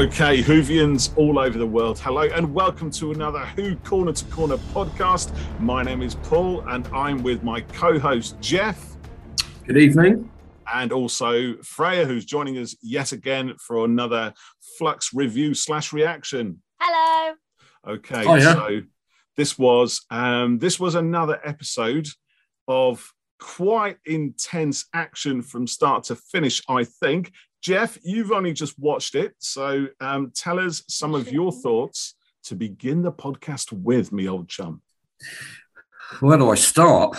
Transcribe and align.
Okay, 0.00 0.42
Whovians 0.42 1.14
all 1.18 1.38
over 1.38 1.58
the 1.58 1.66
world, 1.66 1.98
hello 1.98 2.22
and 2.22 2.54
welcome 2.54 2.90
to 2.92 3.12
another 3.12 3.40
Who 3.54 3.76
Corner 3.76 4.12
to 4.12 4.24
Corner 4.26 4.56
podcast. 4.72 5.30
My 5.60 5.82
name 5.82 6.00
is 6.00 6.14
Paul 6.14 6.66
and 6.70 6.88
I'm 6.88 7.22
with 7.22 7.42
my 7.42 7.60
co 7.60 7.98
host 7.98 8.40
Jeff. 8.40 8.96
Good 9.66 9.76
evening. 9.76 10.30
And 10.72 10.90
also 10.90 11.56
Freya, 11.62 12.06
who's 12.06 12.24
joining 12.24 12.56
us 12.56 12.74
yet 12.80 13.12
again 13.12 13.52
for 13.58 13.84
another 13.84 14.32
Flux 14.78 15.12
review 15.12 15.52
slash 15.52 15.92
reaction. 15.92 16.62
Hello. 16.80 17.34
Okay, 17.86 18.24
Oh, 18.26 18.36
yeah. 18.36 18.54
so 18.54 18.80
this 19.36 19.58
was 19.58 20.06
um, 20.10 20.58
this 20.60 20.80
was 20.80 20.94
another 20.94 21.38
episode 21.44 22.08
of 22.66 23.12
quite 23.38 23.98
intense 24.06 24.86
action 24.94 25.42
from 25.42 25.66
start 25.66 26.04
to 26.04 26.16
finish. 26.16 26.62
I 26.70 26.84
think, 26.84 27.32
Jeff, 27.62 27.98
you've 28.02 28.32
only 28.32 28.52
just 28.52 28.78
watched 28.78 29.14
it, 29.14 29.34
so 29.38 29.86
um, 30.00 30.32
tell 30.34 30.58
us 30.58 30.82
some 30.88 31.14
of 31.14 31.30
your 31.30 31.52
thoughts 31.52 32.14
to 32.44 32.54
begin 32.54 33.02
the 33.02 33.12
podcast 33.12 33.70
with, 33.72 34.12
me 34.12 34.28
old 34.28 34.48
chum. 34.48 34.80
Where 36.20 36.38
do 36.38 36.50
I 36.50 36.54
start? 36.56 37.16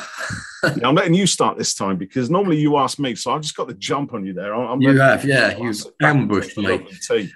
Now, 0.78 0.90
I'm 0.90 0.96
letting 0.96 1.14
you 1.14 1.26
start 1.28 1.58
this 1.58 1.74
time 1.74 1.98
because 1.98 2.30
normally 2.30 2.60
you 2.60 2.78
ask 2.78 3.00
me, 3.00 3.16
so 3.16 3.32
I've 3.32 3.42
just 3.42 3.56
got 3.56 3.68
the 3.68 3.74
jump 3.76 4.14
on 4.14 4.26
you 4.26 4.34
there. 4.34 4.54
I'm 4.54 4.82
You 4.82 5.00
have, 5.00 5.22
to 5.22 5.28
yeah, 5.28 5.54
go. 5.54 5.64
you've 5.64 5.76
Sit 5.78 5.98
back 6.00 6.12
and 6.12 6.22
ambushed 6.22 6.58
me. 6.58 6.64
look 6.68 6.82
at 6.92 7.02
tea. 7.08 7.32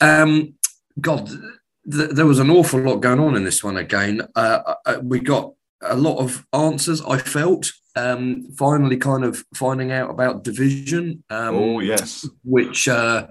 Um, 0.00 0.54
God, 1.00 1.26
th- 1.28 2.10
there 2.10 2.26
was 2.26 2.38
an 2.38 2.50
awful 2.50 2.80
lot 2.80 2.96
going 2.96 3.20
on 3.20 3.36
in 3.36 3.44
this 3.44 3.62
one 3.62 3.76
again. 3.76 4.22
Uh, 4.34 4.74
uh, 4.84 4.98
we 5.02 5.20
got 5.20 5.52
a 5.82 5.96
lot 5.96 6.18
of 6.18 6.44
answers. 6.52 7.00
I 7.02 7.18
felt 7.18 7.72
um, 7.96 8.48
finally 8.56 8.96
kind 8.96 9.24
of 9.24 9.44
finding 9.54 9.92
out 9.92 10.10
about 10.10 10.44
division. 10.44 11.24
Um, 11.30 11.54
oh 11.56 11.80
yes, 11.80 12.26
which 12.44 12.88
uh, 12.88 13.26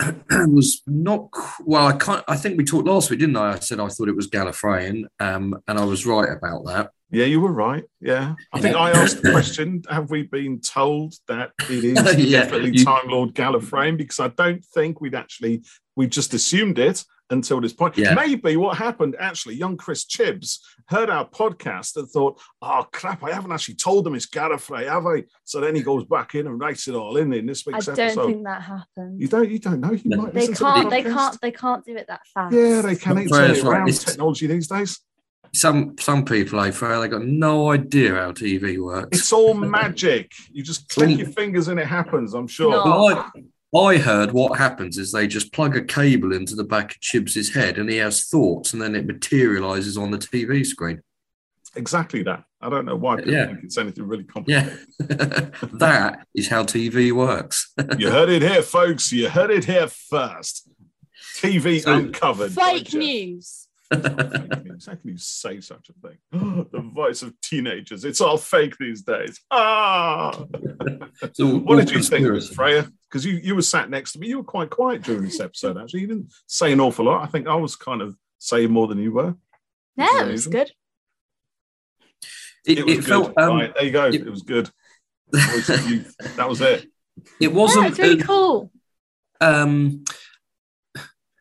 was 0.30 0.82
not 0.86 1.28
well. 1.64 1.86
I 1.86 1.96
can't. 1.96 2.24
I 2.28 2.36
think 2.36 2.58
we 2.58 2.64
talked 2.64 2.88
last 2.88 3.10
week, 3.10 3.20
didn't 3.20 3.36
I? 3.36 3.52
I 3.52 3.58
said 3.58 3.80
I 3.80 3.88
thought 3.88 4.08
it 4.08 4.16
was 4.16 4.28
Gallifreyan, 4.28 5.04
um, 5.20 5.56
and 5.68 5.78
I 5.78 5.84
was 5.84 6.06
right 6.06 6.28
about 6.30 6.64
that. 6.66 6.90
yeah, 7.10 7.26
you 7.26 7.40
were 7.40 7.52
right. 7.52 7.84
Yeah, 8.00 8.34
I 8.52 8.60
think 8.60 8.76
I 8.76 8.90
asked 8.90 9.22
the 9.22 9.30
question: 9.32 9.82
Have 9.88 10.10
we 10.10 10.24
been 10.24 10.60
told 10.60 11.14
that 11.28 11.52
it 11.70 11.84
is 11.84 12.16
Yeah, 12.18 12.42
definitely 12.42 12.78
you- 12.78 12.84
Time 12.84 13.08
Lord 13.08 13.34
Gallifreyan? 13.34 13.96
Because 13.96 14.20
I 14.20 14.28
don't 14.28 14.64
think 14.64 15.00
we'd 15.00 15.14
actually 15.14 15.62
we 15.96 16.08
just 16.08 16.34
assumed 16.34 16.78
it 16.78 17.04
until 17.30 17.60
this 17.60 17.72
point. 17.72 17.96
Yeah. 17.96 18.14
Maybe 18.14 18.56
what 18.56 18.76
happened 18.76 19.16
actually, 19.18 19.54
young 19.54 19.76
Chris 19.76 20.04
Chibbs 20.04 20.60
heard 20.86 21.08
our 21.10 21.28
podcast 21.28 21.96
and 21.96 22.08
thought, 22.08 22.40
"Oh 22.60 22.86
crap, 22.92 23.24
I 23.24 23.32
haven't 23.32 23.52
actually 23.52 23.76
told 23.76 24.04
them 24.04 24.14
it's 24.14 24.26
Gallifrey, 24.28 24.88
have 24.88 25.06
I?" 25.06 25.24
So 25.44 25.60
then 25.60 25.74
he 25.74 25.82
goes 25.82 26.04
back 26.04 26.34
in 26.34 26.46
and 26.46 26.60
writes 26.60 26.86
it 26.88 26.94
all 26.94 27.16
in 27.16 27.32
in 27.32 27.46
this 27.46 27.64
I 27.66 27.72
week's 27.72 27.86
don't 27.86 27.96
think 27.96 28.44
that 28.44 28.62
happened. 28.62 29.20
You 29.20 29.28
don't. 29.28 29.50
You 29.50 29.58
don't 29.58 29.80
know. 29.80 29.92
You 29.92 30.02
No. 30.04 30.16
might 30.18 30.34
they 30.34 30.48
listen 30.48 30.54
to 30.54 30.60
the 30.64 30.70
can't. 30.72 30.90
They 30.90 31.02
can't. 31.02 31.40
They 31.40 31.50
can't 31.52 31.84
do 31.84 31.96
it 31.96 32.06
that 32.08 32.20
fast. 32.32 32.54
Yeah, 32.54 32.82
they 32.82 32.96
can. 32.96 33.18
It's 33.18 33.30
Freya's 33.30 33.58
only 33.58 33.62
right, 33.70 33.78
around 33.78 33.88
it's- 33.88 34.04
technology 34.04 34.46
these 34.46 34.68
days. 34.68 35.00
Some 35.52 35.94
some 36.00 36.24
people, 36.24 36.58
I 36.58 36.72
Freya, 36.72 37.00
they 37.00 37.06
got 37.08 37.24
no 37.24 37.70
idea 37.70 38.16
how 38.16 38.32
TV 38.32 38.76
works. 38.78 39.16
It's 39.18 39.32
all 39.32 39.54
magic. 39.80 40.32
You 40.50 40.64
just 40.64 40.88
click 40.88 41.16
your 41.16 41.28
fingers 41.28 41.68
and 41.68 41.78
it 41.78 41.86
happens. 41.86 42.34
I'm 42.34 42.48
sure. 42.48 42.72
No. 42.72 42.84
Well, 42.84 43.08
I, 43.08 43.30
I 43.76 43.98
heard 43.98 44.32
what 44.32 44.58
happens 44.58 44.98
is 44.98 45.10
they 45.12 45.26
just 45.26 45.52
plug 45.52 45.76
a 45.76 45.82
cable 45.82 46.32
into 46.32 46.54
the 46.54 46.64
back 46.64 46.92
of 46.92 47.00
Chibs's 47.00 47.54
head 47.54 47.78
and 47.78 47.90
he 47.90 47.96
has 47.96 48.24
thoughts 48.28 48.72
and 48.72 48.80
then 48.80 48.94
it 48.94 49.06
materializes 49.06 49.96
on 49.98 50.10
the 50.10 50.18
TV 50.18 50.64
screen. 50.64 51.00
Exactly 51.76 52.22
that. 52.22 52.44
I 52.60 52.70
don't 52.70 52.84
know 52.84 52.94
why 52.94 53.16
people 53.16 53.32
Yeah. 53.32 53.46
think 53.46 53.64
it's 53.64 53.76
anything 53.78 54.06
really 54.06 54.22
complicated. 54.24 54.78
Yeah. 55.00 55.06
complicated. 55.08 55.52
that 55.80 56.26
is 56.34 56.48
how 56.48 56.62
TV 56.62 57.10
works. 57.12 57.72
you 57.98 58.10
heard 58.10 58.28
it 58.28 58.42
here, 58.42 58.62
folks. 58.62 59.10
You 59.12 59.28
heard 59.28 59.50
it 59.50 59.64
here 59.64 59.88
first. 59.88 60.68
TV 61.36 61.80
So- 61.82 61.94
uncovered. 61.94 62.52
Fake 62.52 62.94
news. 62.94 63.63
Fake 64.02 64.64
news. 64.64 64.86
How 64.86 64.94
can 64.94 65.10
you 65.10 65.16
say 65.18 65.60
such 65.60 65.88
a 65.90 66.08
thing? 66.08 66.18
the 66.72 66.80
voice 66.80 67.22
of 67.22 67.38
teenagers. 67.40 68.04
It's 68.04 68.20
all 68.20 68.36
fake 68.38 68.76
these 68.78 69.02
days. 69.02 69.40
Ah. 69.50 70.44
It's 71.22 71.40
all- 71.40 71.58
What 71.58 71.76
did 71.86 71.90
you 71.90 72.02
think. 72.02 72.42
Freya? 72.54 72.88
Because 73.08 73.24
you, 73.24 73.34
you 73.34 73.54
were 73.54 73.62
sat 73.62 73.90
next 73.90 74.12
to 74.12 74.18
me. 74.18 74.28
You 74.28 74.38
were 74.38 74.44
quite 74.44 74.70
quiet 74.70 75.02
during 75.02 75.22
this 75.24 75.40
episode, 75.40 75.78
actually. 75.78 76.00
You 76.00 76.06
didn't 76.08 76.32
say 76.46 76.72
an 76.72 76.80
awful 76.80 77.04
lot. 77.04 77.22
I 77.22 77.26
think 77.26 77.46
I 77.46 77.54
was 77.54 77.76
kind 77.76 78.02
of 78.02 78.16
saying 78.38 78.70
more 78.70 78.86
than 78.88 78.98
you 78.98 79.12
were. 79.12 79.34
No, 79.96 80.06
it 80.18 80.28
it 80.28 80.32
was 80.32 80.46
good. 80.48 80.72
It, 82.66 82.84
was 82.84 82.94
it 82.94 82.96
good. 82.96 83.04
felt 83.04 83.38
um, 83.38 83.56
right, 83.56 83.74
there 83.74 83.84
you 83.84 83.90
go. 83.92 84.06
it- 84.06 84.14
It, 84.16 84.30
was 84.30 84.42
good. 84.42 84.70
Voice 85.32 85.68
of 85.68 85.88
youth. 85.90 86.16
that 86.36 86.48
was 86.48 86.60
it. 86.60 86.86
it 87.40 87.52
wasn't 87.52 87.86
it's 87.86 87.98
really 87.98 88.20
uh, 88.20 88.26
cool. 88.26 88.72
um 89.40 90.04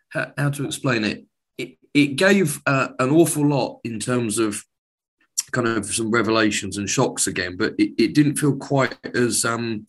how, 0.10 0.32
how 0.38 0.50
to 0.50 0.66
explain 0.66 1.04
it 1.04 1.26
it, 1.94 2.00
it 2.00 2.16
gave 2.16 2.62
uh, 2.66 2.90
an 3.00 3.10
awful 3.12 3.46
lot 3.48 3.80
in 3.84 4.00
terms 4.00 4.38
of 4.40 4.64
kind 5.52 5.68
of 5.68 5.86
some 5.86 6.10
revelations 6.12 6.78
and 6.78 6.90
shocks 6.90 7.28
again 7.28 7.56
but 7.58 7.74
it, 7.78 7.94
it 7.98 8.14
didn't 8.16 8.36
feel 8.38 8.56
quite 8.56 8.96
as 9.16 9.46
um 9.46 9.86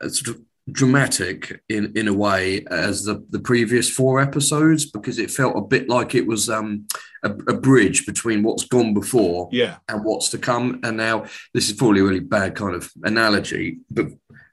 as 0.00 0.20
sort 0.20 0.36
of 0.36 0.42
dramatic 0.70 1.60
in 1.68 1.92
in 1.96 2.06
a 2.08 2.12
way 2.12 2.64
as 2.70 3.04
the 3.04 3.24
the 3.30 3.38
previous 3.38 3.88
four 3.90 4.20
episodes 4.20 4.84
because 4.90 5.18
it 5.18 5.30
felt 5.30 5.56
a 5.56 5.60
bit 5.60 5.88
like 5.88 6.14
it 6.14 6.26
was 6.26 6.48
um 6.50 6.86
a, 7.24 7.30
a 7.30 7.54
bridge 7.54 8.04
between 8.06 8.42
what's 8.42 8.64
gone 8.64 8.92
before 8.94 9.48
Yeah. 9.52 9.76
and 9.88 10.04
what's 10.04 10.28
to 10.30 10.38
come 10.38 10.80
and 10.84 10.96
now 10.96 11.24
this 11.54 11.68
is 11.68 11.76
probably 11.76 12.00
a 12.00 12.04
really 12.04 12.20
bad 12.20 12.54
kind 12.54 12.74
of 12.74 12.90
analogy 13.04 13.78
but 13.90 14.06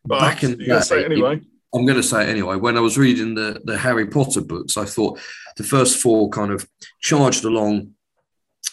But 0.05 0.19
back 0.19 0.43
in 0.43 0.59
you 0.59 0.67
gotta 0.67 0.85
say 0.85 0.99
it 1.01 1.09
the 1.09 1.15
day, 1.15 1.15
anyway. 1.15 1.41
I'm 1.73 1.85
going 1.85 1.97
to 1.97 2.03
say 2.03 2.29
anyway. 2.29 2.55
When 2.57 2.77
I 2.77 2.81
was 2.81 2.97
reading 2.97 3.35
the 3.35 3.61
the 3.63 3.77
Harry 3.77 4.07
Potter 4.07 4.41
books, 4.41 4.77
I 4.77 4.85
thought 4.85 5.19
the 5.57 5.63
first 5.63 5.97
four 5.99 6.29
kind 6.29 6.51
of 6.51 6.67
charged 6.99 7.45
along, 7.45 7.91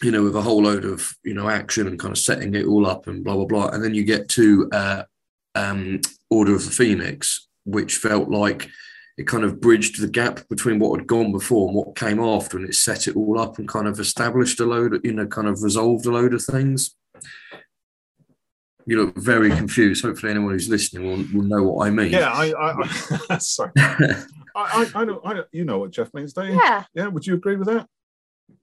you 0.03 0.11
know, 0.11 0.25
with 0.25 0.37
a 0.37 0.43
whole 0.43 0.63
load 0.63 0.85
of 0.85 1.13
you 1.25 1.35
know 1.35 1.49
action 1.49 1.87
and 1.87 1.99
kind 1.99 2.13
of 2.13 2.19
setting 2.19 2.55
it 2.55 2.67
all 2.67 2.87
up 2.87 3.07
and 3.07 3.25
blah 3.25 3.37
blah 3.37 3.47
blah, 3.47 3.69
and 3.69 3.83
then 3.83 3.95
you 3.95 4.05
get 4.05 4.29
to 4.31 4.69
uh, 4.73 5.03
um, 5.55 6.01
Order 6.29 6.55
of 6.55 6.65
the 6.65 6.71
Phoenix, 6.71 7.49
which 7.65 7.97
felt 7.97 8.29
like 8.29 8.69
it 9.17 9.27
kind 9.27 9.45
of 9.45 9.61
bridged 9.61 10.01
the 10.01 10.09
gap 10.09 10.49
between 10.49 10.79
what 10.79 10.99
had 10.99 11.07
gone 11.07 11.33
before 11.33 11.69
and 11.69 11.77
what 11.77 11.97
came 11.97 12.21
after, 12.21 12.57
and 12.57 12.69
it 12.69 12.75
set 12.75 13.07
it 13.07 13.17
all 13.17 13.39
up 13.39 13.59
and 13.59 13.69
kind 13.69 13.87
of 13.87 14.01
established 14.01 14.61
a 14.61 14.65
load, 14.65 14.95
of, 14.95 15.05
you 15.05 15.13
know, 15.13 15.27
kind 15.27 15.49
of 15.49 15.63
resolved 15.63 16.07
a 16.07 16.11
load 16.11 16.33
of 16.33 16.43
things. 16.43 16.97
You 18.91 19.05
look 19.05 19.15
very 19.15 19.51
confused. 19.51 20.05
Hopefully, 20.05 20.33
anyone 20.33 20.51
who's 20.51 20.69
listening 20.69 21.07
will, 21.07 21.25
will 21.33 21.47
know 21.47 21.63
what 21.63 21.87
I 21.87 21.91
mean. 21.91 22.11
Yeah, 22.11 22.33
I, 22.33 22.51
I, 22.51 22.89
I 23.31 23.39
sorry. 23.39 23.71
I, 23.77 24.17
I, 24.57 24.91
I, 24.97 25.05
know, 25.05 25.21
I 25.25 25.35
know, 25.35 25.45
you 25.53 25.65
know 25.65 25.79
what 25.79 25.93
Jeff 25.93 26.13
means, 26.13 26.33
don't 26.33 26.49
you? 26.49 26.57
Yeah. 26.57 26.83
Yeah, 26.93 27.07
would 27.07 27.25
you 27.25 27.35
agree 27.35 27.55
with 27.55 27.69
that? 27.69 27.87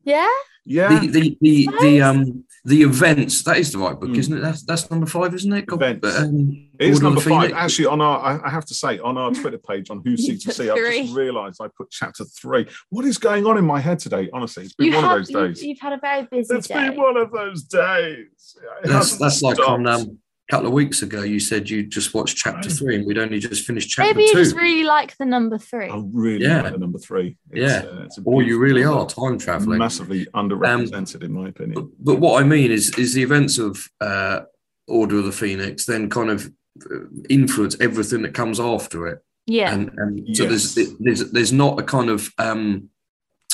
Yeah. 0.04 0.28
Yeah. 0.66 1.00
the 1.00 1.08
the 1.08 1.38
the, 1.42 1.70
the 1.82 2.02
um 2.02 2.44
the 2.66 2.82
events 2.82 3.44
that 3.44 3.58
is 3.58 3.72
the 3.72 3.78
right 3.78 3.98
book, 3.98 4.10
Mm. 4.10 4.18
isn't 4.18 4.38
it? 4.38 4.42
That's 4.42 4.64
that's 4.64 4.92
number 4.92 5.06
five, 5.06 5.34
isn't 5.34 5.54
it? 5.54 5.66
God, 5.68 5.82
Events. 5.82 6.20
um, 6.20 6.70
It 6.78 6.90
is 6.90 7.02
number 7.02 7.22
five. 7.22 7.44
Phoenix. 7.52 7.54
Actually, 7.58 7.86
on 7.86 8.02
our, 8.02 8.20
I- 8.20 8.48
I 8.48 8.50
have 8.50 8.66
to 8.66 8.74
say, 8.74 9.00
on 9.00 9.18
our 9.18 9.32
Twitter 9.32 9.58
page 9.58 9.90
on 9.90 10.02
Who 10.04 10.18
Seeks 10.26 10.44
to 10.44 10.52
See, 10.54 10.70
I've 10.70 10.76
just 10.78 11.16
realised 11.16 11.62
I 11.62 11.70
put 11.78 11.90
chapter 11.92 12.26
three. 12.26 12.68
What 12.90 13.06
is 13.06 13.18
going 13.18 13.46
on 13.46 13.58
in 13.58 13.64
my 13.64 13.80
head 13.80 14.00
today? 14.00 14.30
Honestly, 14.34 14.66
it's 14.66 14.74
been 14.74 14.88
You 14.88 14.96
one 14.96 15.04
have, 15.06 15.20
of 15.22 15.28
those 15.28 15.56
days. 15.56 15.64
You, 15.64 15.76
have 15.80 15.92
had 15.92 15.94
a 15.98 16.02
very 16.02 16.28
busy 16.30 16.56
It's 16.56 16.68
day. 16.68 16.90
been 16.90 16.98
one 16.98 17.16
of 17.16 17.32
those 17.32 17.64
days. 17.64 18.58
It 18.84 18.88
that's 18.90 18.94
hasn't 19.12 19.22
that's 19.22 19.42
like 19.42 19.60
on 19.60 19.86
stopped. 19.86 20.02
um, 20.10 20.10
a 20.12 20.27
couple 20.50 20.68
of 20.68 20.74
weeks 20.74 21.02
ago. 21.02 21.24
You 21.24 21.40
said 21.40 21.70
you 21.70 21.84
just 21.84 22.14
watched 22.14 22.38
chapter 22.38 22.70
three, 22.70 22.96
and 22.96 23.06
we'd 23.06 23.18
only 23.18 23.40
just 23.40 23.66
finished 23.66 23.90
chapter 23.90 24.14
Maybe 24.14 24.24
you 24.24 24.32
two. 24.34 24.44
just 24.44 24.56
really 24.56 24.84
like 24.84 25.18
the 25.18 25.26
number 25.26 25.58
three. 25.58 25.90
I 25.90 26.02
really 26.12 26.46
Yeah. 26.46 26.62
like 26.62 26.72
the 26.74 26.78
number 26.80 27.00
three. 27.00 27.38
Yeah. 27.54 27.84
uh, 27.92 28.04
it's 28.04 28.18
a 28.18 28.22
or 28.24 28.42
you 28.44 28.58
really 28.58 28.84
number. 28.84 29.00
are 29.02 29.08
time 29.08 29.38
traveling. 29.38 29.78
massively 29.80 30.26
underrepresented, 30.34 31.24
in 31.24 31.34
my 31.34 31.50
opinion. 31.50 31.74
But, 31.76 31.86
but 32.04 32.20
what 32.20 32.42
I 32.42 32.46
mean 32.46 32.72
is, 32.72 32.98
is 32.98 33.14
the 33.14 33.24
events 33.24 33.58
of 33.58 33.86
uh, 34.00 34.42
Order 34.88 35.18
of 35.20 35.26
the 35.26 35.32
Phoenix 35.34 35.86
then 35.86 36.10
kind 36.10 36.30
of 36.30 36.50
uh, 36.90 36.96
influence 37.30 37.76
everything 37.82 38.22
that 38.22 38.34
comes 38.34 38.60
after 38.60 39.08
it. 39.08 39.20
yeah. 39.48 39.74
and, 39.74 39.92
and 39.98 40.36
so 40.38 40.44
Yes. 40.44 40.74
there's 40.76 40.94
there's 41.00 41.32
there's 41.32 41.52
not 41.54 41.78
a 41.80 41.84
kind 41.84 42.10
of 42.10 42.30
um, 42.38 42.90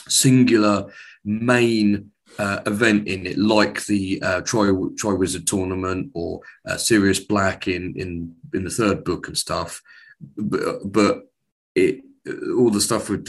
singular 0.08 0.92
main 1.26 2.12
uh, 2.40 2.62
event 2.66 3.08
in 3.08 3.26
it 3.26 3.38
like 3.38 3.86
the 3.86 4.22
uh, 4.22 4.42
Troy 4.42 4.68
Triwizard 4.72 5.46
tournament 5.46 6.12
or 6.14 6.42
uh, 6.68 6.78
Sirius 6.78 7.20
Black 7.20 7.68
in 7.68 7.94
in 7.96 8.36
in 8.54 8.64
the 8.64 8.70
third 8.70 9.04
book 9.04 9.28
and 9.28 9.38
stuff, 9.38 9.82
but, 10.38 10.80
but 10.86 11.24
it 11.76 12.02
all 12.58 12.70
the 12.70 12.82
stuff 12.82 13.10
with. 13.10 13.28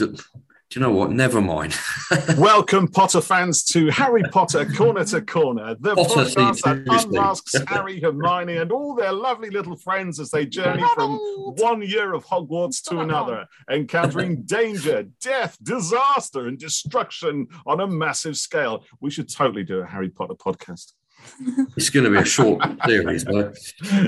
Do 0.71 0.79
you 0.79 0.85
know 0.85 0.91
what? 0.91 1.11
Never 1.11 1.41
mind. 1.41 1.77
Welcome, 2.37 2.87
Potter 2.87 3.21
fans, 3.21 3.63
to 3.65 3.89
Harry 3.91 4.23
Potter 4.31 4.65
Corner 4.65 5.05
to 5.05 5.21
Corner, 5.21 5.75
the 5.79 5.95
Potter 5.95 6.21
podcast 6.25 6.61
that 6.63 6.85
Tuesday. 6.85 7.07
unmasks 7.07 7.55
Harry, 7.67 8.01
Hermione, 8.01 8.57
and 8.57 8.71
all 8.71 8.95
their 8.95 9.13
lovely 9.13 9.51
little 9.51 9.75
friends 9.75 10.19
as 10.19 10.31
they 10.31 10.45
journey 10.45 10.83
from 10.95 11.17
one 11.59 11.81
year 11.83 12.13
of 12.13 12.25
Hogwarts 12.25 12.81
to 12.89 12.99
another, 12.99 13.45
encountering 13.71 14.41
danger, 14.45 15.05
death, 15.21 15.55
disaster, 15.61 16.47
and 16.47 16.57
destruction 16.57 17.47
on 17.67 17.79
a 17.79 17.87
massive 17.87 18.35
scale. 18.35 18.83
We 18.99 19.11
should 19.11 19.29
totally 19.29 19.63
do 19.63 19.79
a 19.79 19.85
Harry 19.85 20.09
Potter 20.09 20.33
podcast. 20.33 20.93
It's 21.75 21.89
going 21.89 22.05
to 22.05 22.09
be 22.11 22.17
a 22.17 22.25
short 22.25 22.61
series, 22.85 23.23
though. 23.25 23.51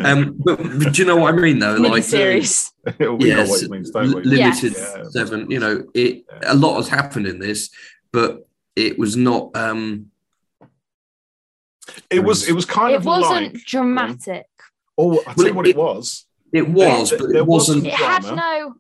Um, 0.03 0.35
but, 0.43 0.57
but 0.57 0.93
do 0.93 1.01
you 1.01 1.05
know 1.05 1.17
what 1.17 1.33
I 1.33 1.37
mean, 1.37 1.59
though? 1.59 1.75
Like, 1.75 2.03
series. 2.03 2.71
we 2.99 3.27
Yes, 3.27 3.61
it 3.63 3.69
means, 3.71 3.91
don't 3.91 4.13
we? 4.13 4.21
li- 4.23 4.37
Yes. 4.37 4.63
limited 4.63 4.81
Yeah. 4.81 5.03
seven. 5.09 5.51
You 5.51 5.59
know, 5.59 5.83
it 5.93 6.23
a 6.43 6.55
lot 6.55 6.75
has 6.77 6.87
happened 6.87 7.27
in 7.27 7.39
this, 7.39 7.69
but 8.11 8.47
it 8.75 8.97
was 8.97 9.15
not. 9.17 9.55
um 9.55 10.11
It 12.09 12.19
was. 12.23 12.47
It 12.47 12.53
was 12.53 12.65
kind 12.65 12.93
It 12.93 12.97
of 12.97 13.05
wasn't 13.05 13.53
like. 13.55 13.65
dramatic. 13.65 14.45
Oh, 14.97 15.19
I 15.19 15.23
tell 15.23 15.33
Well, 15.37 15.47
you 15.47 15.53
what 15.53 15.67
it- 15.67 15.71
it 15.71 15.77
was. 15.77 16.25
It 16.53 16.67
was, 16.69 17.09
There- 17.09 17.19
but 17.19 17.27
there 17.29 17.37
it 17.37 17.45
was 17.45 17.67
wasn't. 17.67 17.87
It 17.87 17.93
had 17.93 18.23
no 18.35 18.75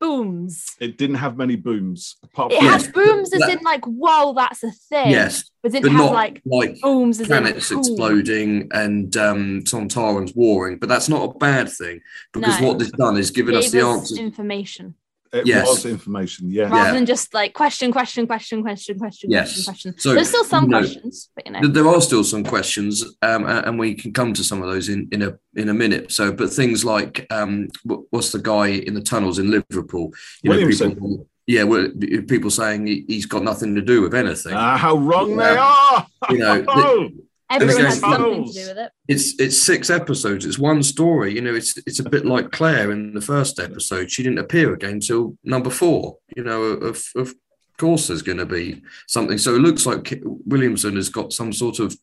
booms. 0.00 0.64
It 0.80 0.98
didn't 0.98 1.16
have 1.16 1.36
many 1.36 1.56
booms. 1.56 2.16
Apart 2.24 2.52
It 2.52 2.56
from 2.56 2.64
Yes, 2.64 2.86
had 2.86 2.94
booms 2.94 3.32
as 3.32 3.40
that- 3.40 3.50
in 3.58 3.62
like, 3.62 3.84
whoa, 3.84 4.32
that's 4.34 4.62
a 4.64 4.70
thing. 4.70 5.10
Yes, 5.10 5.44
But 5.62 5.72
didn't 5.72 5.84
but 5.84 5.92
have 5.92 6.00
not 6.06 6.12
like 6.14 6.42
like 6.46 6.80
booms 6.80 7.20
as 7.20 7.26
planets 7.28 7.70
in 7.70 7.76
cool. 7.76 7.86
exploding 7.86 8.68
and 8.72 9.16
um, 9.16 9.60
Sontarans 9.64 10.34
warring. 10.34 10.78
But 10.78 10.88
that's 10.88 11.08
not 11.08 11.22
a 11.30 11.38
bad 11.38 11.68
thing 11.70 12.00
because 12.32 12.60
No. 12.60 12.68
what 12.68 12.78
this 12.78 12.90
done 12.92 13.16
is 13.16 13.30
given 13.30 13.54
us 13.54 13.70
the 13.70 13.80
us 13.86 14.00
answers. 14.00 14.18
information 14.18 14.94
it 15.32 15.46
Yes. 15.46 15.66
was 15.68 15.86
information. 15.86 16.50
Yeah. 16.50 16.64
rather 16.64 16.76
Yeah. 16.76 16.92
than 16.94 17.06
just 17.06 17.32
like 17.34 17.52
question, 17.54 17.92
question, 17.92 18.26
question, 18.26 18.62
question, 18.62 18.98
question, 18.98 19.30
Yes. 19.30 19.64
question, 19.64 19.64
question. 19.64 19.94
So, 19.98 20.14
There's 20.14 20.28
still 20.28 20.44
some 20.44 20.64
you 20.64 20.70
know, 20.70 20.78
questions, 20.80 21.30
but 21.34 21.46
you 21.46 21.52
know. 21.52 21.68
There 21.68 21.86
are 21.86 22.00
still 22.00 22.24
some 22.24 22.42
questions, 22.44 23.04
um, 23.22 23.44
and 23.46 23.78
we 23.78 23.94
can 23.94 24.12
come 24.12 24.32
to 24.34 24.42
some 24.44 24.62
of 24.62 24.68
those 24.68 24.88
in, 24.88 25.08
in 25.12 25.22
a 25.22 25.36
in 25.56 25.68
a 25.68 25.74
minute. 25.74 26.12
So, 26.12 26.32
but 26.32 26.50
things 26.52 26.84
like 26.84 27.26
um, 27.30 27.68
what's 28.10 28.32
the 28.32 28.38
guy 28.38 28.68
in 28.68 28.94
the 28.94 29.00
tunnels 29.00 29.38
in 29.38 29.50
Liverpool? 29.50 30.12
You 30.42 30.50
know, 30.50 30.66
people, 30.66 31.26
yeah, 31.46 31.64
well, 31.64 31.88
people 32.28 32.50
saying 32.50 32.86
he, 32.86 33.04
he's 33.08 33.26
got 33.26 33.42
nothing 33.42 33.74
to 33.74 33.82
do 33.82 34.02
with 34.02 34.14
anything. 34.14 34.52
Ah, 34.54 34.76
how 34.76 34.96
wrong 34.96 35.36
they 35.36 35.56
are. 35.56 36.06
You 36.30 36.38
know, 36.38 37.10
Everyone 37.50 37.84
has 37.84 37.98
something 38.00 38.44
to 38.46 38.52
do 38.52 38.68
with 38.68 38.78
it. 38.78 38.92
it's 39.08 39.38
it's 39.40 39.60
six 39.60 39.90
episodes. 39.90 40.46
It's 40.46 40.58
one 40.58 40.82
story. 40.82 41.34
You 41.34 41.40
know, 41.40 41.54
it's 41.54 41.76
it's 41.78 41.98
a 41.98 42.08
bit 42.08 42.24
like 42.24 42.50
Claire 42.52 42.92
in 42.92 43.12
the 43.12 43.20
first 43.20 43.58
episode. 43.58 44.10
She 44.10 44.22
didn't 44.22 44.38
appear 44.38 44.72
again 44.72 45.00
till 45.00 45.36
number 45.42 45.70
four. 45.70 46.18
You 46.36 46.44
know, 46.44 46.62
of 46.62 47.02
of 47.16 47.34
course 47.78 48.06
there's 48.08 48.22
going 48.22 48.38
to 48.38 48.46
be 48.46 48.82
something. 49.08 49.36
So 49.38 49.54
it 49.56 49.60
looks 49.60 49.84
like 49.86 50.20
Williamson 50.24 50.94
has 50.96 51.08
got 51.08 51.32
some 51.32 51.52
sort 51.52 51.78
of 51.80 51.96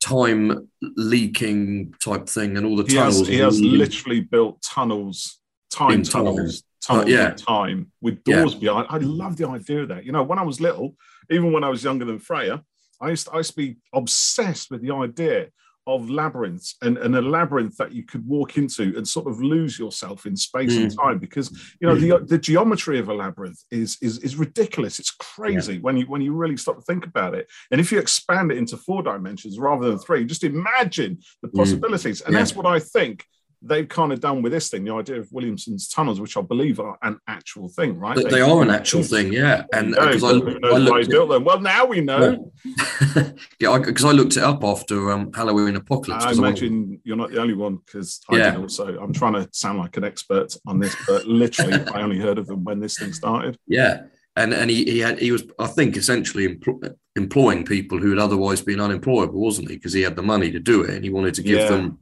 time 0.00 0.68
leaking 0.96 1.94
type 2.00 2.28
thing, 2.28 2.56
and 2.56 2.64
all 2.66 2.76
the 2.76 2.84
he 2.84 2.96
has, 2.96 3.14
tunnels. 3.14 3.28
he 3.28 3.38
has 3.38 3.60
literally 3.60 4.20
built 4.20 4.62
tunnels, 4.62 5.40
time 5.70 5.90
In 5.92 6.02
time. 6.02 6.24
tunnels, 6.26 6.62
tunnels 6.80 7.06
Uh, 7.06 7.08
yeah. 7.08 7.30
in 7.30 7.36
time 7.36 7.92
with 8.00 8.20
Yeah. 8.26 8.36
doors 8.40 8.54
behind. 8.54 8.86
I 8.88 8.98
love 8.98 9.36
the 9.36 9.48
idea 9.48 9.82
of 9.82 9.88
that. 9.88 10.04
You 10.04 10.12
know, 10.12 10.22
when 10.22 10.38
I 10.38 10.42
was 10.42 10.60
little, 10.60 10.94
even 11.30 11.52
when 11.52 11.64
I 11.64 11.70
was 11.70 11.82
younger 11.82 12.04
than 12.04 12.18
Freya, 12.20 12.62
I 13.00 13.10
used 13.10 13.26
to, 13.26 13.32
I 13.34 13.38
used 13.38 13.50
to 13.50 13.56
be 13.56 13.76
obsessed 13.94 14.70
with 14.70 14.82
the 14.82 14.92
idea 14.94 15.48
of 15.88 16.10
labyrinths 16.10 16.74
and, 16.82 16.98
and 16.98 17.14
a 17.14 17.22
labyrinth 17.22 17.76
that 17.76 17.92
you 17.92 18.02
could 18.02 18.26
walk 18.26 18.56
into 18.58 18.92
and 18.96 19.06
sort 19.06 19.28
of 19.28 19.40
lose 19.40 19.78
yourself 19.78 20.26
in 20.26 20.36
space 20.36 20.76
and 20.76 20.90
Mm. 20.90 20.96
time 21.00 21.18
because 21.20 21.48
you 21.80 21.86
know 21.86 21.94
the 21.94 22.24
the 22.26 22.38
geometry 22.38 22.98
of 22.98 23.08
a 23.08 23.14
labyrinth 23.14 23.62
is 23.70 23.96
is 24.02 24.18
is 24.18 24.34
ridiculous 24.34 24.98
it's 24.98 25.12
crazy 25.12 25.78
when 25.78 25.96
you 25.96 26.04
when 26.06 26.20
you 26.22 26.32
really 26.32 26.56
stop 26.56 26.74
to 26.76 26.82
think 26.82 27.06
about 27.06 27.36
it 27.36 27.46
and 27.70 27.80
if 27.80 27.92
you 27.92 28.00
expand 28.00 28.50
it 28.50 28.58
into 28.58 28.76
four 28.76 29.00
dimensions 29.00 29.60
rather 29.60 29.88
than 29.88 29.98
three 30.00 30.24
just 30.24 30.42
imagine 30.42 31.18
the 31.42 31.48
Mm. 31.48 31.56
possibilities 31.58 32.20
and 32.22 32.32
Yeah. 32.32 32.40
that's 32.40 32.56
what 32.56 32.66
i 32.66 32.80
think 32.80 33.24
they've 33.68 33.88
kind 33.88 34.12
of 34.12 34.20
done 34.20 34.42
with 34.42 34.52
this 34.52 34.68
thing 34.70 34.84
the 34.84 34.92
idea 34.94 35.18
of 35.18 35.26
williamson's 35.32 35.88
tunnels 35.88 36.20
which 36.20 36.36
i 36.36 36.40
believe 36.40 36.78
are 36.80 36.96
an 37.02 37.18
actual 37.28 37.68
thing 37.68 37.98
right 37.98 38.16
They, 38.16 38.24
they 38.24 38.40
are 38.40 38.62
an 38.62 38.70
actual 38.70 39.02
thing, 39.02 39.32
yeah. 39.32 39.64
And 39.72 39.90
because 39.94 40.24
I, 40.24 40.28
who 40.28 40.34
looked- 40.34 40.60
knows 40.62 40.74
I 40.74 40.78
looked, 40.78 41.10
built 41.10 41.28
them 41.30 41.44
well 41.44 41.60
now 41.60 41.84
we 41.86 42.00
know 42.00 42.52
yeah, 43.60 43.78
because 43.78 44.04
I, 44.04 44.12
looked 44.12 44.36
it 44.36 44.42
up 44.42 44.62
after 44.64 45.10
um, 45.12 45.32
Halloween 45.32 45.76
Apocalypse. 45.76 46.24
I 46.24 46.32
imagine 46.32 47.00
you're 47.04 47.16
not 47.16 47.30
the 47.30 47.40
only 47.40 47.54
one 47.54 47.76
because 47.84 48.20
I 48.28 48.36
Yeah. 48.36 48.50
did 48.52 48.60
also. 48.60 48.98
I'm 48.98 49.12
trying 49.12 49.34
to 49.34 49.48
sound 49.52 49.78
like 49.78 49.96
an 49.96 50.04
expert 50.04 50.54
on 50.66 50.78
this, 50.78 50.94
but 51.06 51.26
literally, 51.26 51.74
I 51.94 52.02
only 52.02 52.18
heard 52.18 52.38
of 52.38 52.46
them 52.46 52.64
when 52.64 52.80
this 52.80 52.98
thing 52.98 53.12
started. 53.12 53.56
Yeah, 53.66 54.02
and 54.36 54.52
and 54.54 54.70
he 54.70 54.84
he 54.84 54.98
had 55.00 55.18
he 55.18 55.32
was 55.32 55.44
I 55.58 55.66
think 55.66 55.96
essentially 55.96 56.56
empl- 56.56 56.94
employing 57.16 57.64
people 57.64 57.98
who 57.98 58.10
had 58.10 58.18
otherwise 58.18 58.60
been 58.62 58.80
unemployable, 58.80 59.40
wasn't 59.40 59.70
he? 59.70 59.76
Because 59.76 59.92
he 59.92 60.02
had 60.02 60.16
the 60.16 60.22
money 60.22 60.50
to 60.52 60.58
do 60.60 60.82
it, 60.82 60.90
and 60.90 61.04
he 61.04 61.10
wanted 61.10 61.34
to 61.34 61.42
give 61.42 61.58
Yeah. 61.60 61.68
them 61.68 61.98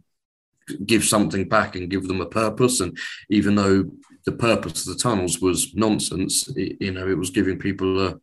give 0.87 1.05
something 1.05 1.49
back 1.49 1.77
and 1.77 1.91
give 1.91 2.09
them 2.09 2.21
a 2.21 2.27
purpose. 2.27 2.81
And 2.81 2.97
even 3.31 3.55
though 3.55 3.91
the 4.25 4.33
purpose 4.33 4.87
of 4.87 4.95
the 4.95 5.03
tunnels 5.03 5.41
was 5.41 5.75
nonsense, 5.75 6.49
it, 6.57 6.79
you 6.81 6.93
know, 6.93 7.09
it 7.09 7.19
was 7.19 7.31
giving 7.31 7.59
people 7.59 8.07
a 8.07 8.19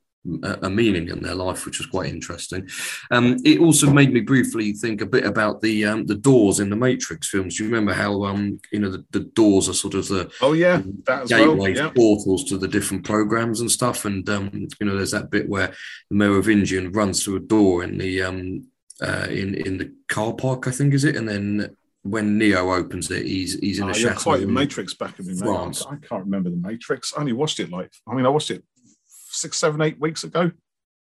a 0.61 0.69
meaning 0.69 1.09
in 1.09 1.21
their 1.21 1.33
life, 1.33 1.65
which 1.65 1.79
was 1.79 1.87
quite 1.87 2.09
interesting. 2.09 2.69
Um, 3.09 3.37
it 3.43 3.59
also 3.59 3.91
made 3.91 4.13
me 4.13 4.21
briefly 4.21 4.73
think 4.73 5.01
a 5.01 5.05
bit 5.05 5.25
about 5.25 5.61
the 5.61 5.85
um, 5.85 6.05
the 6.05 6.15
doors 6.15 6.59
in 6.59 6.69
the 6.69 6.75
Matrix 6.75 7.29
films. 7.29 7.57
Do 7.57 7.63
you 7.63 7.69
remember 7.69 7.93
how 7.93 8.23
um, 8.25 8.59
you 8.71 8.79
know 8.79 8.91
the, 8.91 9.03
the 9.11 9.21
doors 9.21 9.67
are 9.67 9.73
sort 9.73 9.95
of 9.95 10.07
the 10.07 10.31
Oh 10.41 10.53
yeah, 10.53 10.81
that 11.05 11.23
as 11.23 11.31
well. 11.31 11.67
Yeah. 11.67 11.89
portals 11.95 12.43
to 12.45 12.57
the 12.57 12.67
different 12.67 13.03
programs 13.03 13.61
and 13.61 13.71
stuff. 13.71 14.05
And 14.05 14.27
um, 14.29 14.67
you 14.79 14.85
know, 14.85 14.95
there's 14.95 15.11
that 15.11 15.31
bit 15.31 15.49
where 15.49 15.73
the 16.09 16.15
Merovingian 16.15 16.91
runs 16.91 17.23
through 17.23 17.37
a 17.37 17.39
door 17.39 17.83
in 17.83 17.97
the 17.97 18.21
um, 18.21 18.67
uh, 19.01 19.25
in 19.27 19.55
in 19.55 19.77
the 19.79 19.91
car 20.07 20.33
park, 20.33 20.67
I 20.67 20.71
think 20.71 20.93
is 20.93 21.03
it, 21.03 21.15
and 21.15 21.27
then 21.27 21.75
when 22.03 22.37
Neo 22.37 22.71
opens 22.73 23.11
it, 23.11 23.25
he's 23.25 23.59
he's 23.59 23.79
in 23.79 23.85
Oh, 23.85 23.91
a 23.91 23.97
you're 23.97 24.13
quite 24.15 24.41
in- 24.41 24.53
Matrix 24.53 24.93
back 24.93 25.19
me, 25.19 25.25
mate. 25.33 25.39
France. 25.39 25.83
I 25.85 25.95
can't 25.97 26.25
remember 26.25 26.49
the 26.49 26.55
Matrix. 26.57 27.13
I 27.15 27.19
only 27.19 27.33
watched 27.33 27.59
it 27.59 27.69
like 27.71 27.91
I 28.07 28.13
mean, 28.15 28.25
I 28.25 28.29
watched 28.29 28.51
it 28.51 28.63
six, 29.07 29.57
seven, 29.57 29.81
eight 29.81 29.99
weeks 29.99 30.23
ago. 30.23 30.51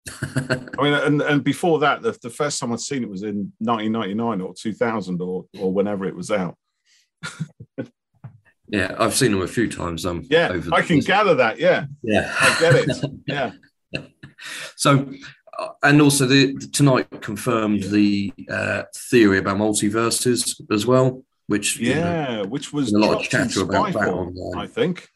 I 0.22 0.82
mean, 0.82 0.94
and, 0.94 1.20
and 1.22 1.44
before 1.44 1.78
that, 1.80 2.00
the, 2.02 2.16
the 2.22 2.30
first 2.30 2.58
time 2.58 2.72
I'd 2.72 2.80
seen 2.80 3.02
it 3.02 3.10
was 3.10 3.22
in 3.22 3.52
1999 3.58 4.40
or 4.40 4.54
2000 4.54 5.20
or 5.20 5.44
or 5.58 5.72
whenever 5.72 6.04
it 6.06 6.14
was 6.16 6.30
out. 6.30 6.56
yeah, 8.68 8.94
I've 8.98 9.14
seen 9.14 9.32
them 9.32 9.42
a 9.42 9.46
few 9.48 9.68
times. 9.68 10.06
Um, 10.06 10.24
Yeah, 10.30 10.60
I 10.72 10.82
can 10.82 11.00
gather 11.00 11.34
that. 11.36 11.58
Yeah, 11.58 11.86
Yeah, 12.02 12.32
I 12.40 12.56
get 12.60 12.74
it. 12.76 13.10
Yeah, 13.26 13.52
So, 14.76 15.12
and 15.82 16.00
also 16.00 16.26
the 16.26 16.54
tonight 16.72 17.08
confirmed 17.20 17.82
Yeah. 17.84 17.90
the 17.90 18.32
uh, 18.50 18.82
theory 19.10 19.38
about 19.38 19.56
multiverses 19.58 20.60
as 20.72 20.86
well, 20.86 21.24
which 21.46 21.78
you 21.78 21.94
know, 21.94 22.00
yeah, 22.00 22.42
which 22.42 22.72
was 22.72 22.92
a 22.92 22.98
lot 22.98 23.20
of 23.20 23.28
chatter 23.28 23.62
about 23.62 23.92
that 23.92 24.08
online. 24.08 24.58
I 24.64 24.66
think. 24.66 25.08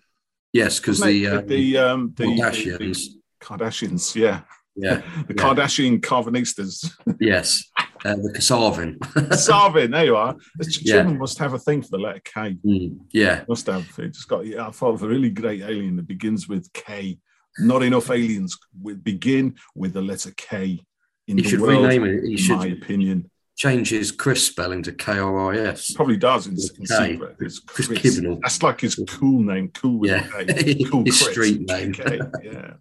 yes, 0.52 0.78
because 0.80 1.00
the, 1.00 1.26
uh, 1.26 1.40
the 1.42 1.78
um 1.78 2.12
the, 2.16 2.24
the- 2.24 2.30
Kardashians, 2.40 2.98
the 3.40 3.46
Kardashians, 3.46 4.14
yeah, 4.14 4.40
yeah, 4.76 4.96
the 5.28 5.34
Yeah. 5.34 5.42
Kardashian 5.42 6.00
Karvanistas. 6.00 6.90
yes, 7.20 7.64
uh, 8.04 8.16
the 8.16 8.32
Kasaavin. 8.36 8.98
Sarvin, 9.48 9.92
there 9.92 10.04
you 10.04 10.16
are. 10.16 10.36
Yeah. 10.60 10.68
Children 10.68 11.18
must 11.18 11.38
have 11.38 11.54
a 11.54 11.58
thing 11.58 11.80
for 11.82 11.88
the 11.90 11.98
letter 11.98 12.20
K. 12.24 12.56
Mm, 12.64 12.98
yeah, 13.12 13.44
Must 13.48 13.66
have. 13.66 13.86
It 13.98 14.12
just 14.12 14.28
got. 14.28 14.44
Yeah, 14.46 14.68
I 14.68 14.70
thought 14.72 14.94
of 14.94 15.02
a 15.02 15.08
really 15.08 15.30
great 15.30 15.62
alien 15.62 15.96
that 15.96 16.06
begins 16.06 16.48
with 16.48 16.70
K. 16.72 17.18
Not 17.58 17.82
enough 17.82 18.10
aliens 18.10 18.58
with 18.80 19.02
begin 19.04 19.54
with 19.74 19.92
the 19.92 20.02
letter 20.02 20.32
K 20.36 20.84
in 21.28 21.38
he 21.38 21.42
the 21.44 21.48
should 21.50 21.60
world. 21.60 21.82
rename 21.84 22.04
it. 22.04 22.24
In 22.24 22.36
should 22.36 22.56
my 22.58 22.66
opinion, 22.66 23.30
change 23.56 23.90
his 23.90 24.10
Chris 24.10 24.44
spelling 24.44 24.82
to 24.82 24.92
K 24.92 25.18
R 25.18 25.54
I 25.54 25.58
S. 25.58 25.92
probably 25.92 26.16
does 26.16 26.46
in, 26.46 26.54
in 26.54 26.86
secret. 26.86 27.36
It's 27.40 27.60
Chris 27.60 27.86
Chris. 27.86 28.20
That's 28.42 28.62
like 28.62 28.80
his 28.80 28.96
cool 29.08 29.40
name. 29.42 29.68
Cool 29.72 30.00
with 30.00 30.10
Yeah. 30.10 30.26
K. 30.44 30.84
Cool 30.90 31.04
His 31.04 31.22
Chris. 31.22 31.30
street 31.32 31.60
name. 31.68 31.92
K. 31.92 32.18
Yeah. 32.42 32.74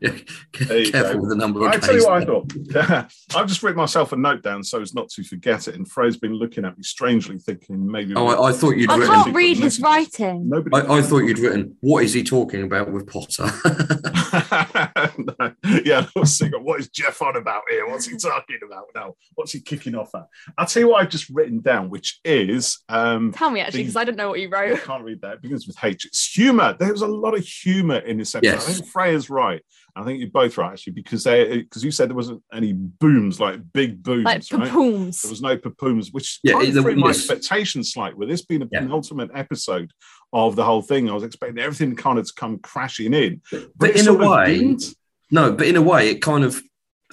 Yeah. 0.00 0.12
There 0.60 0.84
Careful 0.86 1.14
go. 1.14 1.20
with 1.20 1.30
the 1.30 1.36
number 1.36 1.66
of 1.66 1.72
I 1.72 1.78
tell 1.78 1.94
you 1.96 2.04
what 2.04 2.22
I 2.22 2.24
thought. 2.24 2.52
I've 3.36 3.46
just 3.46 3.62
written 3.62 3.78
myself 3.78 4.12
a 4.12 4.16
note 4.16 4.42
down 4.42 4.62
so 4.62 4.80
as 4.80 4.94
not 4.94 5.08
to 5.10 5.24
forget 5.24 5.68
it. 5.68 5.74
And 5.74 5.90
Frey's 5.90 6.16
been 6.16 6.34
looking 6.34 6.64
at 6.64 6.76
me 6.76 6.82
strangely, 6.82 7.38
thinking 7.38 7.90
maybe. 7.90 8.14
Oh, 8.14 8.26
I, 8.26 8.48
I 8.48 8.52
thought 8.52 8.76
you'd 8.76 8.90
I 8.90 8.96
written. 8.96 9.14
can't 9.14 9.34
read 9.34 9.56
his 9.58 9.80
writing. 9.80 10.48
Nobody. 10.48 10.74
I, 10.76 10.98
I 10.98 11.02
thought 11.02 11.20
you'd 11.20 11.38
written. 11.38 11.76
What 11.80 12.04
is 12.04 12.12
he 12.12 12.22
talking 12.22 12.62
about 12.62 12.92
with 12.92 13.06
Potter? 13.06 13.50
No. 15.18 15.52
yeah, 15.84 16.06
let's 16.14 16.32
see. 16.32 16.48
What 16.48 16.80
is 16.80 16.88
Jeff 16.88 17.20
on 17.22 17.36
about 17.36 17.62
here? 17.70 17.86
What's 17.88 18.06
he 18.06 18.16
talking 18.16 18.58
about 18.64 18.86
now? 18.94 19.14
What's 19.34 19.52
he 19.52 19.60
kicking 19.60 19.94
off 19.94 20.14
at? 20.14 20.26
I'll 20.56 20.66
tell 20.66 20.82
you 20.82 20.88
what 20.88 21.02
I've 21.02 21.10
just 21.10 21.28
written 21.30 21.60
down, 21.60 21.90
which 21.90 22.20
is 22.24 22.78
um, 22.88 23.32
Tell 23.32 23.50
me 23.50 23.60
actually, 23.60 23.82
because 23.82 23.96
I 23.96 24.04
don't 24.04 24.16
know 24.16 24.28
what 24.28 24.40
you 24.40 24.48
wrote. 24.48 24.74
I 24.74 24.78
can't 24.78 25.04
read 25.04 25.20
that. 25.22 25.34
It 25.34 25.42
begins 25.42 25.66
with 25.66 25.76
H. 25.82 26.06
It's 26.06 26.32
humor. 26.32 26.76
There 26.78 26.92
was 26.92 27.02
a 27.02 27.06
lot 27.06 27.36
of 27.36 27.44
humor 27.44 27.98
in 27.98 28.18
this 28.18 28.34
episode. 28.34 28.52
Yes. 28.52 28.68
I 28.68 28.72
think 28.72 28.86
Freya's 28.86 29.30
right. 29.30 29.62
I 29.98 30.04
think 30.04 30.20
you're 30.20 30.30
both 30.30 30.56
right 30.58 30.72
actually, 30.72 30.92
because 30.94 31.24
they 31.24 31.58
because 31.58 31.82
you 31.84 31.90
said 31.90 32.08
there 32.08 32.16
wasn't 32.16 32.42
any 32.52 32.72
booms 32.72 33.40
like 33.40 33.60
big 33.72 34.02
booms, 34.02 34.24
Like 34.24 34.44
right? 34.52 34.70
There 34.72 35.30
was 35.30 35.40
no 35.42 35.56
papooms, 35.56 36.08
which 36.12 36.40
Yeah, 36.42 36.52
kind 36.54 36.68
of 36.76 36.84
threw 36.84 36.96
my 36.96 37.10
expectations 37.10 37.92
slightly. 37.92 38.16
With 38.18 38.28
this 38.28 38.42
being 38.44 38.62
a 38.62 38.68
Yeah. 38.70 38.80
penultimate 38.80 39.30
episode 39.34 39.90
of 40.32 40.56
the 40.56 40.64
whole 40.64 40.82
thing, 40.82 41.10
I 41.10 41.14
was 41.14 41.24
expecting 41.24 41.58
everything 41.58 41.96
kind 41.96 42.18
of 42.18 42.26
to 42.26 42.32
come 42.36 42.58
crashing 42.60 43.12
in. 43.14 43.40
But 43.76 43.90
it 43.90 44.00
in 44.00 44.08
a 44.08 44.14
way, 44.14 44.58
didn't. 44.58 44.84
no. 45.30 45.52
But 45.52 45.66
in 45.66 45.76
a 45.76 45.82
way, 45.82 46.10
it 46.10 46.22
kind 46.22 46.44
of. 46.44 46.62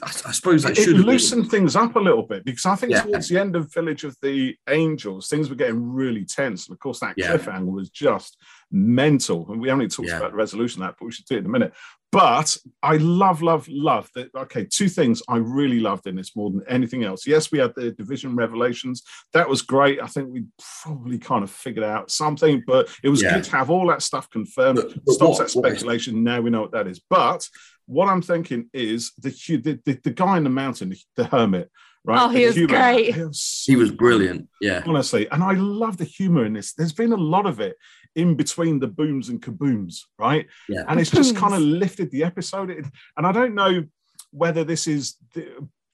I, 0.03 0.07
I 0.07 0.31
suppose 0.33 0.63
that 0.63 0.73
it 0.73 0.75
should 0.83 0.87
have 0.97 1.05
been. 1.05 1.05
loosened 1.05 1.49
things 1.49 1.75
up 1.75 1.95
a 1.95 1.99
little 1.99 2.23
bit 2.23 2.43
because 2.43 2.65
I 2.65 2.75
think 2.75 2.91
Yeah. 2.91 3.03
towards 3.03 3.29
the 3.29 3.39
end 3.39 3.55
of 3.55 3.73
Village 3.73 4.03
of 4.03 4.15
the 4.21 4.55
Angels, 4.69 5.29
things 5.29 5.49
were 5.49 5.55
getting 5.55 5.81
really 5.93 6.25
tense. 6.25 6.67
And 6.67 6.75
of 6.75 6.79
course, 6.79 6.99
that 6.99 7.13
Yeah. 7.17 7.37
cliffhanger 7.37 7.71
was 7.71 7.89
just 7.89 8.37
mental. 8.71 9.49
And 9.51 9.61
we 9.61 9.69
haven't 9.69 9.89
talked 9.93 10.09
Yeah. 10.09 10.17
about 10.17 10.31
the 10.31 10.37
resolution 10.37 10.81
of 10.81 10.87
that, 10.89 10.95
but 10.99 11.05
we 11.05 11.11
should 11.11 11.25
do 11.25 11.35
it 11.35 11.39
in 11.39 11.45
a 11.45 11.49
minute. 11.49 11.73
but 12.11 12.55
I 12.81 12.95
love, 12.95 13.41
love, 13.41 13.67
love 13.67 14.09
that. 14.15 14.29
Okay, 14.33 14.63
two 14.63 14.87
things 14.87 15.21
I 15.27 15.35
really 15.35 15.81
loved 15.81 16.07
in 16.07 16.15
this 16.15 16.33
more 16.33 16.49
than 16.49 16.61
anything 16.65 17.03
else. 17.03 17.27
Yes, 17.27 17.51
we 17.51 17.59
had 17.59 17.73
the 17.75 17.91
division 17.91 18.37
revelations. 18.37 19.03
That 19.33 19.49
was 19.49 19.61
great. 19.61 20.01
I 20.01 20.07
think 20.07 20.29
we 20.31 20.45
probably 20.81 21.17
kind 21.19 21.43
of 21.43 21.51
figured 21.51 21.83
out 21.83 22.09
something, 22.09 22.63
but 22.65 22.87
it 23.03 23.09
was 23.09 23.21
Yeah. 23.21 23.33
good 23.35 23.43
to 23.45 23.51
have 23.51 23.69
all 23.69 23.85
that 23.87 24.01
stuff 24.01 24.29
confirmed. 24.29 24.77
But- 24.77 25.03
but 25.05 25.13
Stops 25.13 25.19
what- 25.19 25.37
that 25.49 25.55
what- 25.57 25.65
speculation. 25.65 26.23
Now 26.23 26.39
we 26.39 26.51
know 26.51 26.61
what 26.61 26.71
that 26.71 26.87
is. 26.87 27.01
But 27.09 27.49
what 27.87 28.09
I'm 28.09 28.21
thinking 28.21 28.69
is 28.73 29.11
the 29.19 29.29
the, 29.29 29.79
the, 29.85 29.99
the 30.03 30.09
guy 30.11 30.37
in 30.37 30.43
the 30.43 30.49
mountain, 30.49 30.89
the, 30.89 30.99
the 31.15 31.25
hermit, 31.25 31.69
right? 32.03 32.19
Oh, 32.21 32.29
he 32.29 32.39
The 32.39 32.45
was 32.47 32.55
human- 32.55 32.75
great. 32.75 33.15
He 33.15 33.23
was, 33.23 33.63
He 33.67 33.75
was 33.75 33.91
brilliant. 33.91 34.47
Yeah. 34.61 34.83
honestly. 34.85 35.29
And 35.31 35.43
I 35.43 35.51
love 35.53 35.97
the 35.97 36.03
humor 36.05 36.45
in 36.45 36.53
this. 36.53 36.73
There's 36.73 36.93
been 36.93 37.13
a 37.13 37.17
lot 37.17 37.45
of 37.45 37.59
it 37.59 37.75
in 38.15 38.35
between 38.35 38.79
the 38.79 38.87
booms 38.87 39.29
and 39.29 39.41
kabooms, 39.41 39.99
right? 40.17 40.47
Yeah. 40.69 40.83
And 40.87 40.99
it's 40.99 41.11
just 41.11 41.35
kind 41.35 41.53
of 41.53 41.59
lifted 41.61 42.11
the 42.11 42.23
episode. 42.23 42.69
And 43.17 43.27
I 43.27 43.31
don't 43.31 43.55
know 43.55 43.83
whether 44.31 44.63
this 44.63 44.87
is 44.87 45.15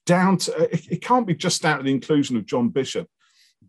down 0.06 0.36
to, 0.38 0.52
it, 0.72 0.86
it 0.92 1.02
can't 1.02 1.26
be 1.26 1.34
just 1.34 1.62
down 1.62 1.78
to 1.78 1.84
the 1.84 1.90
inclusion 1.90 2.36
of 2.36 2.46
John 2.46 2.68
Bishop, 2.70 3.08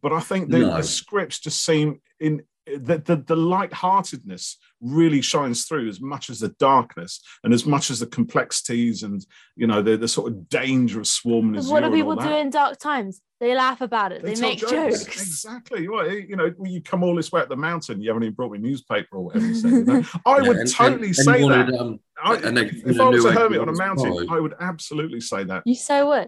but 0.01 0.11
I 0.13 0.19
think 0.19 0.49
the, 0.49 0.59
No. 0.59 0.77
the 0.77 0.83
scripts 0.83 1.39
just 1.39 1.63
seem 1.65 2.01
in 2.19 2.43
the, 2.65 2.97
the, 2.97 3.17
the 3.17 3.35
light-heartedness 3.35 4.57
really 4.83 5.21
shines 5.21 5.65
through 5.65 5.87
as 5.87 6.01
much 6.01 6.29
as 6.29 6.39
the 6.39 6.49
darkness 6.59 7.21
and 7.43 7.53
as 7.53 7.65
much 7.65 7.89
as 7.89 7.99
the 7.99 8.05
complexities 8.07 9.01
and 9.03 9.25
you 9.55 9.65
know 9.65 9.81
the, 9.81 9.95
the 9.97 10.07
sort 10.07 10.31
of 10.31 10.49
dangerous 10.49 11.11
swarm 11.13 11.45
and 11.45 11.53
Because 11.53 11.69
what 11.69 11.79
do 11.79 11.85
Azure 11.87 11.95
people 11.95 12.11
all 12.11 12.27
do 12.27 12.35
in 12.35 12.49
dark 12.49 12.77
times? 12.79 13.21
They 13.39 13.55
laugh 13.55 13.81
about 13.81 14.11
it. 14.11 14.21
They, 14.23 14.35
tell 14.35 14.49
make 14.49 14.59
jokes. 14.59 15.03
Exactly. 15.07 15.87
Well, 15.89 16.09
you 16.09 16.35
know, 16.37 16.53
you 16.63 16.81
come 16.81 17.03
all 17.03 17.15
this 17.15 17.31
way 17.31 17.41
up 17.41 17.49
the 17.49 17.55
mountain, 17.57 18.01
you 18.01 18.09
haven't 18.09 18.23
even 18.23 18.35
brought 18.35 18.51
me 18.51 18.59
newspaper 18.59 19.17
or 19.17 19.25
whatever. 19.25 19.45
You 19.45 19.55
said, 19.55 19.71
you 19.71 19.83
know? 19.83 20.03
I 20.25 20.37
Yeah, 20.37 20.47
would 20.47 20.57
and- 20.57 20.71
totally 20.73 21.07
and- 21.07 21.15
say 21.15 21.41
and 21.43 21.51
that. 21.51 21.67
wanted, 21.71 21.75
um, 21.79 21.99
I, 22.23 22.35
and 22.35 22.57
if 22.57 22.99
I 22.99 23.09
was 23.09 23.25
a 23.25 23.31
hermit 23.33 23.59
on 23.59 23.67
a 23.69 23.73
mountain, 23.73 24.05
followed. 24.11 24.29
I 24.29 24.39
would 24.39 24.53
absolutely 24.61 25.19
say 25.19 25.43
that. 25.45 25.63
You 25.65 25.75
so 25.75 26.07
would. 26.09 26.27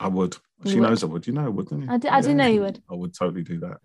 I 0.00 0.08
would. 0.08 0.36
You 0.64 0.70
She 0.72 0.80
would. 0.80 0.88
knows 0.88 1.04
I 1.04 1.06
would. 1.06 1.26
You 1.28 1.32
know 1.34 1.44
I 1.44 1.48
would, 1.48 1.68
don't 1.68 1.82
you? 1.82 1.88
I 1.90 1.96
do- 1.98 2.08
I 2.08 2.20
do 2.22 2.34
know 2.34 2.46
you 2.46 2.60
would. 2.62 2.82
I 2.90 2.94
would 2.94 3.14
totally 3.14 3.42
do 3.44 3.60
that. 3.60 3.76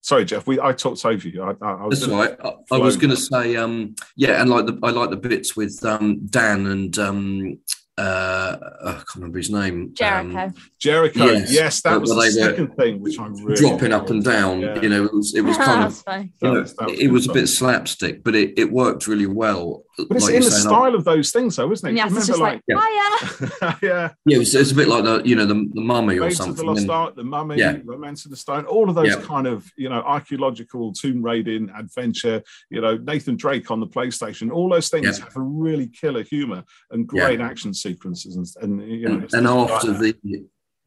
Sorry, 0.00 0.24
Jeff. 0.24 0.46
We 0.46 0.60
I 0.60 0.72
talked 0.72 1.04
over 1.04 1.28
you. 1.28 1.42
I, 1.42 1.52
I, 1.60 1.72
I 1.72 1.86
was 1.86 2.00
That's 2.00 2.10
gonna- 2.10 2.22
right. 2.22 2.36
I, 2.70 2.76
I 2.76 2.78
was 2.78 2.96
going 2.96 3.10
to 3.10 3.16
say, 3.16 3.56
um, 3.56 3.94
yeah, 4.16 4.40
and 4.40 4.48
like 4.48 4.66
the 4.66 4.78
I 4.82 4.90
like 4.90 5.10
the 5.10 5.16
bits 5.16 5.56
with 5.56 5.84
um, 5.84 6.20
Dan 6.26 6.66
and 6.66 6.96
um, 6.98 7.58
uh, 7.98 8.56
I 8.86 8.92
can't 8.92 9.14
remember 9.16 9.38
his 9.38 9.50
name. 9.50 9.92
Jericho. 9.94 10.38
Um, 10.38 10.54
Jericho. 10.78 11.24
Yes, 11.26 11.52
Yes. 11.52 11.80
that 11.82 12.00
was 12.00 12.10
the 12.10 12.14
they 12.16 12.20
were 12.26 12.30
second 12.30 12.76
thing 12.76 13.00
which 13.02 13.18
I 13.18 13.26
really 13.26 13.56
dropping 13.56 13.92
up 13.92 14.08
and 14.10 14.22
down. 14.24 14.60
Yeah. 14.60 14.80
You 14.80 14.88
know, 14.88 15.04
it 15.04 15.12
was 15.12 15.34
it 15.34 15.40
was 15.42 15.56
kind 15.68 15.84
of 15.84 15.96
funny. 15.98 16.32
you 16.40 16.48
know, 16.52 16.60
was- 16.60 16.74
it 16.96 17.08
was 17.10 17.28
a 17.28 17.32
bit 17.32 17.48
slapstick, 17.48 18.22
but 18.22 18.34
it, 18.36 18.56
it 18.58 18.70
worked 18.72 19.08
really 19.08 19.26
well. 19.26 19.82
But 20.06 20.16
it's 20.16 20.26
like 20.26 20.34
in 20.36 20.42
the 20.42 20.50
saying, 20.50 20.62
style 20.68 20.94
of 20.94 21.04
those 21.04 21.32
things, 21.32 21.56
though, 21.56 21.72
isn't 21.72 21.86
it? 21.88 22.00
And 22.00 22.10
Do 22.10 22.16
it's 22.18 22.26
just 22.28 22.38
remember, 22.40 22.62
like, 22.68 22.78
like, 22.78 23.50
hiya. 23.50 23.76
yeah, 23.82 24.10
yeah, 24.26 24.36
it 24.36 24.38
was, 24.38 24.54
it's 24.54 24.70
a 24.70 24.74
bit 24.74 24.86
like 24.86 25.02
the 25.02 25.22
you 25.24 25.34
know 25.34 25.44
the, 25.44 25.54
the 25.74 25.80
mummy 25.80 26.18
or 26.18 26.22
Raiders 26.22 26.38
of 26.40 26.46
the 26.46 26.62
something. 26.62 26.66
Lost 26.66 26.80
and- 26.82 26.90
Ark, 26.90 27.16
The 27.16 27.24
Mummy, 27.24 27.56
Yeah. 27.56 27.78
Romance 27.84 28.24
of 28.24 28.30
the 28.30 28.36
Stone, 28.36 28.66
all 28.66 28.88
of 28.88 28.94
those 28.94 29.08
Yeah. 29.08 29.20
kind 29.22 29.46
of, 29.46 29.68
you 29.76 29.88
know, 29.88 30.00
archaeological 30.02 30.92
tomb 30.92 31.20
raiding 31.22 31.70
adventure, 31.76 32.42
you 32.70 32.80
know, 32.80 32.96
Nathan 32.96 33.36
Drake 33.36 33.70
on 33.70 33.80
the 33.80 33.86
PlayStation, 33.88 34.52
all 34.52 34.68
those 34.68 34.88
things 34.88 35.18
Yeah. 35.18 35.24
have 35.24 35.36
a 35.36 35.40
really 35.40 35.88
killer 35.88 36.22
humor 36.22 36.62
and 36.92 37.06
great 37.06 37.40
action 37.40 37.74
sequences. 37.74 38.36
And, 38.36 38.80
and 38.80 38.88
you 38.90 39.08
know, 39.08 39.14
and, 39.14 39.22
and 39.22 39.30
just 39.30 39.44
like 39.44 39.70
after 39.70 39.92
the 39.94 40.14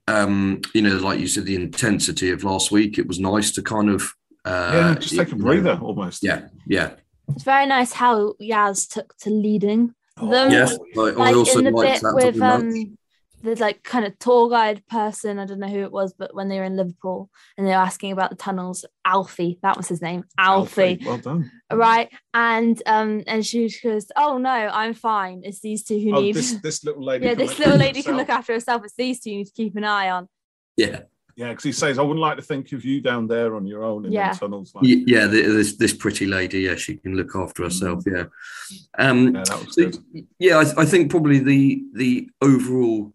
um 0.07 0.59
you 0.73 0.81
know 0.81 0.97
like 0.97 1.19
you 1.19 1.27
said 1.27 1.45
the 1.45 1.55
intensity 1.55 2.31
of 2.31 2.43
last 2.43 2.71
week 2.71 2.97
it 2.97 3.07
was 3.07 3.19
nice 3.19 3.51
to 3.51 3.61
kind 3.61 3.87
of 3.89 4.11
uh 4.45 4.71
yeah, 4.73 4.95
just 4.95 5.15
take 5.15 5.27
a 5.27 5.31
you 5.31 5.37
know, 5.37 5.43
breather 5.45 5.79
almost. 5.81 6.23
yeah 6.23 6.47
yeah 6.65 6.93
It's 7.29 7.43
very 7.43 7.65
nice 7.65 7.93
how 7.93 8.33
Yaz 8.41 8.87
took 8.91 9.15
to 9.19 9.29
leading 9.29 9.93
them. 10.17 10.51
yes 10.51 10.77
I, 10.97 11.01
I 11.01 11.11
like 11.11 11.35
also 11.35 11.59
in 11.59 11.65
the 11.65 11.71
bit 11.71 12.01
that 12.01 12.13
with 12.15 12.41
um 12.41 12.97
the 13.43 13.55
like 13.55 13.81
kind 13.81 14.05
of 14.05 14.19
tour 14.19 14.49
guide 14.51 14.85
person. 14.87 15.39
I 15.39 15.45
don't 15.45 15.59
know 15.59 15.67
who 15.67 15.81
it 15.83 15.91
was 15.91 16.13
but 16.13 16.35
when 16.35 16.47
they 16.49 16.59
were 16.59 16.65
in 16.65 16.75
liverpool 16.75 17.29
and 17.57 17.65
they 17.65 17.71
were 17.71 17.77
asking 17.77 18.11
about 18.11 18.29
the 18.29 18.35
tunnels 18.35 18.85
alfie 19.05 19.57
that 19.63 19.77
was 19.77 19.87
his 19.87 20.01
name 20.01 20.25
alfie, 20.37 20.99
Well 21.03 21.17
done. 21.17 21.49
right? 21.71 22.09
And 22.33 22.79
um 22.85 23.23
and 23.25 23.43
she 23.45 23.73
goes 23.83 24.07
oh 24.15 24.37
no 24.37 24.49
i'm 24.51 24.93
fine. 24.93 25.41
It's 25.43 25.61
these 25.61 25.83
two 25.83 25.99
who 25.99 26.15
Oh, 26.15 26.21
need 26.21 26.35
this, 26.35 26.51
this 26.63 26.83
little 26.83 27.03
lady. 27.03 27.25
yeah 27.25 27.33
this 27.33 27.57
little 27.57 27.73
after 27.73 27.85
lady 27.85 28.03
can 28.03 28.17
look 28.17 28.29
after 28.29 28.53
herself. 28.53 28.83
It's 28.85 28.95
these 28.95 29.19
two 29.21 29.31
you 29.31 29.37
need 29.37 29.47
to 29.47 29.53
keep 29.53 29.75
an 29.75 29.85
eye 29.85 30.09
on. 30.11 30.27
Yeah 30.77 31.01
Yeah, 31.35 31.49
because 31.49 31.63
he 31.63 31.71
says, 31.71 31.97
I 31.97 32.01
wouldn't 32.01 32.19
like 32.19 32.37
to 32.37 32.41
think 32.43 32.71
of 32.73 32.83
you 32.85 33.01
down 33.01 33.27
there 33.27 33.55
on 33.55 33.65
your 33.65 33.83
own 33.83 34.05
in 34.05 34.11
Yeah. 34.11 34.33
the 34.33 34.39
tunnels. 34.39 34.73
Like, 34.75 34.83
Y- 34.83 35.03
yeah 35.07 35.27
this 35.27 35.75
this 35.77 35.93
pretty 35.93 36.25
lady 36.25 36.61
yeah 36.61 36.75
she 36.75 36.97
can 36.97 37.15
look 37.15 37.35
after 37.35 37.63
herself 37.63 38.03
yeah 38.05 38.25
um 38.97 39.35
yeah, 39.35 39.43
that 39.43 39.65
was 39.65 39.75
so, 39.75 39.83
good. 39.89 39.97
yeah 40.39 40.57
I, 40.57 40.81
I 40.81 40.85
think 40.85 41.09
probably 41.11 41.39
the 41.39 41.83
the 41.93 42.29
overall 42.41 43.13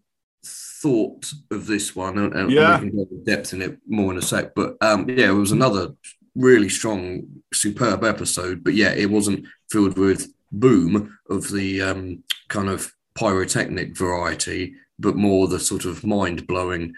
thought 0.81 1.31
of 1.51 1.65
this 1.67 1.95
one 1.95 2.17
and, 2.17 2.33
and 2.33 2.51
Yeah. 2.51 2.79
we 2.79 2.89
can 2.89 2.95
go 2.97 3.01
into 3.03 3.23
depth 3.25 3.53
in 3.53 3.61
it 3.61 3.77
more 3.87 4.11
in 4.11 4.17
a 4.17 4.21
sec 4.21 4.53
but 4.55 4.77
um 4.81 5.09
yeah 5.09 5.29
it 5.29 5.33
was 5.33 5.51
another 5.51 5.93
really 6.35 6.69
strong 6.69 7.23
superb 7.53 8.03
episode 8.03 8.63
but 8.63 8.73
yeah 8.73 8.91
it 8.91 9.09
wasn't 9.09 9.45
filled 9.71 9.97
with 9.97 10.31
boom 10.51 11.17
of 11.29 11.49
the 11.51 11.81
um 11.81 12.23
kind 12.47 12.69
of 12.69 12.91
pyrotechnic 13.15 13.97
variety 13.97 14.73
but 14.99 15.15
more 15.15 15.47
the 15.47 15.59
sort 15.59 15.85
of 15.85 16.03
mind-blowing 16.05 16.93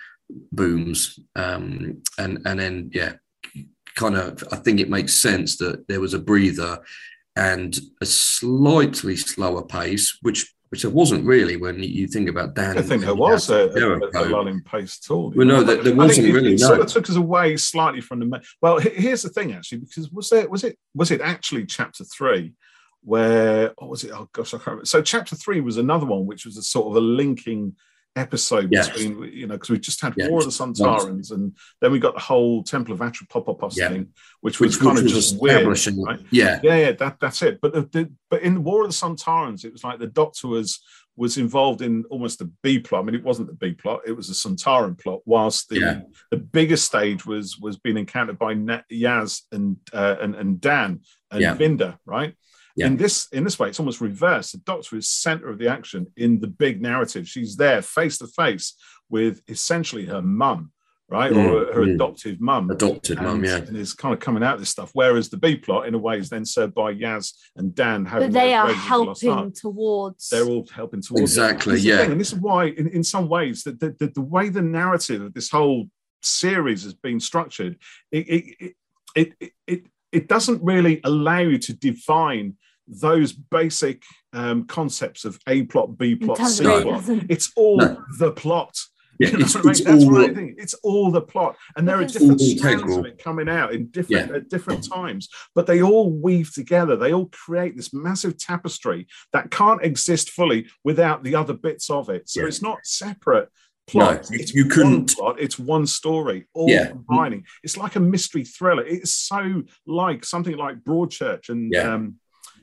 booms 0.52 1.20
um 1.36 2.02
and 2.18 2.40
and 2.46 2.60
then 2.60 2.90
yeah 2.94 3.14
kind 3.96 4.16
of 4.16 4.44
i 4.52 4.56
think 4.56 4.80
it 4.80 4.90
makes 4.90 5.16
sense 5.16 5.58
that 5.58 5.88
there 5.88 6.00
was 6.00 6.14
a 6.14 6.20
breather 6.20 6.80
and 7.36 7.80
a 8.02 8.06
slightly 8.06 9.16
slower 9.16 9.64
pace 9.64 10.18
which 10.22 10.54
which 10.70 10.84
there 10.84 10.92
wasn't 10.92 11.26
really 11.26 11.58
when 11.58 11.82
you 11.82 12.06
think 12.06 12.30
about 12.30 12.54
Dan. 12.54 12.78
I 12.78 12.84
think 12.84 13.02
there 13.02 13.16
was 13.16 13.50
a, 13.50 13.70
a, 13.70 13.98
a 13.98 14.30
lull 14.30 14.48
in 14.48 14.62
pace 14.62 15.00
at 15.04 15.12
all. 15.12 15.34
Well, 15.36 15.48
no, 15.48 15.62
know. 15.62 15.64
there- 15.64 15.82
there 15.82 15.96
wasn't 15.96 16.28
it- 16.28 16.32
really, 16.34 16.54
It 16.54 16.60
sort 16.60 16.78
no. 16.78 16.84
of 16.84 16.90
took 16.90 17.10
us 17.10 17.16
away 17.16 17.58
slightly 17.58 18.02
from 18.02 18.20
the. 18.20 18.42
Well, 18.62 18.78
here's 18.78 19.24
the 19.24 19.30
thing, 19.30 19.54
actually, 19.54 19.80
because 19.80 20.12
was 20.12 20.30
there 20.30 20.48
was 20.48 20.64
it 20.64 20.78
was 20.94 21.10
it 21.10 21.22
actually 21.22 21.66
chapter 21.66 22.04
three 22.04 22.54
where 23.02 23.74
oh 23.80 23.88
was 23.88 24.04
it? 24.04 24.12
Oh 24.12 24.30
gosh, 24.32 24.54
I 24.54 24.58
can't 24.58 24.68
remember. 24.68 24.86
So 24.86 25.02
chapter 25.02 25.36
three 25.36 25.60
was 25.60 25.78
another 25.78 26.06
one, 26.06 26.28
which 26.28 26.46
was 26.46 26.56
a 26.58 26.62
sort 26.62 26.86
of 26.90 26.96
a 26.98 27.06
linking 27.06 27.76
episode 28.16 28.70
Yes. 28.72 28.90
between 28.90 29.24
you 29.32 29.48
know 29.48 29.54
because 29.56 29.70
we 29.70 29.80
just 29.80 30.02
had 30.02 30.14
Yeah, 30.18 30.30
War 30.30 30.40
of 30.40 30.46
the 30.46 30.52
Sontarans 30.52 31.32
and 31.32 31.56
then 31.82 31.92
we 31.92 32.00
got 32.00 32.14
the 32.16 32.20
whole 32.20 32.64
Temple 32.64 32.94
of 32.94 33.00
Atropopopos 33.00 33.78
Yeah. 33.78 33.90
thing, 33.90 34.08
which 34.42 34.60
was 34.60 34.76
which, 34.78 34.80
kind 34.84 34.96
which 34.96 35.12
of 35.12 35.16
was 35.16 35.30
just 35.32 35.42
weird. 35.42 35.66
right? 35.66 36.20
Yeah, 36.32 36.60
Yeah, 36.64 36.78
yeah, 36.78 36.92
that, 36.94 37.20
that's 37.20 37.42
it. 37.42 37.60
But 37.62 37.74
the, 37.74 37.82
the, 37.84 38.12
but 38.30 38.42
in 38.42 38.64
War 38.64 38.84
of 38.84 38.90
the 38.90 38.94
Sontarans, 38.94 39.64
it 39.64 39.72
was 39.72 39.84
like 39.84 40.00
the 40.00 40.08
Doctor 40.08 40.48
was 40.48 40.80
was 41.16 41.38
involved 41.38 41.82
in 41.82 42.06
almost 42.10 42.40
the 42.40 42.50
B 42.64 42.80
plot. 42.80 43.02
I 43.02 43.06
mean, 43.06 43.16
it 43.16 43.24
wasn't 43.26 43.50
the 43.50 43.54
B 43.54 43.74
plot; 43.74 44.00
it 44.08 44.14
was 44.14 44.30
a 44.30 44.34
Sontaran 44.34 44.98
plot. 44.98 45.20
Whilst 45.26 45.68
the 45.68 45.80
Yeah. 45.80 46.02
the 46.32 46.38
biggest 46.38 46.86
stage 46.86 47.26
was 47.26 47.58
was 47.60 47.78
being 47.78 47.98
encountered 47.98 48.40
by 48.40 48.54
Yaz 48.56 49.42
and 49.52 49.78
uh, 49.94 50.16
and 50.22 50.34
and 50.36 50.62
Dan 50.62 51.02
and 51.32 51.42
Yeah. 51.42 51.56
Vinder, 51.56 51.98
right? 52.06 52.36
Yeah. 52.80 52.88
In 52.88 52.98
this 52.98 53.28
in 53.32 53.44
this 53.44 53.60
way, 53.60 53.68
it's 53.70 53.80
almost 53.80 54.02
reversed. 54.02 54.54
The 54.54 54.60
Doctor 54.60 54.98
is 54.98 55.10
center 55.10 55.50
of 55.50 55.58
the 55.60 55.68
action 55.68 56.08
in 56.16 56.40
the 56.40 56.48
big 56.48 56.82
narrative. 56.82 57.28
She's 57.28 57.56
there 57.56 57.82
face 57.82 58.18
to 58.20 58.28
face 58.28 58.74
with 59.10 59.42
essentially 59.48 60.06
her 60.06 60.22
mum, 60.22 60.72
right, 61.10 61.32
or 61.32 61.36
Mm, 61.66 61.74
her 61.76 61.82
mm. 61.82 61.96
adoptive 61.96 62.40
mum 62.40 62.70
adopted 62.70 63.22
mum. 63.22 63.44
Yeah, 63.44 63.58
and 63.58 63.76
is 63.76 63.94
kind 63.94 64.14
of 64.14 64.20
coming 64.20 64.44
out 64.44 64.54
of 64.56 64.60
this 64.62 64.70
stuff. 64.70 64.92
Whereas 64.94 65.30
the 65.30 65.38
B 65.38 65.56
plot, 65.56 65.88
in 65.88 65.94
a 65.94 65.98
way, 65.98 66.18
is 66.20 66.30
then 66.30 66.46
served 66.46 66.74
by 66.74 66.94
Yaz 66.94 67.34
and 67.58 67.76
Dan. 67.76 68.06
Having 68.06 68.32
but 68.32 68.34
they 68.40 68.54
are 68.54 68.68
Raiders 68.68 68.82
of 68.84 68.90
the 68.90 68.98
Lost 68.98 69.26
Ark. 69.26 69.36
helping 69.38 69.54
towards 69.54 70.30
They're 70.30 70.46
all 70.46 70.66
helping 70.74 71.02
towards. 71.02 71.22
Exactly, 71.24 71.76
This 71.76 71.84
yeah. 71.84 72.02
and 72.02 72.20
this 72.22 72.32
is 72.34 72.40
why, 72.40 72.66
in, 72.66 72.88
in 72.90 73.04
some 73.04 73.28
ways, 73.28 73.64
that 73.64 73.80
the, 73.80 73.96
the, 74.00 74.08
the 74.08 74.22
way 74.22 74.50
the 74.50 74.62
narrative 74.62 75.22
of 75.22 75.34
this 75.34 75.50
whole 75.50 75.90
series 76.22 76.84
has 76.84 76.94
been 76.94 77.20
structured, 77.20 77.78
it 78.12 78.26
it, 78.30 78.44
it 78.60 78.76
it 79.16 79.54
it 79.68 79.82
it 80.12 80.28
doesn't 80.28 80.62
really 80.64 81.02
allow 81.04 81.40
you 81.40 81.58
to 81.60 81.74
define 81.74 82.56
those 82.90 83.32
basic 83.34 84.04
um, 84.34 84.66
concepts 84.66 85.26
of 85.26 85.40
A 85.48 85.64
plot, 85.64 85.98
B 85.98 86.16
plot, 86.16 86.38
C 86.40 86.64
plot. 86.64 86.84
doesn't. 86.84 87.26
It's 87.30 87.52
all 87.56 87.78
No. 87.78 88.04
the 88.20 88.32
plot. 88.32 88.76
yeah. 89.20 89.30
You 89.30 89.38
know 89.40 89.46
It's, 89.46 89.56
I 89.56 89.60
mean? 89.62 89.70
it's 89.72 89.82
That's 89.84 90.04
all 90.04 90.12
what 90.12 90.30
I 90.30 90.34
think. 90.34 90.56
It's 90.58 90.74
all 90.76 91.12
the 91.12 91.22
plot, 91.22 91.56
and 91.76 91.88
there 91.88 92.00
are 92.00 92.06
different 92.06 92.40
strands 92.42 92.96
of 92.96 93.06
it 93.06 93.22
coming 93.22 93.50
out 93.50 93.74
in 93.74 93.88
different 93.88 94.32
at 94.32 94.50
different 94.50 94.88
times, 94.90 95.28
but 95.56 95.68
they 95.68 95.82
all 95.82 96.12
weave 96.12 96.54
together. 96.54 96.96
They 96.96 97.14
all 97.14 97.28
create 97.28 97.76
this 97.76 97.94
massive 97.94 98.38
tapestry 98.38 99.08
that 99.34 99.52
can't 99.52 99.84
exist 99.84 100.30
fully 100.32 100.68
without 100.84 101.24
the 101.24 101.36
other 101.36 101.54
bits 101.54 101.90
of 101.90 102.10
it. 102.10 102.30
So 102.30 102.42
Yeah. 102.42 102.48
it's 102.48 102.62
not 102.62 102.80
separate 102.84 103.50
No, 103.94 104.06
plots. 104.06 104.32
you- 104.32 104.40
it's 104.40 104.54
you 104.54 104.66
couldn't- 104.66 105.16
plot. 105.16 105.38
It's 105.40 105.60
one 105.60 105.86
story, 105.88 106.48
all 106.54 106.70
Yeah. 106.70 106.88
combining. 106.92 107.44
It's 107.64 107.76
like 107.76 107.96
a 107.98 108.00
mystery 108.00 108.46
thriller. 108.46 108.84
It's 108.86 109.12
so 109.12 109.64
like 109.86 110.24
something 110.24 110.56
like 110.56 110.78
Broadchurch 110.84 111.50
and. 111.50 111.72
Yeah. 111.74 111.94
Um, 111.96 112.16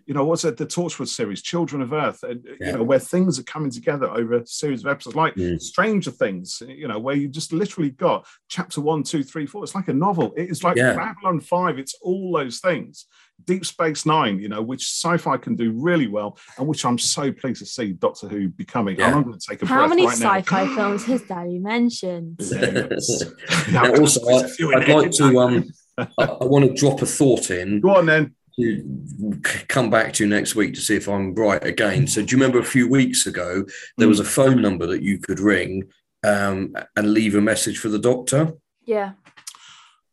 you 0.06 0.14
know, 0.14 0.24
what's 0.24 0.44
it? 0.44 0.56
The 0.56 0.66
Torchwood 0.66 1.08
series, 1.08 1.42
Children 1.42 1.82
of 1.82 1.92
Earth, 1.92 2.22
and, 2.22 2.44
Yeah. 2.60 2.66
you 2.68 2.72
know, 2.78 2.82
where 2.84 2.98
things 3.00 3.38
are 3.38 3.42
coming 3.42 3.70
together 3.72 4.08
over 4.08 4.34
a 4.34 4.46
series 4.46 4.84
of 4.84 4.86
episodes, 4.90 5.16
like 5.16 5.34
Mm. 5.34 5.60
Stranger 5.60 6.12
Things, 6.12 6.62
you 6.66 6.86
know, 6.86 6.98
where 6.98 7.16
you 7.16 7.26
just 7.28 7.52
literally 7.52 7.90
got 7.90 8.24
chapter 8.48 8.80
one, 8.80 9.02
two, 9.02 9.22
three, 9.24 9.46
four. 9.46 9.64
It's 9.64 9.74
like 9.74 9.88
a 9.88 9.92
novel. 9.92 10.32
It 10.36 10.48
is 10.48 10.62
like 10.62 10.76
Yeah. 10.76 10.94
Babylon 10.94 11.40
5. 11.40 11.78
It's 11.78 11.94
all 12.00 12.32
those 12.36 12.60
things, 12.60 13.06
Deep 13.46 13.66
Space 13.66 14.06
Nine, 14.06 14.38
you 14.38 14.48
know, 14.48 14.62
which 14.62 14.82
sci-fi 14.84 15.36
can 15.38 15.56
do 15.56 15.72
really 15.72 16.06
well, 16.06 16.38
and 16.56 16.68
which 16.68 16.84
I'm 16.84 16.98
so 16.98 17.32
pleased 17.32 17.58
to 17.58 17.66
see 17.66 17.92
Doctor 17.92 18.28
Who 18.28 18.48
becoming. 18.48 18.96
Yeah. 18.98 19.12
I'm 19.14 19.24
going 19.24 19.38
to 19.38 19.46
take 19.46 19.60
a 19.62 19.66
How 19.66 19.78
breath 19.80 19.90
many 19.90 20.06
right 20.06 20.16
sci-fi 20.16 20.66
films 20.76 21.04
has 21.06 21.22
Daddy 21.22 21.58
mentioned? 21.58 22.36
Yeah, 22.40 22.86
it's- 22.94 23.24
Now, 23.72 23.90
also, 23.92 24.24
there's 24.24 24.60
a 24.60 24.66
I, 24.68 24.80
I'd 24.82 24.88
like 24.88 25.10
to 25.12 25.38
um, 25.40 25.64
I, 25.98 26.06
I 26.18 26.44
want 26.44 26.64
to 26.64 26.72
drop 26.74 27.02
a 27.02 27.06
thought 27.06 27.50
in 27.50 27.80
Go 27.80 27.96
on 27.96 28.06
then. 28.06 28.34
To 28.58 29.40
come 29.68 29.90
back 29.90 30.12
to 30.14 30.26
next 30.26 30.54
week 30.54 30.74
to 30.74 30.80
see 30.80 30.96
if 30.96 31.08
I'm 31.08 31.34
right 31.34 31.62
again. 31.64 32.06
So, 32.06 32.22
do 32.22 32.34
you 32.34 32.40
remember 32.40 32.58
a 32.58 32.64
few 32.64 32.88
weeks 32.88 33.26
ago 33.26 33.64
there 33.98 34.08
was 34.08 34.20
a 34.20 34.24
phone 34.24 34.62
number 34.62 34.86
that 34.86 35.02
you 35.02 35.18
could 35.18 35.40
ring 35.40 35.84
um, 36.24 36.74
and 36.96 37.12
leave 37.12 37.34
a 37.34 37.40
message 37.40 37.78
for 37.78 37.88
the 37.88 37.98
doctor? 37.98 38.52
Yeah. 38.84 39.12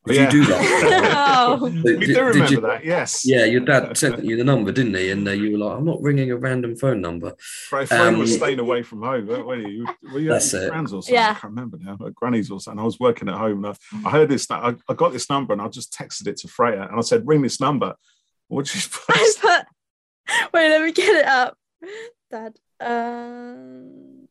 Did 0.05 0.15
Yeah. 0.17 0.23
you 0.25 0.31
do 0.31 0.45
that? 0.47 1.09
Oh. 1.45 1.65
We 1.65 1.71
Did- 1.81 1.99
do 2.15 2.21
remember 2.23 2.51
you- 2.51 2.61
that, 2.61 2.85
yes. 2.85 3.25
Yeah, 3.25 3.45
your 3.45 3.61
dad 3.61 3.97
sent 3.97 4.23
you 4.23 4.35
the 4.37 4.43
number, 4.43 4.71
didn't 4.71 4.93
he? 4.95 5.11
And 5.11 5.27
uh, 5.27 5.31
you 5.31 5.51
were 5.53 5.57
like, 5.65 5.77
"I'm 5.77 5.85
not 5.85 6.01
ringing 6.01 6.31
a 6.31 6.37
random 6.37 6.75
phone 6.75 7.01
number." 7.01 7.33
Fred, 7.69 7.87
Fred 7.87 8.17
was 8.17 8.31
Um, 8.33 8.37
staying 8.37 8.59
away 8.59 8.81
from 8.83 9.01
home, 9.01 9.27
weren't 9.27 9.67
you? 9.69 9.85
Were 10.11 10.19
you 10.19 10.29
That's 10.29 10.53
at 10.53 10.63
it. 10.63 10.69
Grand's 10.71 10.93
or 10.93 11.01
something? 11.01 11.15
Yeah. 11.15 11.31
I 11.31 11.33
can't 11.33 11.43
remember 11.53 11.77
now. 11.81 11.97
At 12.05 12.15
Granny's 12.15 12.49
or 12.51 12.59
something. 12.59 12.79
I 12.81 12.83
was 12.85 12.99
working 12.99 13.27
at 13.29 13.35
home 13.35 13.63
and 13.65 13.75
I, 14.05 14.07
I 14.07 14.11
heard 14.11 14.29
this. 14.29 14.49
I, 14.51 14.75
I 14.89 14.93
got 14.93 15.11
this 15.13 15.29
number 15.29 15.53
and 15.53 15.61
I 15.61 15.67
just 15.69 15.93
texted 15.93 16.27
it 16.27 16.37
to 16.37 16.47
Freya 16.47 16.83
and 16.89 16.97
I 16.97 17.01
said, 17.01 17.25
"Ring 17.27 17.41
this 17.41 17.59
number." 17.59 17.95
What 18.53 18.65
did 18.65 18.75
you 18.75 18.81
I 19.09 19.33
put? 19.41 19.41
put. 19.41 19.65
Wait, 20.53 20.69
let 20.69 20.81
me 20.81 20.91
get 20.91 21.15
it 21.15 21.25
up. 21.25 21.57
Dad. 22.31 22.55
Um. 22.79 24.27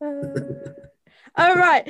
Uh, 0.00 0.34
all 1.36 1.54
right. 1.54 1.88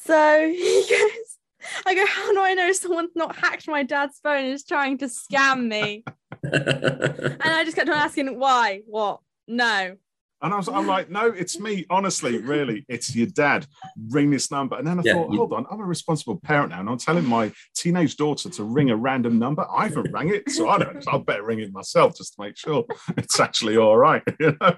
So 0.00 0.48
he 0.52 0.86
goes. 0.88 1.38
I 1.86 1.94
go. 1.94 2.04
How 2.06 2.32
do 2.32 2.40
I 2.40 2.54
know 2.54 2.72
someone's 2.72 3.12
not 3.14 3.36
hacked 3.36 3.68
my 3.68 3.82
dad's 3.84 4.18
phone 4.20 4.44
and 4.44 4.52
is 4.52 4.64
trying 4.64 4.98
to 4.98 5.06
scam 5.06 5.66
me? 5.68 6.04
And 6.44 7.40
I 7.42 7.62
just 7.64 7.76
kept 7.76 7.88
on 7.88 7.94
asking 7.94 8.38
why, 8.38 8.80
what, 8.86 9.20
no. 9.46 9.96
And 10.42 10.52
I 10.52 10.56
was, 10.56 10.68
I'm 10.68 10.86
like, 10.88 11.08
"No, 11.08 11.26
it's 11.26 11.60
me. 11.60 11.86
Honestly, 11.88 12.38
really, 12.38 12.84
it's 12.88 13.14
your 13.14 13.28
dad. 13.28 13.66
Ring 14.08 14.30
this 14.30 14.50
number." 14.50 14.76
And 14.76 14.86
then 14.86 14.98
I 14.98 15.02
Yeah, 15.04 15.14
thought, 15.14 15.30
you- 15.32 15.38
"Hold 15.38 15.52
on, 15.52 15.66
I'm 15.70 15.80
a 15.80 15.84
responsible 15.84 16.36
parent 16.40 16.70
now, 16.70 16.80
and 16.80 16.88
I'm 16.90 16.98
telling 16.98 17.24
my 17.24 17.52
teenage 17.76 18.16
daughter 18.16 18.50
to 18.50 18.64
ring 18.64 18.90
a 18.90 18.96
random 18.96 19.38
number. 19.38 19.64
I 19.70 19.84
haven't 19.88 20.10
rang 20.12 20.30
it, 20.34 20.50
so 20.50 20.68
I 20.68 20.78
don't. 20.78 21.06
I 21.08 21.18
better 21.18 21.44
ring 21.44 21.60
it 21.60 21.72
myself 21.72 22.16
just 22.16 22.34
to 22.34 22.42
make 22.42 22.56
sure 22.56 22.84
it's 23.16 23.38
actually 23.38 23.76
all 23.76 23.96
right." 23.96 24.22
You 24.40 24.56
know? 24.60 24.74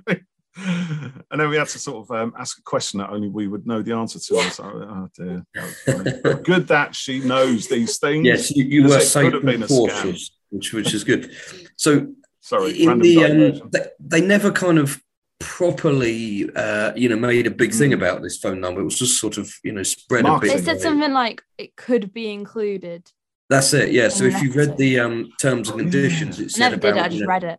And 1.33 1.41
then 1.41 1.49
we 1.51 1.57
had 1.57 1.67
to 1.69 1.79
sort 1.81 2.05
of 2.09 2.17
um, 2.17 2.33
ask 2.39 2.59
a 2.59 2.63
question 2.63 2.99
that 2.99 3.11
only 3.11 3.29
we 3.29 3.49
would 3.49 3.67
know 3.67 3.83
the 3.83 3.93
answer 3.93 4.21
to. 4.21 4.39
I 4.39 4.45
was 4.45 4.59
like, 4.61 4.73
oh 4.73 5.09
dear. 5.17 5.45
That 5.87 6.43
Good 6.45 6.69
that 6.69 6.95
she 6.95 7.19
knows 7.19 7.67
these 7.69 7.99
things. 7.99 8.25
yes, 8.25 8.51
you, 8.55 8.65
you 8.65 8.83
were 8.89 8.99
it 8.99 9.01
safe 9.01 9.25
could 9.25 9.33
have 9.35 9.45
been 9.45 9.63
and 9.63 9.65
a 9.65 9.67
scam. 9.67 10.31
which 10.51 10.73
which 10.73 10.95
is 10.95 11.03
good. 11.03 11.33
So 11.77 12.09
Sorry, 12.41 12.83
in 12.83 12.89
random 12.89 13.03
the 13.09 13.25
um, 13.65 13.71
they, 13.73 13.87
they 13.99 14.21
never 14.21 14.53
kind 14.53 14.79
of 14.79 15.03
properly 15.41 16.49
uh, 16.57 16.93
you 16.97 17.09
know 17.09 17.17
made 17.17 17.47
a 17.47 17.51
big 17.51 17.73
thing 17.73 17.91
Mm. 17.91 17.95
about 17.95 18.23
this 18.23 18.37
phone 18.39 18.61
number. 18.61 18.81
It 18.81 18.85
was 18.85 18.99
just 18.99 19.21
sort 19.21 19.37
of 19.39 19.53
you 19.63 19.73
know 19.73 19.83
spread 19.83 20.23
Marketing. 20.25 20.57
a 20.57 20.59
They 20.59 20.65
said 20.65 20.81
something 20.81 21.13
like 21.13 21.43
it 21.59 21.77
could 21.77 22.13
be 22.13 22.31
included. 22.33 23.11
That's 23.51 23.73
it. 23.75 23.93
Yeah. 23.93 24.09
So 24.09 24.25
if 24.25 24.43
you 24.43 24.53
read 24.53 24.77
the 24.79 25.01
um, 25.01 25.29
terms 25.41 25.69
and 25.69 25.79
Oh, 25.81 25.83
conditions, 25.85 26.41
it 26.41 26.45
I 26.45 26.49
said 26.49 26.61
never 26.71 26.77
did 26.77 26.97
it, 26.97 27.03
I 27.03 27.05
just 27.09 27.17
you 27.17 27.21
know, 27.23 27.29
read 27.29 27.45
it. 27.45 27.59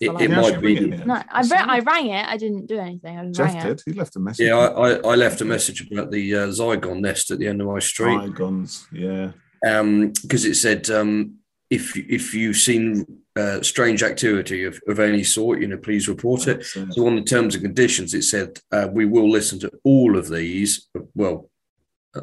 it, 0.00 0.10
it 0.10 0.30
Yeah, 0.30 0.40
might 0.40 0.54
she 0.54 0.56
ring 0.58 0.76
it 0.76 0.80
be. 0.80 0.84
in 0.84 0.90
the 0.90 0.96
end. 0.98 1.06
No, 1.06 1.14
I, 1.14 1.40
ra- 1.42 1.66
I 1.74 1.78
rang 1.80 2.06
it. 2.06 2.26
I 2.26 2.36
didn't 2.36 2.66
do 2.66 2.78
anything. 2.78 3.18
I 3.18 3.30
Jeff 3.32 3.62
did. 3.62 3.72
it. 3.72 3.82
He 3.84 3.92
left 3.94 4.14
a 4.16 4.20
message. 4.20 4.46
Yeah, 4.46 4.56
I, 4.56 4.66
I, 4.66 5.12
I 5.12 5.14
left 5.16 5.40
a 5.40 5.44
message 5.44 5.90
about 5.90 6.10
the 6.12 6.34
uh, 6.34 6.46
Zygon 6.48 7.00
nest 7.00 7.30
at 7.32 7.38
the 7.40 7.48
end 7.48 7.60
of 7.60 7.66
my 7.66 7.80
street. 7.80 8.16
Bygones. 8.18 8.86
Yeah. 8.92 9.32
Um 9.66 10.12
because 10.22 10.44
it 10.44 10.54
said 10.54 10.88
um, 10.90 11.36
if 11.70 11.96
if 11.96 12.32
you've 12.34 12.56
seen 12.56 13.04
uh, 13.36 13.60
strange 13.62 14.02
activity 14.02 14.64
of, 14.64 14.80
of 14.88 14.98
any 15.00 15.24
sort, 15.24 15.60
you 15.60 15.66
know, 15.68 15.76
please 15.76 16.08
report 16.08 16.46
it. 16.46 16.64
So 16.64 17.06
on 17.06 17.16
the 17.16 17.22
terms 17.22 17.54
and 17.54 17.64
conditions, 17.64 18.14
it 18.14 18.22
said 18.22 18.60
uh, 18.72 18.88
we 18.92 19.06
will 19.06 19.28
listen 19.30 19.58
to 19.60 19.72
all 19.82 20.16
of 20.16 20.28
these. 20.28 20.88
Well, 21.14 21.50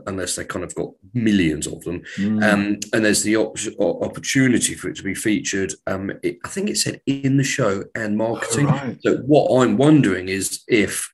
unless 0.07 0.37
they 0.37 0.45
kind 0.45 0.63
of 0.63 0.73
got 0.73 0.91
millions 1.13 1.67
of 1.67 1.83
them, 1.83 2.01
Mm. 2.15 2.43
um, 2.49 2.79
and 2.93 3.03
there's 3.03 3.23
the 3.23 3.35
op- 3.35 3.57
opportunity 3.79 4.73
for 4.73 4.87
it 4.89 4.95
to 4.95 5.03
be 5.03 5.13
featured. 5.13 5.73
Um, 5.85 6.13
it, 6.23 6.37
I 6.45 6.47
think 6.47 6.69
it 6.69 6.77
said 6.77 7.01
in 7.05 7.35
the 7.35 7.43
show 7.43 7.83
and 7.93 8.15
marketing. 8.17 8.67
Right. 8.67 8.97
So 9.01 9.17
what 9.17 9.61
I'm 9.61 9.75
wondering 9.75 10.29
is 10.29 10.61
if 10.69 11.11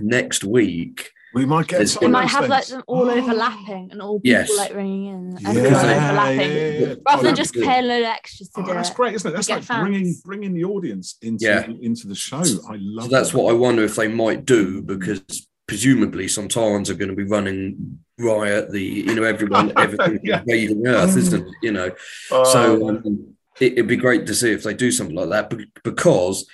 next 0.00 0.44
week 0.44 1.10
We 1.34 1.44
might 1.44 1.66
get 1.68 1.86
They 2.00 2.06
might 2.06 2.22
those 2.22 2.30
have 2.32 2.48
like 2.48 2.64
things. 2.64 2.70
them 2.70 2.82
all 2.86 3.10
overlapping 3.18 3.88
and 3.92 4.00
all 4.00 4.18
people 4.20 4.40
Yes. 4.40 4.56
like 4.56 4.74
ringing 4.74 5.04
in. 5.06 5.36
Yeah, 5.40 5.48
everyone 5.50 5.72
yeah, 5.72 5.78
overlapping. 6.08 6.40
yeah, 6.40 6.68
yeah. 6.70 6.86
Rather 6.88 6.98
Oh, 7.06 7.22
than 7.22 7.34
just 7.36 7.52
be 7.52 7.60
good. 7.60 7.68
pay 7.68 7.78
a 7.80 7.82
load 7.82 7.98
of 8.00 8.04
extras 8.06 8.48
to 8.48 8.60
Oh, 8.60 8.64
do 8.66 8.72
that's 8.72 8.88
it. 8.90 8.96
great, 8.96 9.14
isn't 9.14 9.30
it? 9.30 9.34
That's 9.34 9.48
like 9.50 9.62
fans. 9.62 9.80
bringing 9.88 10.14
bringing 10.24 10.54
the 10.54 10.64
audience 10.64 11.16
into 11.22 11.44
Yeah. 11.44 11.66
into 11.82 12.08
the 12.08 12.14
show. 12.14 12.38
I 12.38 12.76
love. 12.80 13.04
So 13.04 13.10
that's 13.10 13.32
that. 13.32 13.38
what 13.38 13.50
I 13.52 13.54
wonder 13.56 13.82
if 13.84 13.96
they 13.96 14.08
might 14.08 14.46
do 14.46 14.80
because 14.82 15.22
presumably 15.66 16.24
Sontarans 16.26 16.88
are 16.88 16.94
going 16.94 17.10
to 17.10 17.14
be 17.16 17.24
running 17.24 17.98
riot. 18.18 18.70
The 18.72 18.80
you 18.82 19.14
know 19.14 19.22
everyone 19.24 19.72
everything 19.76 20.20
Yeah. 20.22 20.40
invading 20.40 20.86
Earth, 20.86 21.14
isn't 21.16 21.46
it? 21.46 21.54
You 21.62 21.72
know, 21.72 21.90
so 22.30 22.88
um, 22.88 23.34
it, 23.60 23.72
it'd 23.72 23.86
be 23.86 23.96
great 23.96 24.26
to 24.28 24.34
see 24.34 24.50
if 24.52 24.62
they 24.62 24.72
do 24.72 24.90
something 24.90 25.14
like 25.16 25.28
that 25.28 25.52
because 25.84 26.46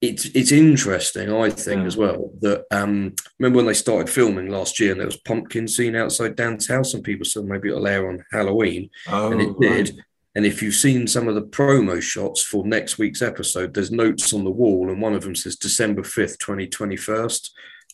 it's 0.00 0.26
it's 0.26 0.52
interesting, 0.52 1.32
I 1.32 1.50
think, 1.50 1.80
Yeah. 1.80 1.86
as 1.86 1.96
well. 1.96 2.30
That 2.40 2.64
um, 2.70 3.14
remember 3.38 3.56
when 3.58 3.66
they 3.66 3.74
started 3.74 4.10
filming 4.12 4.50
last 4.50 4.78
year 4.78 4.92
and 4.92 5.00
there 5.00 5.06
was 5.06 5.16
pumpkin 5.16 5.66
scene 5.68 5.96
outside 5.96 6.36
Dan's 6.36 6.66
house, 6.68 6.94
and 6.94 7.02
people 7.02 7.24
said 7.24 7.44
maybe 7.44 7.68
it'll 7.68 7.86
air 7.86 8.08
on 8.08 8.24
Halloween, 8.30 8.90
oh, 9.08 9.32
and 9.32 9.40
it 9.40 9.48
right. 9.58 9.86
did. 9.86 9.96
And 10.34 10.44
if 10.44 10.62
you've 10.62 10.74
seen 10.74 11.06
some 11.06 11.28
of 11.28 11.34
the 11.34 11.40
promo 11.42 12.00
shots 12.02 12.42
for 12.42 12.66
next 12.66 12.98
week's 12.98 13.22
episode, 13.22 13.72
there's 13.72 13.90
notes 13.90 14.34
on 14.34 14.44
the 14.44 14.50
wall, 14.50 14.90
and 14.90 15.00
one 15.00 15.14
of 15.14 15.22
them 15.22 15.34
says 15.34 15.56
December 15.56 16.02
5th, 16.02 16.38
2021. 16.38 17.28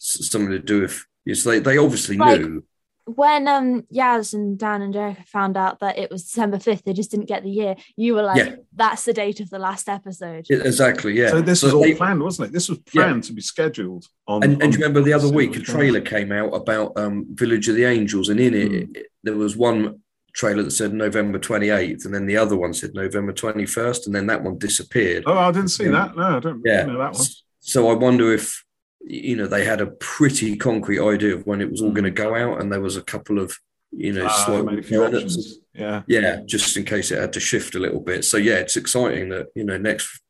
Something 0.00 0.50
to 0.50 0.58
do 0.58 0.80
with 0.80 1.04
yes, 1.24 1.44
they, 1.44 1.60
they 1.60 1.78
obviously 1.78 2.16
Like- 2.16 2.40
knew. 2.40 2.64
When 3.04 3.48
um 3.48 3.82
Yaz 3.92 4.32
and 4.32 4.56
Dan 4.56 4.80
and 4.80 4.92
Jericho 4.94 5.22
found 5.26 5.56
out 5.56 5.80
that 5.80 5.98
it 5.98 6.10
was 6.10 6.22
December 6.22 6.58
5th, 6.58 6.84
they 6.84 6.92
just 6.92 7.10
didn't 7.10 7.26
get 7.26 7.42
the 7.42 7.50
year. 7.50 7.74
You 7.96 8.14
were 8.14 8.22
like, 8.22 8.36
Yeah. 8.38 8.54
that's 8.74 9.04
the 9.04 9.12
date 9.12 9.40
of 9.40 9.50
the 9.50 9.58
last 9.58 9.88
episode. 9.88 10.46
Yeah, 10.48 10.58
exactly, 10.58 11.14
yeah. 11.18 11.30
So 11.30 11.40
this 11.40 11.60
So 11.60 11.66
was 11.68 11.74
all 11.74 11.82
they- 11.82 11.94
planned, 11.94 12.22
wasn't 12.22 12.48
it? 12.48 12.52
This 12.52 12.68
was 12.68 12.78
Yeah. 12.92 13.02
planned 13.02 13.24
to 13.24 13.32
be 13.32 13.40
scheduled 13.42 14.06
on. 14.28 14.44
and, 14.44 14.52
and 14.54 14.62
on- 14.62 14.70
do 14.70 14.78
you 14.78 14.84
remember 14.84 15.02
the 15.02 15.12
other 15.14 15.28
week 15.28 15.56
a 15.56 15.58
was 15.58 15.68
trailer 15.68 16.00
came 16.00 16.30
out 16.30 16.54
about 16.54 16.92
um, 16.96 17.26
Village 17.30 17.68
of 17.68 17.74
the 17.74 17.84
Angels, 17.84 18.28
and 18.28 18.38
in 18.38 18.54
it, 18.54 18.70
Mm. 18.72 18.96
it- 18.96 19.06
there 19.24 19.34
was 19.36 19.56
one 19.56 19.98
trailer 20.32 20.62
that 20.62 20.70
said 20.70 20.94
November 20.94 21.38
28th, 21.40 22.04
and 22.04 22.14
then 22.14 22.26
the 22.26 22.36
other 22.36 22.56
one 22.56 22.72
said 22.72 22.94
November 22.94 23.32
21st, 23.32 24.06
and 24.06 24.14
then 24.14 24.26
that 24.28 24.42
one 24.44 24.58
disappeared. 24.58 25.24
Oh, 25.26 25.36
I 25.36 25.50
didn't 25.50 25.68
see 25.70 25.84
Yeah. 25.84 25.90
that. 25.90 26.16
No, 26.16 26.22
I 26.36 26.40
don't 26.40 26.62
Yeah. 26.64 26.84
know 26.86 26.98
that 26.98 27.14
one. 27.14 27.26
So 27.60 27.88
I 27.90 27.94
wonder 27.94 28.32
if 28.32 28.64
you 29.04 29.36
know 29.36 29.46
they 29.46 29.64
had 29.64 29.80
a 29.80 29.86
pretty 29.86 30.56
concrete 30.56 31.00
idea 31.00 31.34
of 31.34 31.46
when 31.46 31.60
it 31.60 31.70
was 31.70 31.80
all 31.82 31.90
Mm. 31.90 31.94
going 31.94 32.04
to 32.04 32.10
go 32.10 32.34
out, 32.34 32.60
and 32.60 32.70
there 32.72 32.80
was 32.80 32.96
a 32.96 33.02
couple 33.02 33.38
of 33.38 33.56
you 33.90 34.12
know 34.12 34.26
Ah, 34.26 34.44
slight 34.46 34.64
made 34.64 34.78
a 34.78 34.82
few 34.82 35.00
alternatives. 35.02 35.36
options. 35.36 35.58
Yeah. 35.74 36.02
Yeah, 36.06 36.40
just 36.46 36.76
in 36.76 36.84
case 36.84 37.10
it 37.10 37.18
had 37.18 37.32
to 37.34 37.40
shift 37.40 37.74
a 37.74 37.78
little 37.78 38.00
bit. 38.00 38.24
So 38.24 38.36
yeah, 38.36 38.54
it's 38.56 38.76
exciting 38.76 39.28
that 39.30 39.46
you 39.54 39.64
know 39.64 39.76
next 39.78 40.20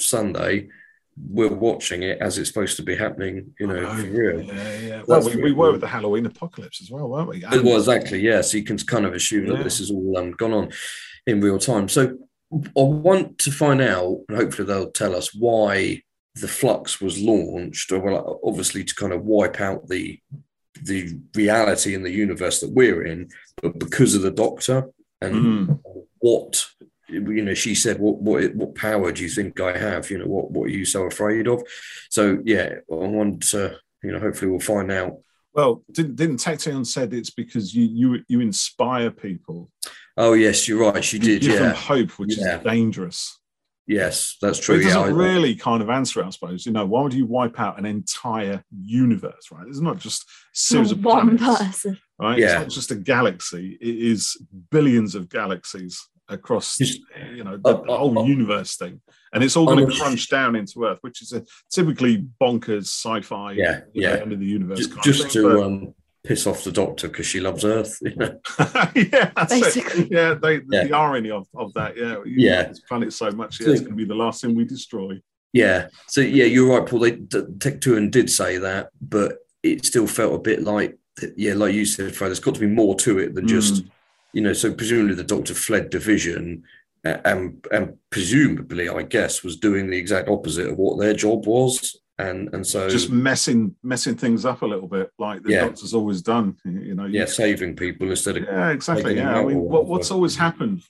Sunday 0.00 0.68
we're 1.28 1.52
watching 1.52 2.02
it 2.02 2.18
as 2.20 2.38
it's 2.38 2.48
supposed 2.48 2.76
to 2.76 2.82
be 2.82 2.96
happening. 2.96 3.52
You 3.60 3.66
know, 3.66 3.76
Oh, 3.86 3.96
for 3.96 4.06
real. 4.06 4.40
Yeah, 4.42 4.78
yeah. 4.80 5.02
Well, 5.06 5.22
we, 5.24 5.36
we 5.42 5.52
were 5.52 5.72
with 5.72 5.82
the 5.82 5.86
Halloween 5.86 6.24
apocalypse 6.26 6.80
as 6.80 6.90
well, 6.90 7.06
weren't 7.08 7.28
we? 7.28 7.40
Well, 7.62 7.76
exactly. 7.76 8.20
Yeah. 8.20 8.40
So 8.40 8.56
you 8.56 8.64
can 8.64 8.78
kind 8.78 9.04
of 9.04 9.12
assume 9.12 9.46
Yeah. 9.46 9.56
that 9.56 9.64
this 9.64 9.78
has 9.78 9.90
all 9.90 10.16
um, 10.16 10.32
gone 10.32 10.52
on 10.54 10.70
in 11.26 11.40
real 11.42 11.58
time. 11.58 11.88
So 11.90 12.16
I 12.52 12.82
want 12.82 13.38
to 13.40 13.50
find 13.52 13.80
out, 13.82 14.20
and 14.28 14.38
hopefully 14.38 14.66
they'll 14.66 14.90
tell 14.90 15.14
us 15.14 15.34
why 15.34 16.02
the 16.36 16.48
Flux 16.48 17.00
was 17.00 17.20
launched. 17.20 17.92
Or 17.92 17.98
well, 18.00 18.40
obviously 18.44 18.84
to 18.84 18.94
kind 18.94 19.12
of 19.12 19.24
wipe 19.24 19.60
out 19.60 19.88
the 19.88 20.18
the 20.82 21.18
reality 21.36 21.94
in 21.94 22.02
the 22.02 22.10
universe 22.10 22.60
that 22.60 22.70
we're 22.72 23.04
in, 23.04 23.28
but 23.62 23.78
because 23.78 24.14
of 24.14 24.22
the 24.22 24.30
Doctor 24.30 24.88
and 25.20 25.34
Mm. 25.34 25.80
what 26.18 26.66
you 27.08 27.20
know, 27.44 27.52
she 27.52 27.74
said, 27.74 27.98
"What 27.98 28.22
what 28.22 28.54
what 28.54 28.74
power 28.74 29.12
do 29.12 29.22
you 29.22 29.28
think 29.28 29.60
I 29.60 29.76
have? 29.76 30.10
You 30.10 30.18
know, 30.18 30.26
what 30.26 30.50
what 30.50 30.64
are 30.64 30.72
you 30.72 30.86
so 30.86 31.02
afraid 31.04 31.46
of?" 31.46 31.62
So 32.10 32.38
yeah, 32.44 32.76
I 32.90 32.94
want 32.94 33.42
to. 33.50 33.76
You 34.02 34.10
know, 34.12 34.18
hopefully 34.18 34.50
we'll 34.50 34.58
find 34.60 34.90
out 34.90 35.18
Well, 35.54 35.84
didn't 35.92 36.16
didn't 36.16 36.38
Tecteun 36.38 36.84
said 36.86 37.12
it's 37.12 37.30
because 37.30 37.72
you 37.74 37.84
you 37.84 38.24
you 38.28 38.40
inspire 38.40 39.10
people, 39.12 39.70
Oh 40.16 40.32
yes, 40.32 40.66
you're 40.66 40.90
right. 40.90 41.04
She 41.04 41.18
you 41.18 41.22
did. 41.22 41.42
give 41.42 41.58
them 41.60 41.74
hope, 41.74 42.10
which 42.18 42.36
Yeah. 42.38 42.58
is 42.58 42.64
dangerous. 42.64 43.38
Yes, 43.86 44.36
that's 44.40 44.58
true. 44.60 44.76
it 44.78 44.84
doesn't 44.84 45.02
I- 45.02 45.06
really 45.08 45.54
kind 45.56 45.82
of 45.82 45.90
answer 45.90 46.20
it, 46.20 46.26
I 46.26 46.30
suppose. 46.30 46.64
You 46.66 46.72
know, 46.72 46.86
why 46.86 47.02
would 47.02 47.12
you 47.14 47.26
wipe 47.26 47.58
out 47.58 47.78
an 47.78 47.84
entire 47.86 48.62
universe? 48.80 49.48
Right? 49.50 49.66
It's 49.68 49.80
not 49.80 49.98
just 49.98 50.24
series 50.52 50.92
of 50.92 51.04
one 51.04 51.36
planets, 51.36 51.60
person. 51.82 51.98
right? 52.20 52.38
Yeah. 52.38 52.46
It's 52.46 52.54
not 52.60 52.68
just 52.70 52.90
a 52.92 52.94
galaxy. 52.96 53.76
It 53.80 53.96
is 54.12 54.36
billions 54.70 55.14
of 55.14 55.28
galaxies 55.28 56.00
across, 56.28 56.78
Just- 56.78 57.00
you 57.34 57.42
know, 57.44 57.56
the, 57.56 57.76
uh, 57.76 57.82
the 57.84 57.96
whole 57.96 58.18
uh, 58.18 58.24
universe 58.24 58.76
thing, 58.76 59.00
and 59.34 59.42
it's 59.42 59.56
all 59.56 59.66
going 59.66 59.86
to 59.86 59.96
crunch 59.96 60.30
down 60.30 60.54
into 60.56 60.84
Earth, 60.84 60.98
which 61.02 61.20
is 61.20 61.32
a 61.32 61.44
typically 61.70 62.24
bonkers 62.40 62.84
sci-fi. 62.86 63.52
Yeah, 63.52 63.80
yeah. 63.92 64.10
end 64.10 64.32
of 64.32 64.38
the 64.40 64.46
universe. 64.46 64.78
just, 64.78 64.90
kind 64.90 64.98
of 65.00 65.04
just 65.04 65.22
thing, 65.24 65.30
to 65.42 65.48
but- 65.48 65.62
um, 65.62 65.94
piss 66.24 66.46
off 66.46 66.64
the 66.64 66.72
Doctor 66.72 67.08
because 67.08 67.26
she 67.26 67.40
loves 67.40 67.64
Earth. 67.64 67.98
You 68.02 68.16
know? 68.16 68.40
yeah, 68.94 69.30
that's 69.34 69.52
Basically. 69.52 70.04
it. 70.04 70.12
Yeah, 70.12 70.34
they, 70.34 70.60
Yeah. 70.70 70.84
the 70.84 70.92
irony 70.96 71.30
of, 71.30 71.46
of 71.54 71.72
that. 71.74 71.96
Yeah, 71.96 72.16
Yeah. 72.24 72.68
this 72.68 72.80
planet 72.80 73.12
so 73.12 73.30
much. 73.30 73.60
Yeah, 73.60 73.70
it's 73.70 73.80
going 73.80 73.92
to 73.92 73.96
be 73.96 74.04
the 74.04 74.14
last 74.14 74.42
thing 74.42 74.54
we 74.54 74.64
destroy. 74.64 75.20
Yeah. 75.52 75.88
So 76.08 76.20
yeah, 76.20 76.44
you're 76.44 76.78
right, 76.78 76.88
Paul. 76.88 77.00
They 77.00 77.12
D- 77.12 77.42
Tecteun 77.58 78.10
did 78.10 78.30
say 78.30 78.58
that, 78.58 78.90
but 79.00 79.38
it 79.62 79.84
still 79.84 80.06
felt 80.06 80.34
a 80.34 80.38
bit 80.38 80.62
like 80.62 80.98
yeah, 81.36 81.54
like 81.54 81.74
you 81.74 81.84
said, 81.84 82.14
Fred. 82.14 82.28
There's 82.28 82.40
got 82.40 82.54
to 82.54 82.60
be 82.60 82.66
more 82.66 82.94
to 82.96 83.18
it 83.18 83.34
than 83.34 83.46
just 83.46 83.84
mm. 83.84 83.90
you 84.32 84.40
know. 84.40 84.54
So 84.54 84.72
presumably 84.72 85.14
the 85.14 85.24
Doctor 85.24 85.54
fled 85.54 85.90
division. 85.90 86.64
And 87.04 87.66
and 87.72 87.94
presumably, 88.10 88.88
I 88.88 89.02
guess, 89.02 89.42
was 89.42 89.56
doing 89.56 89.90
the 89.90 89.98
exact 89.98 90.28
opposite 90.28 90.68
of 90.68 90.78
what 90.78 91.00
their 91.00 91.14
job 91.14 91.46
was, 91.46 92.00
and 92.18 92.52
and 92.52 92.66
so 92.66 92.88
just 92.90 93.10
messing 93.10 93.74
messing 93.82 94.14
things 94.16 94.44
up 94.44 94.62
a 94.62 94.66
little 94.66 94.86
bit, 94.88 95.10
like 95.18 95.42
the 95.42 95.50
Yeah. 95.52 95.60
Doctor's 95.62 95.94
always 95.94 96.22
done. 96.22 96.56
You 96.64 96.94
know, 96.94 97.06
yeah, 97.06 97.24
saving 97.24 97.74
people 97.76 98.10
instead 98.10 98.36
of 98.36 98.44
Yeah, 98.44 98.70
exactly. 98.70 99.16
Yeah, 99.16 99.38
I 99.40 99.44
mean, 99.44 99.60
what, 99.60 99.86
what's 99.86 100.10
always 100.10 100.36
happened? 100.36 100.82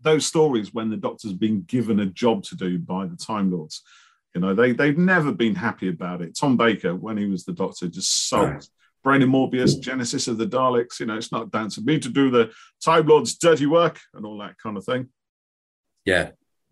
Those 0.00 0.26
stories 0.26 0.72
when 0.72 0.90
the 0.90 0.96
Doctor's 0.96 1.34
been 1.34 1.62
given 1.62 2.00
a 2.00 2.06
job 2.06 2.42
to 2.44 2.56
do 2.56 2.78
by 2.78 3.06
the 3.06 3.16
Time 3.16 3.52
Lords, 3.52 3.82
you 4.34 4.40
know, 4.40 4.54
they 4.54 4.72
they've 4.72 4.98
never 4.98 5.32
been 5.32 5.54
happy 5.54 5.88
about 5.88 6.22
it. 6.22 6.36
Tom 6.38 6.56
Baker, 6.56 6.94
when 6.94 7.16
he 7.18 7.26
was 7.26 7.44
the 7.44 7.52
Doctor, 7.52 7.86
just 7.88 8.28
sulked. 8.28 8.70
Brain 9.02 9.22
and 9.22 9.32
Morbius, 9.32 9.80
Genesis 9.80 10.28
of 10.28 10.36
the 10.36 10.46
Daleks. 10.46 11.00
You 11.00 11.06
know, 11.06 11.16
it's 11.16 11.32
not 11.32 11.50
down 11.50 11.70
to 11.70 11.80
me 11.80 11.98
to 11.98 12.08
do 12.10 12.30
the 12.30 12.50
Time 12.84 13.06
Lords' 13.06 13.34
dirty 13.34 13.64
work 13.64 13.98
and 14.12 14.26
all 14.26 14.36
that 14.38 14.58
kind 14.58 14.76
of 14.76 14.84
thing. 14.84 15.08
yeah. 16.04 16.30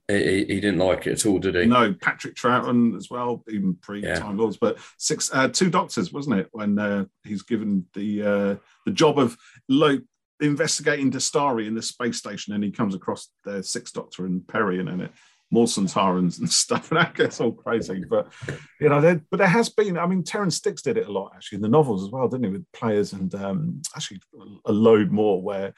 He, 0.09 0.45
he- 0.45 0.61
didn't 0.61 0.79
like 0.79 1.07
it 1.07 1.13
at 1.13 1.27
all, 1.27 1.39
did 1.39 1.55
he? 1.55 1.67
No, 1.67 1.93
Patrick 1.93 2.35
Troughton 2.35 2.97
as 2.97 3.11
well, 3.11 3.45
even 3.49 3.75
pre 3.77 4.03
Yeah. 4.03 4.19
Time 4.19 4.39
Lords, 4.39 4.57
but 4.57 4.79
six, 4.97 5.31
uh, 5.35 5.49
two 5.49 5.69
doctors, 5.69 6.13
wasn't 6.13 6.41
it? 6.41 6.49
When 6.53 6.79
uh, 6.79 7.05
he's 7.25 7.43
given 7.43 7.85
the 7.95 8.23
uh, 8.23 8.57
the 8.87 8.93
job 8.93 9.19
of 9.19 9.37
lo- 9.69 10.01
investigating 10.41 11.11
Dastari 11.11 11.67
in 11.67 11.75
the 11.75 11.83
space 11.83 12.17
station, 12.17 12.55
and 12.55 12.65
he 12.65 12.71
comes 12.71 12.95
across 12.95 13.29
the 13.45 13.63
Six 13.63 13.93
Doctor 13.93 14.25
and 14.25 14.47
Peri 14.49 14.81
and 14.81 14.89
in 14.89 15.03
it, 15.03 15.11
more 15.51 15.67
Sontarans 15.67 16.39
and 16.39 16.51
stuff, 16.65 16.91
and 16.91 16.99
that 16.99 17.15
gets 17.15 17.39
all 17.39 17.53
crazy. 17.53 18.03
But 18.09 18.33
you 18.81 18.89
know, 18.89 19.03
there, 19.03 19.21
but 19.31 19.37
there 19.37 19.47
has 19.47 19.69
been. 19.69 19.99
I 19.99 20.07
mean, 20.07 20.25
Terrance 20.25 20.59
Dicks 20.61 20.81
did 20.81 20.97
it 20.97 21.07
a 21.07 21.13
lot 21.13 21.33
actually 21.35 21.57
in 21.57 21.63
the 21.63 21.69
novels 21.69 22.03
as 22.03 22.11
well, 22.11 22.29
didn't 22.29 22.45
he? 22.47 22.51
With 22.53 22.73
players 22.73 23.13
and 23.13 23.35
um, 23.35 23.83
actually 23.95 24.21
a 24.65 24.73
load 24.73 25.11
more 25.13 25.43
where. 25.43 25.75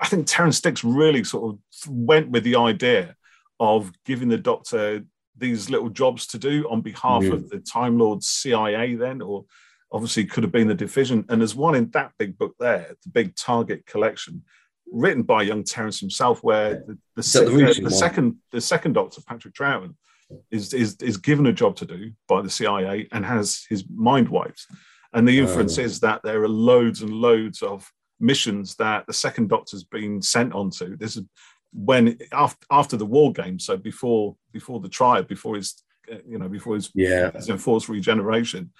I 0.00 0.06
think 0.06 0.26
Terrance 0.26 0.60
Dicks 0.60 0.84
really 0.84 1.24
sort 1.24 1.54
of 1.54 1.58
went 1.88 2.30
with 2.30 2.44
the 2.44 2.56
idea 2.56 3.16
of 3.60 3.92
giving 4.04 4.28
the 4.28 4.38
Doctor 4.38 5.04
these 5.36 5.70
little 5.70 5.88
jobs 5.88 6.26
to 6.28 6.38
do 6.38 6.68
on 6.70 6.80
behalf 6.80 7.22
Yeah. 7.24 7.32
of 7.34 7.42
mm. 7.44 7.48
the 7.50 7.58
Time 7.58 7.98
Lords 7.98 8.28
CIA, 8.28 8.94
then, 8.94 9.20
or 9.20 9.44
obviously 9.90 10.24
could 10.24 10.42
have 10.44 10.52
been 10.52 10.68
the 10.68 10.74
division. 10.74 11.24
And 11.28 11.40
there's 11.40 11.54
one 11.54 11.74
in 11.74 11.90
that 11.90 12.12
big 12.18 12.38
book 12.38 12.54
there, 12.58 12.94
the 13.02 13.10
big 13.10 13.34
Target 13.36 13.84
collection, 13.86 14.42
written 14.90 15.22
by 15.22 15.42
young 15.42 15.64
Terrance 15.64 16.00
himself, 16.00 16.42
where 16.42 16.84
the, 16.86 16.98
the, 17.16 17.22
se- 17.22 17.44
the 17.44 17.50
the- 17.50 17.56
recent 17.56 17.76
the 17.88 17.90
one? 17.90 17.92
second 17.98 18.36
the 18.52 18.60
second 18.60 18.92
Doctor, 18.94 19.20
Patrick 19.26 19.54
Troughton, 19.54 19.94
is, 20.50 20.72
is 20.72 20.96
is 21.02 21.16
given 21.18 21.46
a 21.46 21.52
job 21.52 21.76
to 21.76 21.84
do 21.84 22.12
by 22.28 22.40
the 22.42 22.50
CIA 22.50 23.08
and 23.12 23.24
has 23.24 23.66
his 23.68 23.84
mind 23.94 24.28
wiped. 24.28 24.66
And 25.12 25.28
the 25.28 25.40
oh. 25.40 25.44
inference 25.44 25.78
Oh. 25.78 25.82
is 25.82 26.00
that 26.00 26.22
there 26.22 26.42
are 26.42 26.48
loads 26.48 27.02
and 27.02 27.12
loads 27.12 27.60
of 27.62 27.90
missions 28.22 28.76
that 28.76 29.06
the 29.06 29.12
second 29.12 29.48
Doctor's 29.48 29.84
been 29.84 30.22
sent 30.22 30.54
onto. 30.54 30.96
This 30.96 31.16
is 31.16 31.24
when 31.74 32.18
after 32.32 32.66
after 32.70 32.96
the 32.96 33.06
war 33.06 33.32
game, 33.32 33.58
so 33.58 33.76
before 33.76 34.36
before 34.52 34.80
the 34.80 34.88
trial, 34.88 35.22
before 35.22 35.56
his 35.56 35.82
uh, 36.10 36.16
you 36.26 36.38
know 36.38 36.48
before 36.48 36.74
his 36.76 36.90
Yeah. 36.94 37.30
his 37.32 37.48
enforced 37.48 37.88
regeneration. 37.88 38.72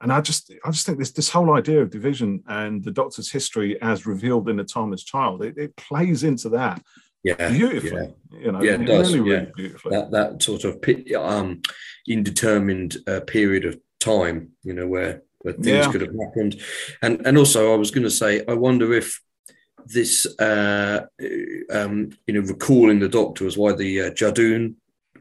And 0.00 0.12
I 0.12 0.20
just 0.20 0.52
I 0.64 0.70
just 0.70 0.84
think 0.86 0.98
this 0.98 1.12
this 1.12 1.30
whole 1.30 1.54
idea 1.54 1.80
of 1.82 1.90
division 1.90 2.42
and 2.48 2.82
the 2.84 2.90
Doctor's 2.90 3.30
history 3.30 3.80
as 3.80 4.06
revealed 4.06 4.48
in 4.48 4.56
the 4.56 4.64
Timeless 4.64 5.04
Child, 5.04 5.42
it, 5.44 5.56
it 5.56 5.76
plays 5.76 6.24
into 6.24 6.48
that 6.50 6.82
Yeah. 7.22 7.48
beautifully. 7.50 8.12
You 8.44 8.50
know, 8.52 8.62
Yeah, 8.62 8.72
it 8.80 8.86
does, 8.86 9.14
really, 9.14 9.30
yeah. 9.30 9.36
really 9.38 9.52
beautifully. 9.56 9.96
that 9.96 10.10
that 10.10 10.42
sort 10.42 10.64
of 10.64 10.72
um, 11.16 11.62
indetermined 12.08 12.96
uh, 13.06 13.20
period 13.20 13.64
of 13.64 13.78
time, 14.00 14.50
you 14.64 14.74
know, 14.74 14.88
where 14.88 15.22
where 15.42 15.54
things 15.54 15.66
Yeah. 15.66 15.92
could 15.92 16.00
have 16.02 16.14
happened, 16.18 16.60
and 17.02 17.26
and 17.26 17.36
also 17.38 17.72
I 17.72 17.76
was 17.76 17.90
going 17.90 18.04
to 18.04 18.10
say, 18.10 18.42
I 18.46 18.54
wonder 18.54 18.92
if 18.92 19.20
this, 19.86 20.26
uh, 20.38 21.06
um, 21.70 22.10
you 22.26 22.34
know, 22.34 22.40
recalling 22.40 23.00
the 23.00 23.08
Doctor 23.08 23.44
was 23.44 23.58
why 23.58 23.72
the 23.72 24.00
uh, 24.02 24.10
Judoon 24.10 24.74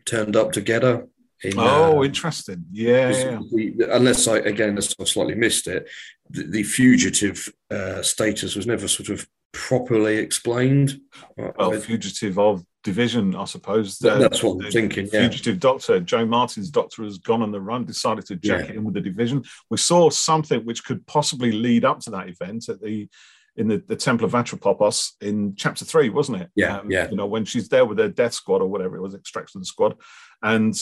turned 0.05 0.35
up 0.35 0.51
together. 0.51 1.07
In, 1.43 1.53
oh, 1.57 1.99
uh, 2.01 2.03
interesting. 2.03 2.65
Yeah, 2.71 3.11
the- 3.11 3.87
unless 3.91 4.27
I 4.27 4.37
again, 4.37 4.69
unless 4.69 4.95
I 4.99 5.05
slightly 5.05 5.35
missed 5.35 5.67
it, 5.67 5.89
the, 6.29 6.43
the 6.43 6.63
fugitive 6.63 7.51
uh, 7.71 8.01
status 8.03 8.55
was 8.55 8.67
never 8.67 8.87
sort 8.87 9.09
of 9.09 9.27
properly 9.51 10.17
explained. 10.17 10.99
Well, 11.35 11.71
fugitive 11.81 12.37
of 12.37 12.63
division, 12.83 13.35
I 13.35 13.45
suppose. 13.45 14.03
Uh, 14.03 14.17
that's 14.17 14.41
what 14.43 14.53
I'm 14.53 14.57
the 14.59 14.71
thinking, 14.71 15.05
yeah. 15.11 15.21
Fugitive 15.21 15.59
doctor, 15.59 15.99
Jo 15.99 16.25
Martin's 16.25 16.69
doctor 16.69 17.03
has 17.03 17.17
gone 17.17 17.41
on 17.41 17.51
the 17.51 17.61
run, 17.61 17.85
decided 17.85 18.25
to 18.27 18.35
jack 18.35 18.65
Yeah. 18.65 18.71
it 18.71 18.75
in 18.77 18.83
with 18.83 18.93
the 18.95 19.01
division. 19.01 19.43
We 19.69 19.77
saw 19.77 20.09
something 20.09 20.61
which 20.65 20.83
could 20.83 21.05
possibly 21.07 21.51
lead 21.51 21.85
up 21.85 21.99
to 22.01 22.09
that 22.11 22.29
event 22.29 22.69
at 22.69 22.81
the 22.81 23.09
in 23.57 23.67
the, 23.67 23.83
the 23.85 23.97
Temple 23.97 24.25
of 24.25 24.31
Atropopos 24.31 25.11
in 25.19 25.55
chapter 25.57 25.83
three, 25.83 26.07
wasn't 26.09 26.37
it? 26.37 26.43
Um, 26.45 26.49
Yeah, 26.55 26.81
yeah. 26.87 27.09
You 27.09 27.17
know, 27.17 27.25
when 27.25 27.43
she's 27.43 27.67
there 27.67 27.83
with 27.85 27.97
her 27.99 28.07
death 28.07 28.33
squad 28.33 28.61
or 28.61 28.67
whatever 28.67 28.95
it 28.95 29.01
was, 29.01 29.13
extraction 29.13 29.61
squad. 29.65 29.95
And 30.41 30.73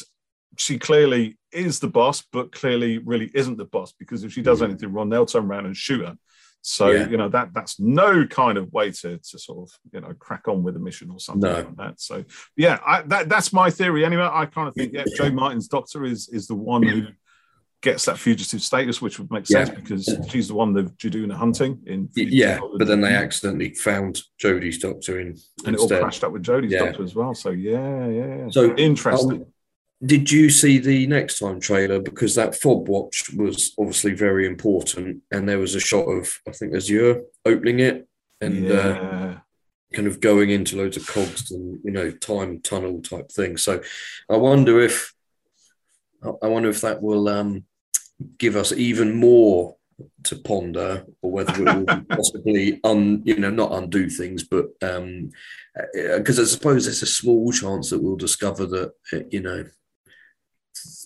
she 0.55 0.77
clearly 0.77 1.39
is 1.51 1.79
the 1.79 1.87
boss, 1.87 2.23
but 2.31 2.51
clearly 2.51 2.99
really 2.99 3.31
isn't 3.33 3.57
the 3.57 3.65
boss 3.65 3.91
because 3.97 4.23
if 4.23 4.33
she 4.33 4.43
does 4.43 4.59
Mhm. 4.61 4.65
anything 4.65 4.93
wrong, 4.93 5.09
they'll 5.09 5.25
turn 5.25 5.45
around 5.45 5.65
and 5.65 5.75
shoot 5.75 6.05
her. 6.05 6.15
So 6.61 6.91
Yeah. 6.91 7.07
you 7.09 7.17
know 7.17 7.29
that 7.29 7.53
that's 7.53 7.79
no 7.79 8.25
kind 8.27 8.57
of 8.57 8.71
way 8.73 8.91
to, 8.91 9.17
to 9.17 9.39
sort 9.39 9.59
of 9.69 9.71
you 9.93 10.01
know 10.01 10.13
crack 10.19 10.47
on 10.47 10.61
with 10.63 10.75
a 10.75 10.79
mission 10.79 11.09
or 11.09 11.19
something 11.19 11.49
No. 11.49 11.55
like 11.59 11.75
that. 11.77 12.01
So 12.01 12.25
yeah, 12.57 12.79
I, 12.85 13.01
that 13.03 13.29
that's 13.29 13.53
my 13.53 13.69
theory 13.69 14.03
anyway. 14.05 14.27
I 14.31 14.45
kind 14.45 14.67
of 14.67 14.75
think 14.75 14.93
yeah, 14.93 15.05
Jo 15.15 15.31
Martin's 15.31 15.67
doctor 15.67 16.03
is 16.03 16.27
is 16.29 16.47
the 16.47 16.55
one 16.55 16.83
who 16.83 17.07
gets 17.81 18.03
that 18.03 18.17
fugitive 18.19 18.61
status, 18.61 19.01
which 19.01 19.19
would 19.19 19.31
make 19.31 19.47
sense 19.47 19.69
Yeah. 19.69 19.75
because 19.75 20.03
she's 20.29 20.49
the 20.49 20.53
one 20.53 20.73
the 20.73 20.83
Judoon 20.83 21.31
are 21.33 21.37
hunting 21.37 21.81
in 21.87 22.09
Yeah, 22.13 22.59
but 22.77 22.87
then 22.87 22.99
they 22.99 23.15
accidentally 23.15 23.73
found 23.73 24.21
Jodie's 24.37 24.79
doctor 24.79 25.21
in 25.21 25.37
and 25.65 25.75
it 25.75 25.79
all 25.79 25.87
crashed 25.87 26.25
up 26.25 26.33
with 26.33 26.43
Jodie's 26.43 26.73
Yeah. 26.73 26.87
doctor 26.87 27.03
as 27.03 27.15
well. 27.15 27.33
So 27.33 27.51
yeah, 27.51 28.05
yeah, 28.07 28.35
yeah. 28.35 28.49
So, 28.49 28.75
interesting. 28.75 29.43
Um, 29.43 29.45
did 30.03 30.31
you 30.31 30.49
see 30.49 30.77
the 30.77 31.07
next 31.07 31.39
time 31.39 31.59
trailer? 31.59 31.99
Because 31.99 32.35
that 32.35 32.55
fob 32.55 32.87
watch 32.87 33.29
was 33.35 33.73
obviously 33.77 34.13
very 34.13 34.45
important, 34.47 35.23
and 35.31 35.47
there 35.47 35.59
was 35.59 35.75
a 35.75 35.79
shot 35.79 36.05
of 36.05 36.39
I 36.47 36.51
think 36.51 36.73
Azure 36.73 37.21
opening 37.45 37.79
it 37.79 38.07
and 38.39 38.71
uh, 38.71 39.35
kind 39.93 40.07
of 40.07 40.21
going 40.21 40.51
into 40.51 40.77
loads 40.77 40.95
of 40.95 41.05
cogs 41.05 41.51
and 41.51 41.79
you 41.83 41.91
know 41.91 42.11
time 42.11 42.61
tunnel 42.61 43.01
type 43.01 43.29
thing. 43.29 43.57
So 43.57 43.81
I 44.29 44.37
wonder 44.37 44.79
if 44.79 45.13
I 46.23 46.47
wonder 46.47 46.69
if 46.69 46.81
that 46.81 47.01
will 47.01 47.27
um, 47.27 47.65
give 48.37 48.55
us 48.55 48.71
even 48.71 49.15
more 49.15 49.75
to 50.23 50.37
ponder, 50.37 51.05
or 51.21 51.31
whether 51.31 51.53
it 51.53 51.75
will 51.75 52.03
possibly 52.09 52.79
un 52.85 53.21
you 53.25 53.37
know 53.37 53.49
not 53.49 53.73
undo 53.73 54.09
things, 54.09 54.43
but 54.45 54.67
um 54.81 55.31
because 55.93 56.39
I 56.39 56.43
suppose 56.43 56.85
there's 56.85 57.03
a 57.03 57.07
small 57.07 57.51
chance 57.51 57.89
that 57.89 58.01
we'll 58.01 58.15
discover 58.15 58.65
that 58.65 58.91
uh, 59.13 59.19
you 59.29 59.41
know 59.41 59.65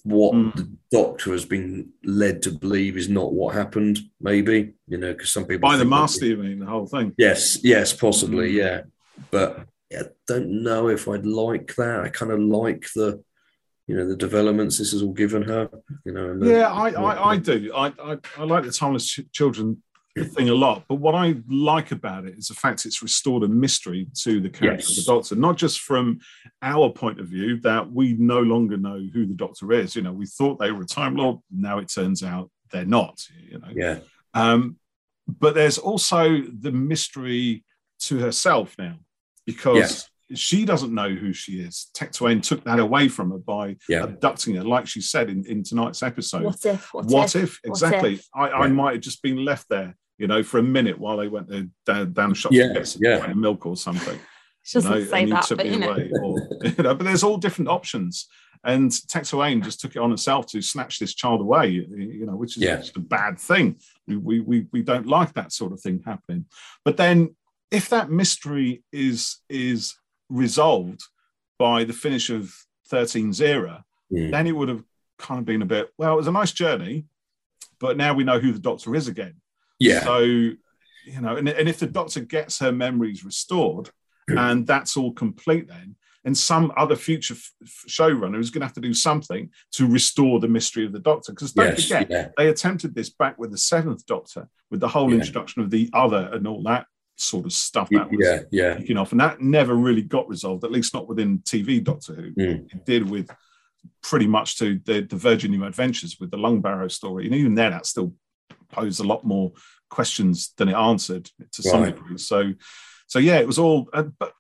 what 0.04 0.34
Mm. 0.34 0.56
the 0.56 0.69
doctor 0.91 1.32
has 1.32 1.45
been 1.45 1.89
led 2.04 2.41
to 2.43 2.52
believe 2.52 2.97
is 2.97 3.10
not 3.10 3.34
what 3.34 3.56
happened. 3.56 3.99
Maybe 4.21 4.73
you 4.88 4.97
know 4.97 5.13
because 5.13 5.32
some 5.32 5.45
people 5.45 5.69
By 5.69 5.78
the 5.78 5.86
master, 5.86 6.26
you 6.26 6.38
mean 6.38 6.60
the 6.60 6.65
whole 6.65 6.86
thing? 6.88 7.13
Yes, 7.17 7.60
yes, 7.63 7.93
possibly, 7.93 8.52
Mm. 8.52 8.56
yeah. 8.56 8.82
But 9.32 9.65
yeah, 9.89 10.04
don't 10.28 10.63
know 10.63 10.89
if 10.89 11.08
I'd 11.08 11.26
like 11.26 11.76
that. 11.76 12.02
I 12.02 12.10
kind 12.10 12.32
of 12.32 12.39
like 12.39 12.88
the, 12.95 13.23
you 13.88 13.95
know, 13.95 14.08
the 14.08 14.15
developments 14.15 14.78
this 14.78 14.91
has 14.91 15.02
all 15.04 15.13
given 15.13 15.43
her. 15.43 15.69
You 16.06 16.13
know, 16.13 16.38
the- 16.39 16.47
Yeah, 16.49 16.71
I, 16.73 16.89
I, 16.91 17.30
I 17.32 17.38
do. 17.38 17.71
I, 17.76 17.88
I, 18.04 18.17
I 18.38 18.43
like 18.43 18.63
the 18.63 18.71
timeless 18.71 19.08
ch- 19.08 19.21
children 19.32 19.84
thing 20.15 20.49
a 20.49 20.54
lot. 20.54 20.84
But 20.88 20.95
what 20.95 21.15
I 21.15 21.36
like 21.49 21.91
about 21.91 22.26
it 22.26 22.38
is 22.38 22.47
the 22.47 22.54
fact 22.54 22.86
it's 22.86 23.02
restored 23.02 23.43
a 23.43 23.47
mystery 23.47 24.08
to 24.21 24.39
the 24.39 24.49
character 24.49 24.86
of 24.89 24.95
the 24.95 25.04
Doctor, 25.06 25.36
not 25.36 25.58
just 25.58 25.80
from 25.82 26.19
our 26.62 26.89
point 26.89 27.19
of 27.19 27.28
view 27.28 27.60
that 27.62 27.91
we 27.91 28.13
no 28.13 28.39
longer 28.39 28.78
know 28.78 29.02
who 29.13 29.26
the 29.26 29.34
Doctor 29.34 29.71
is. 29.73 29.95
You 29.95 30.04
know, 30.04 30.13
we 30.13 30.26
thought 30.28 30.60
they 30.60 30.71
were 30.71 30.84
a 30.84 30.86
Time 30.88 31.15
Lord. 31.15 31.39
Now 31.52 31.80
it 31.80 31.89
turns 31.89 32.23
out 32.23 32.52
they're 32.71 32.86
not. 32.86 33.19
You 33.49 33.60
know, 33.60 33.67
yeah, 33.73 33.99
um, 34.34 34.78
but 35.28 35.56
there's 35.56 35.78
also 35.78 36.41
the 36.41 36.71
mystery 36.71 37.63
to 38.02 38.19
herself 38.19 38.76
now 38.78 38.97
because 39.45 39.78
Yes. 39.78 40.10
she 40.36 40.63
doesn't 40.65 40.93
know 40.93 41.10
who 41.10 41.34
she 41.34 41.54
is. 41.60 41.89
Tecteun 41.97 42.41
took 42.43 42.63
that 42.65 42.80
away 42.80 43.08
from 43.08 43.32
her 43.32 43.38
by 43.39 43.78
yeah, 43.89 44.04
abducting 44.04 44.56
her, 44.56 44.63
like 44.63 44.86
she 44.88 45.02
said 45.02 45.30
in, 45.30 45.43
in 45.47 45.63
tonight's 45.63 46.04
episode. 46.04 46.43
What 46.43 46.65
if? 46.65 46.93
What, 46.93 47.06
What, 47.06 47.36
if? 47.36 47.43
if? 47.43 47.60
What 47.63 47.69
Exactly. 47.71 48.13
if? 48.15 48.28
I, 48.36 48.47
I 48.49 48.65
Yeah. 48.67 48.73
might 48.73 48.91
have 48.93 49.02
just 49.02 49.21
been 49.21 49.43
left 49.45 49.69
there, 49.69 49.95
you 50.17 50.28
know, 50.28 50.43
for 50.43 50.60
a 50.60 50.63
minute 50.63 50.97
while 50.99 51.17
they 51.17 51.28
went 51.28 51.47
to, 51.49 51.69
down, 51.86 52.13
down 52.13 52.30
the 52.30 52.36
shop 52.36 52.52
Yeah, 52.52 52.67
to 52.69 52.73
get 52.76 52.88
some 52.88 53.02
yeah. 53.04 53.19
pint 53.19 53.32
of 53.32 53.38
milk 53.38 53.65
or 53.65 53.76
something. 53.76 54.19
She 54.63 54.78
you 54.80 54.84
know, 54.86 54.91
doesn't 54.93 55.10
say 55.10 55.19
and 55.21 55.30
you 55.30 55.36
that, 55.36 55.54
but 55.58 55.65
you 55.65 55.80
know. 55.80 55.91
away. 55.91 56.12
Or, 56.21 56.39
you 56.63 56.84
know, 56.84 56.95
but 56.95 57.04
there's 57.04 57.23
all 57.23 57.38
different 57.38 57.69
options. 57.69 58.28
And 58.65 58.89
Tecteun 58.91 59.62
just 59.63 59.82
took 59.82 59.95
it 59.95 59.99
on 59.99 60.12
herself 60.12 60.47
to 60.47 60.62
snatch 60.62 60.99
this 60.99 61.13
child 61.13 61.41
away, 61.41 61.67
you 61.69 62.26
know, 62.26 62.36
which 62.38 62.56
is 62.56 62.63
Yeah. 62.63 62.78
just 62.78 62.95
a 62.95 63.02
bad 63.02 63.38
thing. 63.38 63.76
We, 64.08 64.15
we, 64.17 64.39
we, 64.39 64.67
we 64.71 64.82
don't 64.82 65.06
like 65.08 65.34
that 65.34 65.52
sort 65.52 65.73
of 65.73 65.82
thing 65.82 66.02
happening. 66.06 66.45
But 66.86 66.95
then 66.95 67.36
if 67.71 67.89
that 67.89 68.10
mystery 68.10 68.84
is 68.93 69.39
is 69.49 69.95
resolved 70.30 71.02
by 71.60 71.84
the 71.84 71.93
finish 71.93 72.30
of 72.30 72.54
13's 72.91 73.41
era, 73.41 73.84
Mm. 74.12 74.30
then 74.32 74.45
it 74.47 74.52
would 74.52 74.69
have 74.69 74.84
kind 75.17 75.39
of 75.39 75.45
been 75.45 75.62
a 75.63 75.65
bit, 75.65 75.89
well, 75.97 76.13
it 76.13 76.17
was 76.17 76.28
a 76.28 76.32
nice 76.32 76.52
journey, 76.52 77.06
but 77.80 77.97
now 77.97 78.13
we 78.13 78.23
know 78.23 78.38
who 78.38 78.52
the 78.52 78.60
doctor 78.60 78.93
is 78.95 79.08
again. 79.08 79.36
Yeah. 79.84 80.04
So, 80.04 80.19
you 80.19 81.22
know, 81.22 81.36
and, 81.36 81.48
and 81.50 81.67
if 81.67 81.80
the 81.80 81.88
doctor 81.88 82.22
gets 82.22 82.60
her 82.60 82.72
memories 82.72 83.24
restored 83.26 83.89
and 84.28 84.65
that's 84.65 84.96
all 84.96 85.12
complete, 85.12 85.67
then, 85.67 85.96
and 86.26 86.38
some 86.38 86.72
other 86.78 86.96
future 86.96 87.34
f- 87.34 87.52
showrunner 87.89 88.39
is 88.39 88.50
going 88.50 88.62
to 88.62 88.65
have 88.65 88.74
to 88.76 88.80
do 88.80 88.93
something 88.93 89.50
to 89.74 89.86
restore 89.86 90.39
the 90.39 90.48
mystery 90.48 90.86
of 90.86 90.93
the 90.93 91.00
doctor. 91.00 91.34
Because 91.34 91.52
don't 91.52 91.78
yes. 91.78 91.84
forget, 91.84 92.08
Yeah. 92.10 92.30
they 92.38 92.48
attempted 92.48 92.96
this 92.96 93.10
back 93.10 93.38
with 93.38 93.52
the 93.52 93.58
seventh 93.58 94.06
doctor, 94.06 94.48
with 94.72 94.80
the 94.80 94.88
whole 94.88 95.10
Yeah. 95.10 95.17
introduction 95.17 95.62
of 95.62 95.69
the 95.69 95.89
other 95.93 96.30
and 96.32 96.48
all 96.48 96.63
that 96.63 96.86
sort 97.17 97.46
of 97.46 97.52
stuff 97.52 97.89
that 97.89 98.10
was 98.10 98.19
Yeah. 98.26 98.39
Yeah. 98.52 98.78
kicking 98.78 98.98
off. 98.98 99.12
And 99.12 99.19
that 99.19 99.41
never 99.41 99.76
really 99.76 100.02
got 100.02 100.30
resolved, 100.30 100.63
at 100.63 100.72
least 100.72 100.93
not 100.93 101.10
within 101.10 101.39
TV 101.39 101.84
Doctor 101.84 102.13
Who. 102.15 102.32
Mm. 102.32 102.74
It 102.74 102.86
did 102.86 103.10
with 103.10 103.30
pretty 104.02 104.28
much 104.28 104.58
to 104.60 104.80
the, 104.86 105.02
the 105.02 105.17
Virgin 105.17 105.52
New 105.52 105.65
Adventures 105.65 106.17
with 106.22 106.32
the 106.32 106.38
Lungbarrow 106.38 106.89
story. 106.89 107.26
And 107.26 107.36
even 107.36 107.54
then, 107.56 107.72
that 107.72 107.86
still 107.86 108.13
posed 108.72 109.02
a 109.02 109.04
lot 109.04 109.26
more 109.26 109.52
questions 109.94 110.54
than 110.58 110.70
it 110.70 110.76
answered 110.76 111.30
to 111.54 111.64
some 111.64 111.84
degree. 111.86 112.18
So, 112.18 112.54
so 113.08 113.20
yeah, 113.20 113.38
it 113.40 113.48
was 113.48 113.60
all, 113.60 113.90
uh, 113.94 114.10
but, 114.20 114.34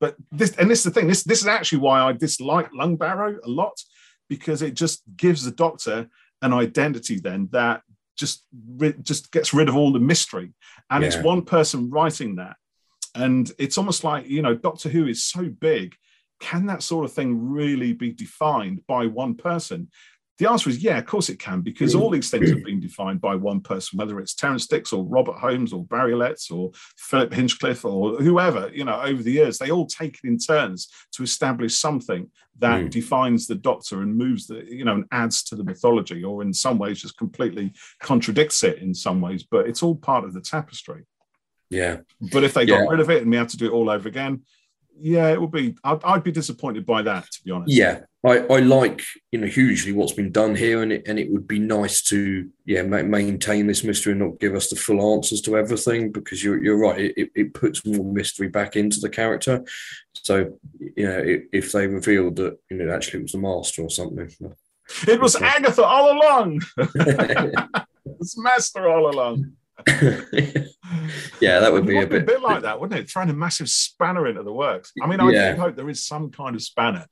but 0.00 0.16
this, 0.32 0.56
and 0.56 0.70
this 0.70 0.80
is 0.80 0.84
the 0.84 0.90
thing, 0.90 1.08
this, 1.08 1.24
this 1.24 1.40
is 1.40 1.46
actually 1.46 1.82
why 1.86 2.00
I 2.00 2.12
dislike 2.12 2.70
Lungbarrow 2.72 3.38
a 3.44 3.48
lot, 3.48 3.76
because 4.28 4.62
it 4.62 4.74
just 4.74 5.02
gives 5.16 5.44
the 5.44 5.50
Doctor 5.50 6.08
an 6.42 6.52
identity 6.52 7.18
then 7.18 7.48
that 7.52 7.82
just 8.16 8.44
just 9.02 9.32
gets 9.32 9.54
rid 9.54 9.68
of 9.68 9.76
all 9.76 9.92
the 9.92 9.98
mystery. 9.98 10.52
And 10.90 11.02
it's 11.02 11.16
one 11.16 11.42
person 11.42 11.90
writing 11.90 12.36
that. 12.36 12.56
And 13.14 13.50
it's 13.58 13.78
almost 13.78 14.04
like 14.04 14.28
you 14.28 14.42
know 14.42 14.54
doctor 14.54 14.88
who 14.88 15.06
is 15.06 15.24
so 15.24 15.48
big. 15.48 15.96
Can 16.38 16.66
that 16.66 16.82
sort 16.82 17.04
of 17.04 17.12
thing 17.12 17.50
really 17.50 17.92
be 17.92 18.12
defined 18.12 18.82
by 18.86 19.06
one 19.06 19.34
person 19.34 19.88
the 20.40 20.50
answer 20.50 20.68
is 20.70 20.82
yeah 20.82 20.98
of 20.98 21.06
course 21.06 21.28
it 21.28 21.38
can 21.38 21.60
because 21.60 21.94
all 21.94 22.10
these 22.10 22.30
things 22.30 22.50
have 22.50 22.64
been 22.64 22.80
defined 22.80 23.20
by 23.20 23.34
one 23.36 23.60
person 23.60 23.98
whether 23.98 24.18
it's 24.18 24.34
terrance 24.34 24.66
dicks 24.66 24.92
or 24.92 25.04
robert 25.04 25.36
holmes 25.38 25.72
or 25.72 25.84
barry 25.84 26.14
letts 26.14 26.50
or 26.50 26.70
philip 26.96 27.32
hinchcliffe 27.32 27.84
or 27.84 28.16
whoever 28.16 28.68
you 28.74 28.84
know 28.84 29.00
over 29.02 29.22
the 29.22 29.30
years 29.30 29.58
they 29.58 29.70
all 29.70 29.86
take 29.86 30.18
it 30.22 30.26
in 30.26 30.36
turns 30.38 30.88
to 31.12 31.22
establish 31.22 31.76
something 31.76 32.28
that 32.58 32.80
Mm. 32.80 32.90
defines 32.90 33.46
the 33.46 33.54
doctor 33.54 34.02
and 34.02 34.16
moves 34.16 34.46
the 34.48 34.64
you 34.68 34.84
know 34.84 34.94
and 34.94 35.04
adds 35.12 35.42
to 35.44 35.54
the 35.56 35.64
mythology 35.64 36.24
or 36.24 36.42
in 36.42 36.52
some 36.52 36.78
ways 36.78 37.00
just 37.00 37.16
completely 37.16 37.72
contradicts 38.00 38.62
it 38.64 38.78
in 38.78 38.92
some 38.94 39.20
ways 39.20 39.44
but 39.44 39.66
it's 39.68 39.82
all 39.82 39.94
part 39.94 40.24
of 40.24 40.32
the 40.34 40.40
tapestry 40.40 41.04
Yeah. 41.70 41.98
but 42.32 42.42
if 42.44 42.52
they 42.54 42.66
got 42.66 42.80
Yeah. 42.82 42.88
rid 42.90 43.00
of 43.00 43.10
it 43.10 43.22
and 43.22 43.30
we 43.30 43.36
had 43.36 43.48
to 43.50 43.56
do 43.56 43.66
it 43.66 43.72
all 43.72 43.88
over 43.90 44.08
again, 44.08 44.42
yeah, 45.02 45.28
it 45.32 45.40
would 45.40 45.50
be. 45.52 45.74
I'd, 45.82 46.04
I'd 46.04 46.22
be 46.24 46.32
disappointed 46.32 46.84
by 46.84 47.00
that, 47.02 47.24
to 47.32 47.38
be 47.44 47.50
honest. 47.52 47.72
Yeah, 47.74 48.00
I, 48.22 48.40
I 48.40 48.58
like 48.58 49.02
you 49.32 49.38
know 49.40 49.46
hugely 49.46 49.92
what's 49.92 50.12
been 50.12 50.30
done 50.30 50.54
here, 50.54 50.82
and 50.82 50.92
it 50.92 51.04
and 51.08 51.18
it 51.18 51.30
would 51.32 51.48
be 51.48 51.58
nice 51.58 52.02
to 52.04 52.48
yeah 52.66 52.82
ma- 52.82 53.02
maintain 53.02 53.66
this 53.66 53.82
mystery 53.82 54.12
and 54.12 54.20
not 54.20 54.38
give 54.38 54.54
us 54.54 54.68
the 54.68 54.76
full 54.76 55.14
answers 55.14 55.40
to 55.42 55.56
everything 55.56 56.12
because 56.12 56.44
you're 56.44 56.62
you're 56.62 56.78
right. 56.78 57.00
It, 57.00 57.14
it- 57.16 57.30
it 57.34 57.54
puts 57.54 57.86
more 57.86 58.04
mystery 58.04 58.48
back 58.48 58.76
into 58.76 59.00
the 59.00 59.08
character. 59.08 59.64
So 60.12 60.58
you 60.78 61.06
know 61.08 61.18
if, 61.18 61.42
if 61.52 61.72
they 61.72 61.86
revealed 61.86 62.36
that 62.36 62.58
you 62.70 62.76
know 62.76 62.92
actually 62.94 63.20
it 63.20 63.22
was 63.22 63.32
the 63.32 63.38
master 63.38 63.82
or 63.82 63.90
something. 63.90 64.30
It 65.06 65.20
was 65.20 65.36
Agatha 65.36 65.84
all 65.84 66.12
along. 66.12 66.60
it's 68.20 68.36
Master 68.36 68.88
all 68.88 69.08
along. 69.08 69.52
yeah, 71.40 71.60
that 71.60 71.72
would 71.72 71.86
be 71.86 71.96
It 71.96 72.04
a 72.04 72.06
bit. 72.06 72.26
bit 72.26 72.40
like 72.42 72.62
that, 72.62 72.80
wouldn't 72.80 73.00
it? 73.00 73.10
Throwing 73.10 73.30
a 73.30 73.34
massive 73.34 73.68
spanner 73.68 74.26
into 74.26 74.42
the 74.42 74.52
works. 74.52 74.92
I 75.02 75.06
mean, 75.06 75.20
I 75.20 75.30
Yeah. 75.30 75.54
do 75.54 75.60
hope 75.60 75.76
there 75.76 75.88
is 75.88 76.04
some 76.06 76.30
kind 76.30 76.54
of 76.56 76.62
spanner, 76.62 77.06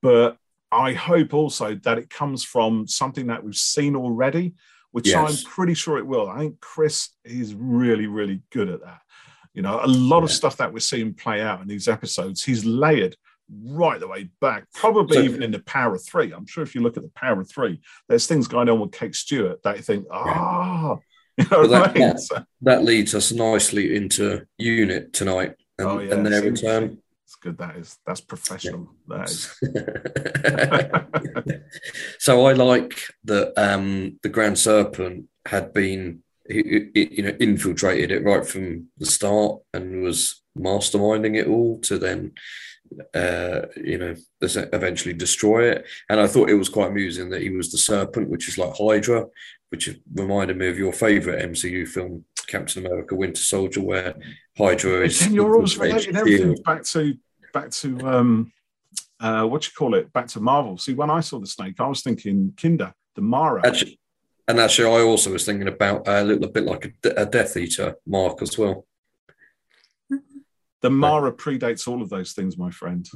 but 0.00 0.36
I 0.74 0.92
hope 0.92 1.32
also 1.34 1.74
that 1.76 1.98
it 1.98 2.10
comes 2.10 2.44
from 2.44 2.86
something 2.88 3.28
that 3.28 3.42
we've 3.44 3.54
seen 3.56 3.94
already, 3.96 4.54
which 4.90 5.08
Yes. 5.08 5.16
I'm 5.44 5.50
pretty 5.50 5.74
sure 5.74 5.98
it 5.98 6.06
will. 6.06 6.28
I 6.28 6.38
think 6.40 6.60
Chris 6.60 7.10
is 7.24 7.54
really, 7.54 8.06
really 8.06 8.42
good 8.50 8.68
at 8.68 8.80
that. 8.82 9.00
You 9.54 9.62
know, 9.62 9.78
a 9.82 9.86
lot 9.86 10.24
of 10.24 10.30
stuff 10.32 10.56
that 10.56 10.72
we're 10.72 10.80
seeing 10.80 11.14
play 11.14 11.40
out 11.40 11.62
in 11.62 11.68
these 11.68 11.86
episodes, 11.86 12.42
he's 12.44 12.64
layered 12.64 13.16
right 13.62 14.00
the 14.00 14.08
way 14.08 14.30
back, 14.40 14.64
probably 14.74 15.18
So- 15.18 15.22
even 15.22 15.42
in 15.42 15.52
the 15.52 15.60
Power 15.60 15.94
of 15.94 16.04
Three. 16.04 16.32
I'm 16.32 16.46
sure 16.46 16.64
if 16.64 16.74
you 16.74 16.80
look 16.80 16.96
at 16.96 17.02
the 17.04 17.12
Power 17.14 17.40
of 17.40 17.48
Three, 17.48 17.80
there's 18.08 18.26
things 18.26 18.48
going 18.48 18.68
on 18.68 18.80
with 18.80 18.90
Kate 18.92 19.14
Stewart 19.14 19.62
that 19.62 19.76
you 19.76 19.82
think, 19.82 20.06
ah, 20.10 20.96
you 21.38 21.44
know 21.50 21.60
what 21.60 21.72
I 21.74 21.86
that- 21.88 21.94
mean? 21.94 22.08
that- 22.30 22.46
That 22.62 22.84
leads 22.84 23.14
us 23.14 23.30
nicely 23.32 23.94
into 23.94 24.46
unit 24.58 25.12
tonight 25.12 25.54
and, 25.78 25.86
Oh, 25.88 25.98
yeah, 26.00 26.14
and 26.14 26.26
their 26.26 26.42
return. 26.42 26.98
Good. 27.44 27.58
That 27.58 27.76
is 27.76 27.98
that's 28.06 28.22
professional. 28.22 28.88
That 29.06 29.28
is. 29.28 29.54
so 32.18 32.46
I 32.46 32.54
like 32.54 32.98
that 33.24 33.52
um, 33.58 34.18
the 34.22 34.30
Grand 34.30 34.58
Serpent 34.58 35.26
had 35.44 35.74
been, 35.74 36.22
you 36.48 37.22
know, 37.22 37.36
infiltrated 37.38 38.12
it 38.12 38.24
right 38.24 38.46
from 38.46 38.88
the 38.96 39.04
start 39.04 39.60
and 39.74 40.02
was 40.02 40.42
masterminding 40.58 41.36
it 41.36 41.46
all 41.46 41.80
to 41.80 41.98
then, 41.98 42.32
uh, 43.12 43.66
you 43.76 43.98
know, 43.98 44.14
eventually 44.40 45.12
destroy 45.12 45.70
it. 45.70 45.84
And 46.08 46.18
I 46.18 46.26
thought 46.26 46.48
it 46.48 46.54
was 46.54 46.70
quite 46.70 46.92
amusing 46.92 47.28
that 47.28 47.42
he 47.42 47.50
was 47.50 47.70
the 47.70 47.76
Serpent, 47.76 48.30
which 48.30 48.48
is 48.48 48.56
like 48.56 48.72
Hydra, 48.74 49.26
which 49.68 49.90
reminded 50.14 50.56
me 50.56 50.68
of 50.68 50.78
your 50.78 50.94
favorite 50.94 51.44
MCU 51.50 51.86
film, 51.86 52.24
Captain 52.46 52.86
America: 52.86 53.14
Winter 53.14 53.42
Soldier, 53.42 53.82
where 53.82 54.14
Hydra 54.56 55.04
is. 55.04 55.20
and 55.26 55.34
you're 55.34 55.54
always 55.54 55.76
relating 55.76 56.16
everything 56.16 56.54
back 56.64 56.84
to 56.84 57.18
back 57.54 57.70
to 57.70 57.98
um 58.06 58.52
uh 59.20 59.44
what 59.44 59.64
you 59.66 59.72
call 59.78 59.94
it 59.94 60.12
back 60.12 60.26
to 60.28 60.40
Marvel. 60.40 60.76
See, 60.76 60.92
when 60.92 61.08
I 61.08 61.20
saw 61.20 61.38
the 61.38 61.46
snake, 61.46 61.80
I 61.80 61.86
was 61.86 62.02
thinking 62.02 62.52
Kinda, 62.56 62.92
the 63.14 63.22
Mara. 63.22 63.66
Actually, 63.66 63.98
and 64.46 64.60
actually, 64.60 64.88
I 64.88 65.02
also 65.02 65.32
was 65.32 65.46
thinking 65.46 65.68
about 65.68 66.06
uh, 66.06 66.22
a 66.22 66.24
little 66.24 66.48
bit 66.48 66.64
like 66.64 66.94
a, 67.04 67.22
a 67.22 67.26
Death 67.26 67.56
Eater 67.56 67.96
mark 68.06 68.42
as 68.42 68.58
well. 68.58 68.86
The 70.82 70.90
Mara 70.90 71.32
predates 71.32 71.88
all 71.88 72.02
of 72.02 72.10
those 72.10 72.34
things, 72.34 72.58
my 72.58 72.70
friend. 72.70 73.08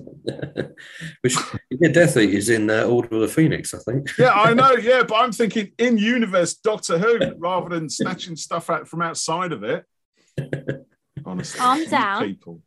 Which 1.21 1.37
yeah, 1.71 1.91
Death 1.91 2.17
Eater 2.17 2.39
is 2.39 2.49
in 2.49 2.71
uh, 2.71 2.85
Order 2.85 3.17
of 3.17 3.21
the 3.21 3.29
Phoenix, 3.29 3.75
I 3.75 3.79
think. 3.81 4.09
Yeah, 4.19 4.33
I 4.33 4.55
know. 4.55 4.73
Yeah, 4.73 5.03
but 5.03 5.17
I'm 5.17 5.33
thinking 5.33 5.73
in 5.77 5.99
universe 5.99 6.55
Doctor 6.55 6.97
Who 6.99 7.35
rather 7.37 7.69
than 7.69 7.91
snatching 7.91 8.37
stuff 8.37 8.71
out 8.71 8.89
from 8.89 9.03
outside 9.03 9.53
of 9.53 9.65
it. 9.65 9.85
Honestly, 11.27 11.61
Calm 11.61 11.79
you 11.81 11.89
down. 11.89 12.25
people. 12.25 12.63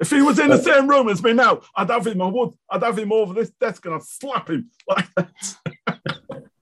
If 0.00 0.10
he 0.10 0.22
was 0.22 0.38
in 0.38 0.48
the 0.48 0.58
same 0.60 0.88
room 0.88 1.08
as 1.08 1.22
me 1.22 1.32
now, 1.32 1.60
I'd 1.76 1.90
have 1.90 2.06
him. 2.06 2.20
I 2.20 2.26
would. 2.26 2.50
I'd 2.68 2.82
have 2.82 2.98
him 2.98 3.12
over 3.12 3.32
this 3.32 3.50
desk 3.50 3.84
and 3.86 3.94
I'd 3.94 4.02
slap 4.02 4.50
him 4.50 4.70
like 4.88 5.06
that. 5.14 5.30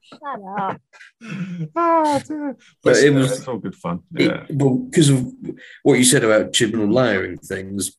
Shut 0.01 0.39
up. 0.59 0.81
ah, 1.75 2.21
dear. 2.27 2.57
But 2.83 2.97
it 2.97 3.13
was- 3.13 3.39
it's 3.39 3.47
all 3.47 3.57
good 3.57 3.75
fun. 3.75 4.01
It- 4.15 4.29
Yeah. 4.29 4.45
well, 4.51 4.75
because 4.75 5.09
of 5.09 5.25
what 5.81 5.97
you 5.97 6.03
said 6.03 6.23
about 6.23 6.53
Chibnall 6.53 6.93
layering 6.93 7.37
things, 7.39 7.97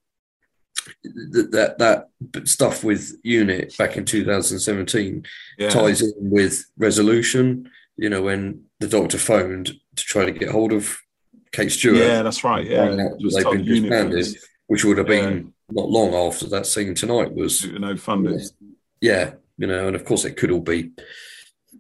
that, 1.03 1.51
that 1.79 1.79
that 1.79 2.49
stuff 2.49 2.85
with 2.85 3.12
Unit 3.23 3.77
back 3.77 3.97
in 3.97 4.05
2017 4.05 5.25
yeah. 5.59 5.68
ties 5.70 6.03
in 6.03 6.12
with 6.18 6.64
Resolution. 6.77 7.70
You 7.97 8.11
know, 8.11 8.23
when 8.23 8.64
the 8.81 8.88
Doctor 8.88 9.18
phoned 9.18 9.66
to 9.97 10.05
try 10.05 10.25
to 10.25 10.33
get 10.33 10.51
hold 10.51 10.73
of 10.73 10.99
Kate 11.53 11.70
Stewart. 11.70 11.97
Yeah, 11.97 12.23
that's 12.23 12.44
right. 12.44 12.66
Yeah, 12.68 12.87
Finding 12.87 13.07
out 13.07 13.12
It 13.12 13.25
was 13.25 13.35
they've 13.35 13.44
been 13.44 13.64
unit 13.64 13.90
disbanded. 14.11 14.37
Which 14.66 14.85
would 14.85 14.98
have 14.98 15.07
been 15.07 15.53
not 15.70 15.88
long 15.88 16.14
after 16.14 16.46
that 16.46 16.66
scene 16.66 16.94
tonight 16.94 17.33
was 17.35 17.61
to 17.61 17.79
no 17.79 17.96
funding. 17.96 18.40
yeah 19.00 19.33
you 19.59 19.66
know 19.66 19.87
and 19.87 19.96
of 19.96 20.05
course 20.05 20.24
it 20.24 20.37
could 20.37 20.50
all 20.50 20.61
be 20.61 20.90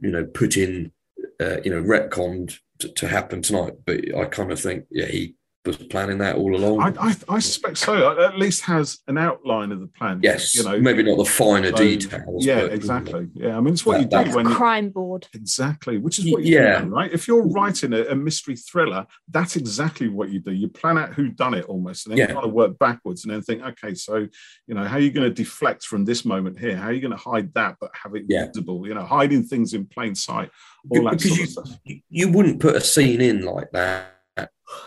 you 0.00 0.10
know 0.10 0.24
put 0.24 0.56
in 0.56 0.92
uh, 1.40 1.60
you 1.64 1.70
know 1.70 1.82
retconned 1.82 2.58
to, 2.78 2.88
to 2.88 3.08
happen 3.08 3.42
tonight 3.42 3.74
but 3.84 4.00
i 4.16 4.24
kind 4.24 4.52
of 4.52 4.60
think 4.60 4.84
yeah 4.90 5.06
he 5.06 5.34
was 5.66 5.76
planning 5.78 6.18
that 6.18 6.36
all 6.36 6.54
along 6.54 6.80
I, 6.98 7.08
I, 7.08 7.14
I 7.28 7.38
suspect 7.38 7.78
so. 7.78 8.20
At 8.20 8.38
least 8.38 8.62
has 8.62 8.98
an 9.08 9.16
outline 9.16 9.72
of 9.72 9.80
the 9.80 9.86
plan. 9.86 10.20
yes 10.22 10.54
you 10.54 10.62
know, 10.62 10.78
maybe 10.78 11.02
not 11.02 11.16
the 11.16 11.24
finer 11.24 11.70
so- 11.70 11.76
details 11.76 12.44
Yeah, 12.44 12.62
but- 12.62 12.72
exactly. 12.72 13.28
Yeah, 13.34 13.56
I 13.56 13.60
mean, 13.60 13.72
it's 13.72 13.86
what 13.86 13.94
That- 13.94 13.98
you 14.00 14.04
do 14.08 14.10
that's 14.24 14.36
when 14.36 14.48
you, 14.48 14.54
Crime 14.54 14.90
board. 14.90 15.26
exactly, 15.32 15.96
which 15.98 16.18
is 16.18 16.30
what 16.30 16.42
you 16.44 16.54
Yeah. 16.56 16.82
do, 16.82 16.88
right? 16.88 17.10
If 17.12 17.26
you're 17.26 17.46
writing 17.46 17.92
a, 17.94 18.04
a 18.06 18.14
mystery 18.14 18.56
thriller, 18.56 19.06
that's 19.30 19.56
exactly 19.56 20.08
what 20.08 20.30
you 20.30 20.38
do. 20.40 20.52
You 20.52 20.68
plan 20.68 20.98
out 20.98 21.14
who 21.14 21.28
done 21.28 21.54
it 21.54 21.64
almost, 21.64 22.06
and 22.06 22.12
then 22.12 22.18
Yeah. 22.18 22.28
you 22.28 22.34
kind 22.34 22.46
of 22.46 22.52
work 22.52 22.78
backwards, 22.78 23.24
and 23.24 23.32
then 23.32 23.40
think, 23.42 23.62
okay, 23.62 23.94
so 23.94 24.26
you 24.66 24.74
know, 24.74 24.84
how 24.84 24.96
are 24.96 25.00
you 25.00 25.10
going 25.10 25.28
to 25.28 25.34
deflect 25.34 25.84
from 25.84 26.04
this 26.04 26.24
moment 26.24 26.58
here? 26.58 26.76
How 26.76 26.88
are 26.88 26.92
you 26.92 27.00
going 27.00 27.10
to 27.10 27.16
hide 27.16 27.52
that 27.54 27.76
but 27.80 27.90
have 28.02 28.14
it 28.14 28.24
Yeah. 28.28 28.46
visible? 28.46 28.86
You 28.86 28.94
know, 28.94 29.04
hiding 29.04 29.42
things 29.44 29.72
in 29.72 29.86
plain 29.86 30.14
sight, 30.14 30.50
all 30.90 31.04
that 31.04 31.18
Because 31.18 31.28
sort 31.28 31.38
you- 31.38 31.44
of 31.44 31.50
stuff. 31.50 31.70
you 32.10 32.28
wouldn't 32.28 32.60
put 32.60 32.76
a 32.76 32.80
scene 32.82 33.20
in 33.22 33.42
like 33.44 33.70
that 33.72 34.10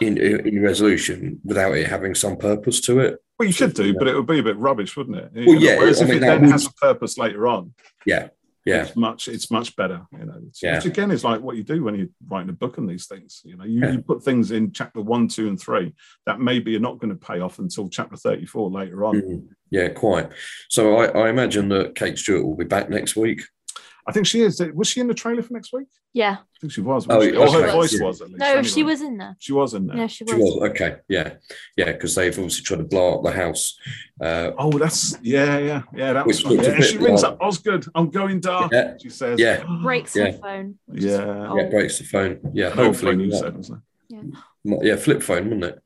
in, 0.02 0.18
in 0.18 0.62
resolution 0.62 1.40
without 1.44 1.76
it 1.76 1.88
having 1.88 2.16
some 2.16 2.38
purpose 2.38 2.82
to 2.82 3.00
it. 3.00 3.20
Well, 3.40 3.48
you 3.48 3.54
should 3.54 3.74
do, 3.74 3.94
but 3.94 4.08
it 4.08 4.16
would 4.16 4.26
be 4.26 4.40
a 4.40 4.44
bit 4.44 4.58
rubbish, 4.58 4.98
wouldn't 4.98 5.18
it? 5.18 5.32
Well, 5.48 5.56
yeah, 5.62 5.78
Whereas 5.78 6.02
I 6.02 6.06
if 6.06 6.10
mean, 6.10 6.18
it 6.18 6.22
then 6.22 6.42
would- 6.42 6.52
has 6.52 6.66
a 6.66 6.74
purpose 6.74 7.18
later 7.20 7.48
on, 7.48 7.74
Yeah, 8.06 8.30
yeah, 8.66 8.84
it's 8.86 8.96
much 8.96 9.28
it's 9.28 9.52
much 9.52 9.76
better. 9.76 10.02
You 10.12 10.26
know, 10.26 10.38
It's- 10.38 10.60
Yeah. 10.64 10.76
which 10.76 10.86
again 10.88 11.12
is 11.12 11.24
like 11.24 11.42
what 11.42 11.56
you 11.56 11.64
do 11.64 11.84
when 11.84 11.94
you're 11.96 12.08
writing 12.28 12.50
a 12.50 12.54
book 12.54 12.80
on 12.80 12.88
these 12.88 13.06
things. 13.06 13.42
You 13.46 13.56
know, 13.58 13.64
you, 13.64 13.80
Yeah. 13.82 13.92
you 13.92 14.00
put 14.02 14.24
things 14.24 14.50
in 14.52 14.72
chapter 14.72 15.02
one, 15.02 15.28
two, 15.28 15.48
and 15.48 15.60
three 15.60 15.94
that 16.26 16.40
maybe 16.42 16.76
are 16.76 16.80
not 16.80 16.98
going 17.00 17.12
to 17.18 17.28
pay 17.28 17.40
off 17.40 17.60
until 17.60 17.88
chapter 17.90 18.18
thirty-four 18.18 18.72
later 18.72 19.06
on. 19.06 19.22
Mm, 19.22 19.48
yeah, 19.70 19.90
quite. 19.90 20.30
So 20.70 20.98
I, 20.98 21.06
I 21.26 21.30
imagine 21.30 21.70
that 21.70 21.94
Kate 21.96 22.18
Stewart 22.18 22.44
will 22.46 22.58
be 22.58 22.66
back 22.66 22.90
next 22.90 23.16
week. 23.16 23.44
I 24.08 24.14
think 24.14 24.26
she 24.26 24.42
is. 24.42 24.62
Was 24.74 24.88
she 24.88 25.02
in 25.02 25.08
the 25.08 25.14
trailer 25.14 25.42
for 25.42 25.52
next 25.54 25.74
week? 25.74 25.88
Yeah. 26.14 26.38
I 26.40 26.60
think 26.62 26.72
she 26.72 26.80
was. 26.82 27.06
Oh, 27.10 27.18
wasn't 27.18 27.36
she? 27.36 27.40
or 27.40 27.62
her 27.62 27.72
voice 27.72 27.94
Yeah. 28.00 28.06
was 28.08 28.22
at 28.22 28.30
least. 28.30 28.40
No, 28.40 28.64
she 28.64 28.82
was 28.84 29.02
in 29.02 29.18
there. 29.18 29.36
She 29.38 29.52
was 29.54 29.74
in 29.74 29.86
there. 29.88 29.98
Yeah, 29.98 30.08
she 30.08 30.24
was. 30.24 30.32
She 30.34 30.38
was 30.40 30.70
okay, 30.72 30.96
yeah, 31.10 31.34
yeah, 31.76 31.92
because 31.92 32.16
they've 32.16 32.34
obviously 32.34 32.64
tried 32.64 32.78
to 32.78 32.84
blow 32.86 33.16
up 33.18 33.24
the 33.24 33.32
house. 33.32 33.78
Uh, 34.22 34.52
Oh, 34.58 34.72
that's 34.72 35.18
yeah, 35.22 35.58
yeah, 35.58 35.82
yeah. 35.94 36.14
That 36.14 36.26
was 36.26 36.38
Which 36.38 36.46
fun. 36.48 36.54
looked 36.56 36.68
a 36.68 36.70
Yeah, 36.70 36.76
and 36.78 36.86
she 36.86 36.98
rings 36.98 37.24
up 37.24 37.38
Osgood. 37.42 37.86
I'm 37.96 38.10
going 38.10 38.40
dark. 38.40 38.72
Yeah. 38.72 38.96
She 39.02 39.10
says. 39.10 39.40
Yeah. 39.40 39.64
Breaks 39.82 40.16
Yeah. 40.16 40.32
her 40.32 40.34
phone. 40.40 40.80
Yeah. 40.94 41.48
old. 41.50 41.60
yeah, 41.60 41.70
breaks 41.70 41.98
the 42.00 42.06
phone. 42.06 42.40
Yeah, 42.54 42.70
hopefully, 42.70 43.12
phone 43.12 43.20
you 43.20 43.32
said, 43.34 43.56
wasn't 43.58 43.82
might- 44.64 44.84
yeah, 44.84 44.96
flip 44.96 45.22
phone, 45.22 45.44
wouldn't 45.46 45.66
it? 45.66 45.82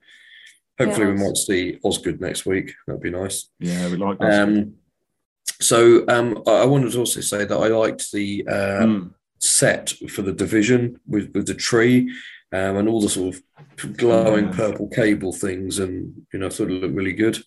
Hopefully, 0.80 1.08
Yeah, 1.08 1.14
we 1.14 1.20
might 1.26 1.38
see 1.38 1.80
Osgood 1.84 2.22
next 2.22 2.46
week. 2.46 2.74
That'd 2.88 3.02
be 3.02 3.10
nice. 3.12 3.50
Yeah, 3.60 3.90
we 3.90 3.98
like 3.98 4.18
that. 4.20 4.44
Um, 4.44 4.74
so 5.60 6.04
um, 6.08 6.42
I 6.48 6.52
I 6.64 6.66
wanted 6.66 6.92
to 6.94 7.00
also 7.00 7.22
say 7.22 7.46
that 7.46 7.56
I 7.58 7.68
liked 7.68 8.12
the 8.12 8.46
uh, 8.48 8.84
Mm. 8.86 9.14
set 9.40 9.90
for 10.10 10.22
the 10.22 10.34
division 10.34 11.00
with, 11.08 11.32
with 11.34 11.48
the 11.48 11.54
tree 11.56 12.14
um, 12.52 12.78
and 12.78 12.88
all 12.90 13.02
the 13.02 13.10
sort 13.10 13.36
of 13.36 13.98
glowing 13.98 14.46
Yeah. 14.48 14.56
purple 14.56 14.88
cable 14.90 15.34
things, 15.34 15.80
and 15.80 16.26
you 16.34 16.40
know, 16.40 16.48
I 16.48 16.50
thought 16.50 16.70
it 16.70 16.74
looked 16.82 16.96
really 16.96 17.14
good. 17.14 17.38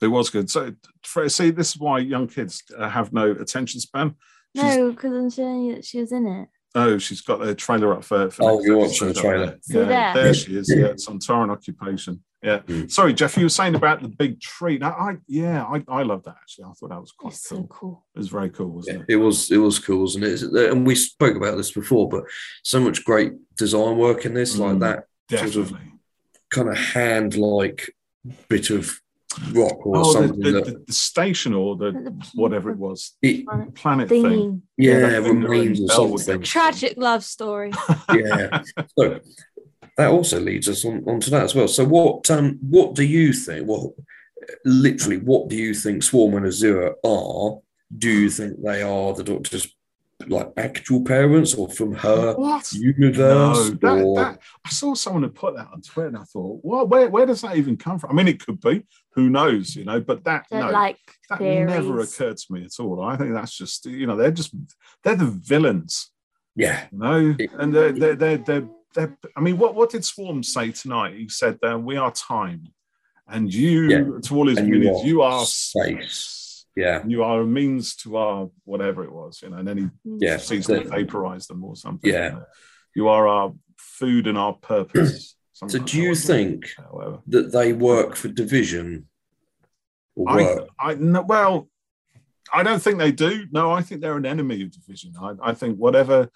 It 0.00 0.06
was 0.08 0.30
good. 0.30 0.48
So, 0.48 0.74
for, 1.02 1.28
see, 1.28 1.50
this 1.50 1.70
is 1.74 1.78
why 1.80 1.98
young 1.98 2.28
kids 2.28 2.62
uh, 2.76 2.88
have 2.88 3.12
no 3.12 3.32
attention 3.32 3.80
span. 3.80 4.14
She's- 4.56 4.76
No, 4.76 4.90
because 4.92 5.12
I'm 5.12 5.30
showing 5.30 5.64
you 5.66 5.74
that 5.76 5.84
she 5.84 6.00
was 6.00 6.12
in 6.12 6.26
it. 6.26 6.48
Oh, 6.74 6.98
she's 6.98 7.20
got 7.22 7.40
the 7.40 7.54
trailer 7.54 7.94
up 7.94 8.04
for. 8.04 8.30
for 8.30 8.42
Oh, 8.44 8.54
next 8.56 8.66
you're 8.66 8.80
episode 8.84 9.06
watching 9.06 9.08
the 9.08 9.14
trailer. 9.20 9.46
there. 9.68 9.82
Yeah, 9.90 10.12
there? 10.14 10.22
there 10.24 10.34
she 10.34 10.56
is. 10.56 10.72
Yeah, 10.74 10.86
it's 10.86 11.08
on 11.08 11.18
Torrent 11.18 11.50
Occupation. 11.50 12.22
Yeah. 12.42 12.60
Mm. 12.60 12.88
Sorry, 12.90 13.12
Jeff, 13.14 13.36
you 13.36 13.44
were 13.44 13.48
saying 13.48 13.74
about 13.74 14.00
the 14.00 14.08
big 14.08 14.40
tree. 14.40 14.78
Now, 14.78 14.90
I 14.92 15.16
yeah, 15.26 15.64
I, 15.64 15.82
I 15.88 16.02
love 16.04 16.22
that 16.24 16.36
actually. 16.40 16.66
I 16.66 16.72
thought 16.72 16.90
that 16.90 17.00
was 17.00 17.10
quite 17.12 17.30
cool. 17.32 17.36
so 17.36 17.62
cool. 17.64 18.04
It 18.14 18.18
was 18.18 18.28
very 18.28 18.48
cool, 18.50 18.68
wasn't 18.68 18.98
Yeah, 18.98 19.04
it? 19.08 19.12
it 19.14 19.16
was 19.16 19.50
it 19.50 19.56
was 19.58 19.78
cool, 19.80 20.08
and 20.14 20.22
it? 20.24 20.42
and 20.42 20.86
we 20.86 20.94
spoke 20.94 21.36
about 21.36 21.56
this 21.56 21.72
before, 21.72 22.08
but 22.08 22.22
so 22.62 22.78
much 22.80 23.04
great 23.04 23.32
design 23.56 23.96
work 23.96 24.24
in 24.24 24.34
this, 24.34 24.56
like 24.56 24.76
Mm. 24.76 24.80
that 24.80 25.04
sort 25.50 25.56
of 25.56 25.76
kind 26.50 26.68
of 26.68 26.76
hand 26.78 27.36
like 27.36 27.90
bit 28.48 28.70
of 28.70 29.00
rock 29.52 29.84
or 29.86 29.98
Oh, 29.98 30.12
something 30.12 30.40
the, 30.40 30.50
that 30.52 30.64
the, 30.64 30.84
the 30.86 30.92
station 30.92 31.54
or 31.54 31.76
the 31.76 31.90
The- 31.92 32.30
whatever 32.34 32.70
it 32.70 32.78
was, 32.78 33.16
it, 33.20 33.46
planet 33.74 34.08
thing. 34.08 34.22
Thingy. 34.24 34.60
yeah, 34.76 35.00
that 35.10 35.22
remains 35.22 35.48
rings 35.48 35.80
or 35.80 35.86
bells. 36.08 36.24
something. 36.24 36.42
Tragic 36.42 36.94
love 36.96 37.22
story. 37.24 37.72
yeah. 38.14 38.62
So 38.98 39.20
that 39.98 40.10
also 40.10 40.40
leads 40.40 40.68
us 40.68 40.84
on 40.86 41.04
onto 41.06 41.30
that 41.30 41.42
as 41.42 41.54
well. 41.54 41.68
So 41.68 41.84
what 41.84 42.30
um 42.30 42.58
what 42.62 42.94
do 42.94 43.04
you 43.04 43.32
think? 43.34 43.68
Well, 43.68 43.94
literally, 44.64 45.18
what 45.18 45.48
do 45.48 45.56
you 45.56 45.74
think 45.74 46.02
Swarm 46.02 46.34
and 46.36 46.46
Azure 46.46 46.94
are? 47.04 47.58
Do 47.96 48.10
you 48.10 48.30
think 48.30 48.62
they 48.62 48.82
are 48.82 49.12
the 49.14 49.24
Doctor's 49.24 49.74
like 50.26 50.50
actual 50.56 51.04
parents 51.04 51.54
or 51.54 51.68
from 51.70 51.94
her 51.94 52.34
What? 52.34 52.72
universe? 52.72 53.70
No, 53.70 53.78
that, 53.96 54.04
or 54.04 54.16
that, 54.16 54.40
I 54.64 54.70
saw 54.70 54.94
someone 54.94 55.22
had 55.22 55.34
put 55.34 55.54
that 55.56 55.68
on 55.72 55.80
Twitter, 55.80 56.08
and 56.08 56.16
I 56.16 56.24
thought, 56.24 56.60
well, 56.64 56.86
where, 56.88 57.08
where 57.08 57.24
does 57.24 57.40
that 57.42 57.56
even 57.56 57.76
come 57.76 57.98
from? 58.00 58.10
I 58.10 58.14
mean, 58.14 58.26
it 58.28 58.44
could 58.44 58.60
be, 58.60 58.82
who 59.14 59.30
knows, 59.30 59.76
you 59.76 59.84
know, 59.84 60.00
but 60.00 60.24
that 60.24 60.46
no, 60.50 60.70
like 60.70 60.98
that 61.30 61.38
theories. 61.38 61.68
never 61.68 62.00
occurred 62.00 62.36
to 62.36 62.52
me 62.52 62.64
at 62.64 62.80
all. 62.80 63.00
I 63.02 63.16
think 63.16 63.32
that's 63.32 63.56
just, 63.56 63.86
you 63.86 64.06
know, 64.08 64.16
they're 64.16 64.32
just 64.32 64.52
they're 65.04 65.14
the 65.14 65.26
villains, 65.26 66.10
yeah, 66.56 66.86
you 66.92 66.98
know, 66.98 67.36
It- 67.38 67.50
and 67.58 67.72
they're 67.72 67.92
they're 67.92 68.16
they're, 68.16 68.38
they're, 68.38 68.68
they're 68.94 69.16
I 69.36 69.40
mean, 69.40 69.58
what 69.58 69.74
what 69.74 69.90
did 69.90 70.04
Swarm 70.04 70.42
say 70.42 70.72
tonight? 70.72 71.14
He 71.16 71.28
said, 71.28 71.58
uh, 71.62 71.78
"We 71.78 71.96
are 71.96 72.10
time," 72.12 72.68
and 73.28 73.52
you 73.52 73.82
Yeah. 73.88 74.04
to 74.24 74.36
all 74.36 74.48
his 74.48 74.58
And 74.58 74.68
you 74.68 74.74
minions, 74.78 75.02
are 75.02 75.06
you 75.06 75.22
are 75.22 75.44
space. 75.44 76.16
space. 76.18 76.66
yeah, 76.76 77.04
You 77.06 77.22
are 77.24 77.40
a 77.42 77.46
means 77.46 77.94
to 77.96 78.16
our 78.16 78.50
whatever 78.64 79.04
it 79.04 79.12
was, 79.12 79.42
you 79.42 79.50
know, 79.50 79.56
and 79.58 79.66
then 79.68 79.78
he 79.78 79.86
yeah. 80.26 80.36
sees 80.38 80.66
So- 80.66 80.74
them 80.74 80.88
vaporize 80.90 81.46
them 81.46 81.62
or 81.64 81.76
something. 81.76 82.10
Yeah. 82.12 82.40
You 82.94 83.08
are 83.08 83.28
our 83.28 83.54
food 83.76 84.26
and 84.26 84.38
our 84.38 84.54
purpose. 84.54 85.34
So 85.60 85.66
do 85.66 85.76
you 86.00 86.10
like 86.10 86.18
that, 86.18 86.30
wasn't 86.30 86.30
it? 86.30 86.62
think 86.62 86.66
Yeah, 86.78 86.84
whatever. 86.92 87.18
that 87.26 87.50
they 87.50 87.72
work 87.72 88.14
for 88.14 88.28
division 88.28 89.08
or 90.14 90.30
I. 90.30 90.66
I 90.78 90.94
no, 90.94 91.22
well, 91.22 91.68
I 92.54 92.62
don't 92.62 92.80
think 92.80 92.98
they 92.98 93.10
do. 93.10 93.46
No, 93.50 93.72
I 93.72 93.82
think 93.82 94.00
they're 94.00 94.16
an 94.16 94.24
enemy 94.24 94.62
of 94.62 94.70
division. 94.70 95.14
I, 95.20 95.34
I 95.42 95.54
think 95.54 95.76
whatever 95.76 96.30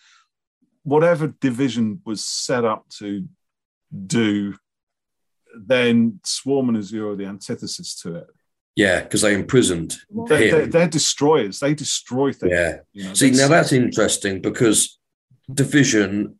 whatever 0.84 1.28
division 1.40 2.00
was 2.04 2.24
set 2.24 2.64
up 2.64 2.88
to 2.98 3.28
do, 4.06 4.54
then 5.56 6.20
Swarm 6.24 6.68
and 6.68 6.78
Azure 6.78 7.10
are 7.10 7.16
the 7.16 7.26
antithesis 7.26 7.94
to 8.02 8.16
it. 8.16 8.26
yeah, 8.74 9.02
because 9.02 9.20
they 9.22 9.34
imprisoned 9.34 9.96
They're, 10.28 10.50
they're, 10.50 10.66
they're 10.66 10.88
destroyers. 10.88 11.60
They 11.60 11.74
destroy 11.74 12.32
things. 12.32 12.52
Yeah. 12.52 12.76
you 12.92 13.04
know, 13.04 13.14
See, 13.14 13.30
now 13.30 13.48
that's 13.48 13.72
interesting 13.72 14.40
because 14.40 14.98
division 15.52 16.38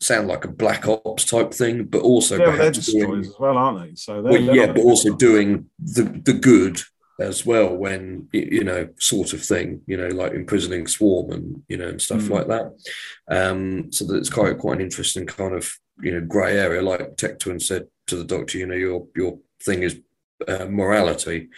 sound 0.00 0.28
like 0.28 0.44
a 0.44 0.48
black 0.48 0.86
ops 0.86 1.24
type 1.24 1.54
thing, 1.54 1.84
but 1.84 2.02
also 2.02 2.34
yeah, 2.36 2.38
but 2.38 2.46
they're 2.50 2.56
perhaps 2.58 2.86
doing- 2.86 2.98
destroyers 3.00 3.28
as 3.28 3.34
well, 3.38 3.56
aren't 3.56 3.88
they? 3.88 3.94
So 3.94 4.20
they're, 4.22 4.32
well, 4.32 4.42
they're 4.46 4.54
yeah, 4.56 4.66
but 4.72 4.82
also 4.82 5.16
doing 5.16 5.70
the 5.78 6.02
the 6.02 6.34
good 6.34 6.80
as 7.18 7.46
well 7.46 7.74
when 7.74 8.28
you 8.32 8.62
know 8.64 8.86
sort 8.98 9.32
of 9.32 9.42
thing 9.42 9.80
you 9.86 9.96
know 9.96 10.08
like 10.08 10.32
imprisoning 10.32 10.86
swarm 10.86 11.30
and 11.32 11.62
you 11.68 11.76
know 11.76 11.88
and 11.88 12.00
stuff 12.02 12.20
Mm. 12.22 12.30
like 12.30 12.46
that 12.48 12.72
um 13.30 13.90
so 13.90 14.04
that 14.06 14.16
it's 14.16 14.28
quite 14.28 14.58
quite 14.58 14.76
an 14.76 14.82
interesting 14.84 15.24
kind 15.26 15.54
of 15.54 15.70
you 16.02 16.12
know 16.12 16.20
gray 16.20 16.58
area 16.58 16.82
like 16.82 17.16
Tecteun 17.16 17.60
said 17.60 17.86
to 18.08 18.16
the 18.16 18.24
doctor 18.24 18.58
you 18.58 18.66
know 18.66 18.74
your 18.74 19.06
your 19.16 19.38
thing 19.62 19.82
is 19.82 19.98
uh, 20.46 20.66
morality 20.66 21.48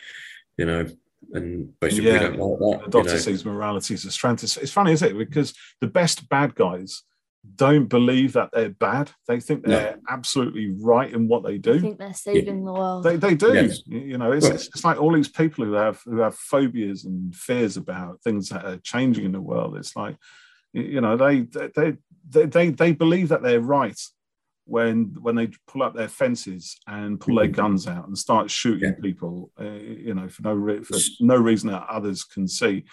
you 0.57 0.65
know 0.65 0.87
and 1.33 1.79
basically 1.81 2.07
we 2.07 2.17
Yeah. 2.17 2.31
don't 2.31 2.39
like 2.39 2.61
The 2.61 2.77
that 2.79 2.85
you 2.87 2.91
Doctor 2.91 3.13
know. 3.15 3.19
sees 3.19 3.45
morality 3.45 3.95
as 3.95 4.05
a 4.07 4.11
strength. 4.11 4.45
It's, 4.45 4.57
it's 4.57 4.73
funny, 4.73 4.93
isn't 4.93 5.11
it? 5.11 5.19
Because 5.19 5.53
the 5.81 5.87
best 5.89 6.27
bad 6.31 6.55
guys 6.55 7.03
don't 7.55 7.87
believe 7.89 8.33
that 8.35 8.51
they're 8.53 8.71
bad. 8.71 9.11
They 9.27 9.41
think 9.41 9.65
they're 9.65 9.99
absolutely 10.09 10.75
right 10.81 11.13
in 11.13 11.29
what 11.29 11.45
they 11.45 11.55
I 11.55 11.59
do. 11.59 11.81
think 11.81 11.99
they're 11.99 12.13
saving 12.13 12.65
the 12.65 12.73
world. 12.73 13.05
They, 13.05 13.17
they 13.17 13.35
do. 13.35 13.55
Yes. 13.55 13.81
You 13.87 13.99
you 14.01 14.19
know, 14.19 14.33
it's, 14.33 14.45
Well- 14.47 14.55
it's 14.55 14.67
it's 14.69 14.85
like 14.85 15.01
all 15.01 15.13
these 15.13 15.29
people 15.29 15.65
who 15.65 15.73
have 15.73 16.01
who 16.05 16.19
have 16.19 16.35
phobias 16.35 17.05
and 17.05 17.35
fears 17.35 17.77
about 17.77 18.21
things 18.23 18.49
that 18.51 18.65
are 18.65 18.79
changing 18.79 19.25
in 19.25 19.33
the 19.33 19.41
world. 19.41 19.77
It's 19.77 19.95
like, 19.97 20.17
you 20.73 20.83
you 20.83 21.01
know, 21.01 21.17
they 21.17 21.43
they 21.43 21.97
they 22.29 22.47
they, 22.47 22.71
they 22.71 22.93
believe 22.93 23.29
that 23.31 23.43
they're 23.43 23.61
right 23.61 23.99
when 24.67 25.15
when 25.23 25.35
they 25.37 25.49
pull 25.67 25.83
up 25.83 25.95
their 25.95 26.09
fences 26.09 26.77
and 26.87 27.19
pull 27.21 27.37
their 27.37 27.49
Mhm. 27.49 27.53
guns 27.55 27.87
out 27.87 28.07
and 28.07 28.19
start 28.19 28.51
shooting 28.51 28.91
Yeah. 28.91 29.01
people, 29.01 29.51
uh, 29.59 29.65
you 29.65 30.13
know, 30.13 30.29
for 30.29 30.43
no 30.43 30.53
re- 30.55 30.83
for 30.83 30.99
no 31.21 31.37
reason 31.37 31.71
that 31.71 31.87
others 31.89 32.25
can 32.25 32.47
see. 32.47 32.85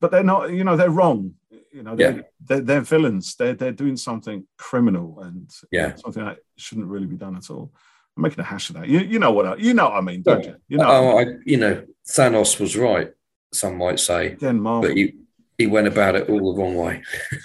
But 0.00 0.10
they're 0.10 0.24
not, 0.24 0.50
you 0.50 0.64
know, 0.64 0.76
they're 0.78 0.88
wrong. 0.90 1.34
You 1.74 1.82
know, 1.82 1.96
they're, 1.96 2.16
Yeah. 2.16 2.22
they're, 2.40 2.60
they're 2.60 2.80
villains. 2.82 3.34
They're 3.34 3.54
they're 3.54 3.72
doing 3.72 3.96
something 3.96 4.46
criminal 4.56 5.20
and 5.20 5.50
Yeah. 5.72 5.96
something 5.96 6.24
that 6.24 6.38
shouldn't 6.56 6.86
really 6.86 7.06
be 7.06 7.16
done 7.16 7.36
at 7.36 7.50
all. 7.50 7.72
I'm 8.16 8.22
making 8.22 8.38
a 8.40 8.44
hash 8.44 8.70
of 8.70 8.76
that. 8.76 8.86
You, 8.86 9.00
you 9.00 9.18
know 9.18 9.32
what 9.32 9.44
I, 9.46 9.56
you 9.56 9.74
know 9.74 9.86
what 9.88 9.94
I 9.94 10.00
mean, 10.00 10.22
don't 10.22 10.44
you? 10.44 10.54
You 10.68 10.78
know, 10.78 10.86
oh, 10.88 11.18
I, 11.18 11.26
you 11.44 11.56
know 11.56 11.84
Thanos 12.08 12.60
was 12.60 12.76
right 12.76 13.10
some 13.52 13.76
might 13.76 13.98
say 13.98 14.36
Marvel. 14.40 14.82
but 14.82 14.96
he 14.96 15.14
he 15.58 15.66
went 15.66 15.88
about 15.88 16.14
it 16.14 16.28
all 16.30 16.52
the 16.54 16.60
wrong 16.60 16.76
way 16.76 17.02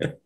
the 0.00 0.16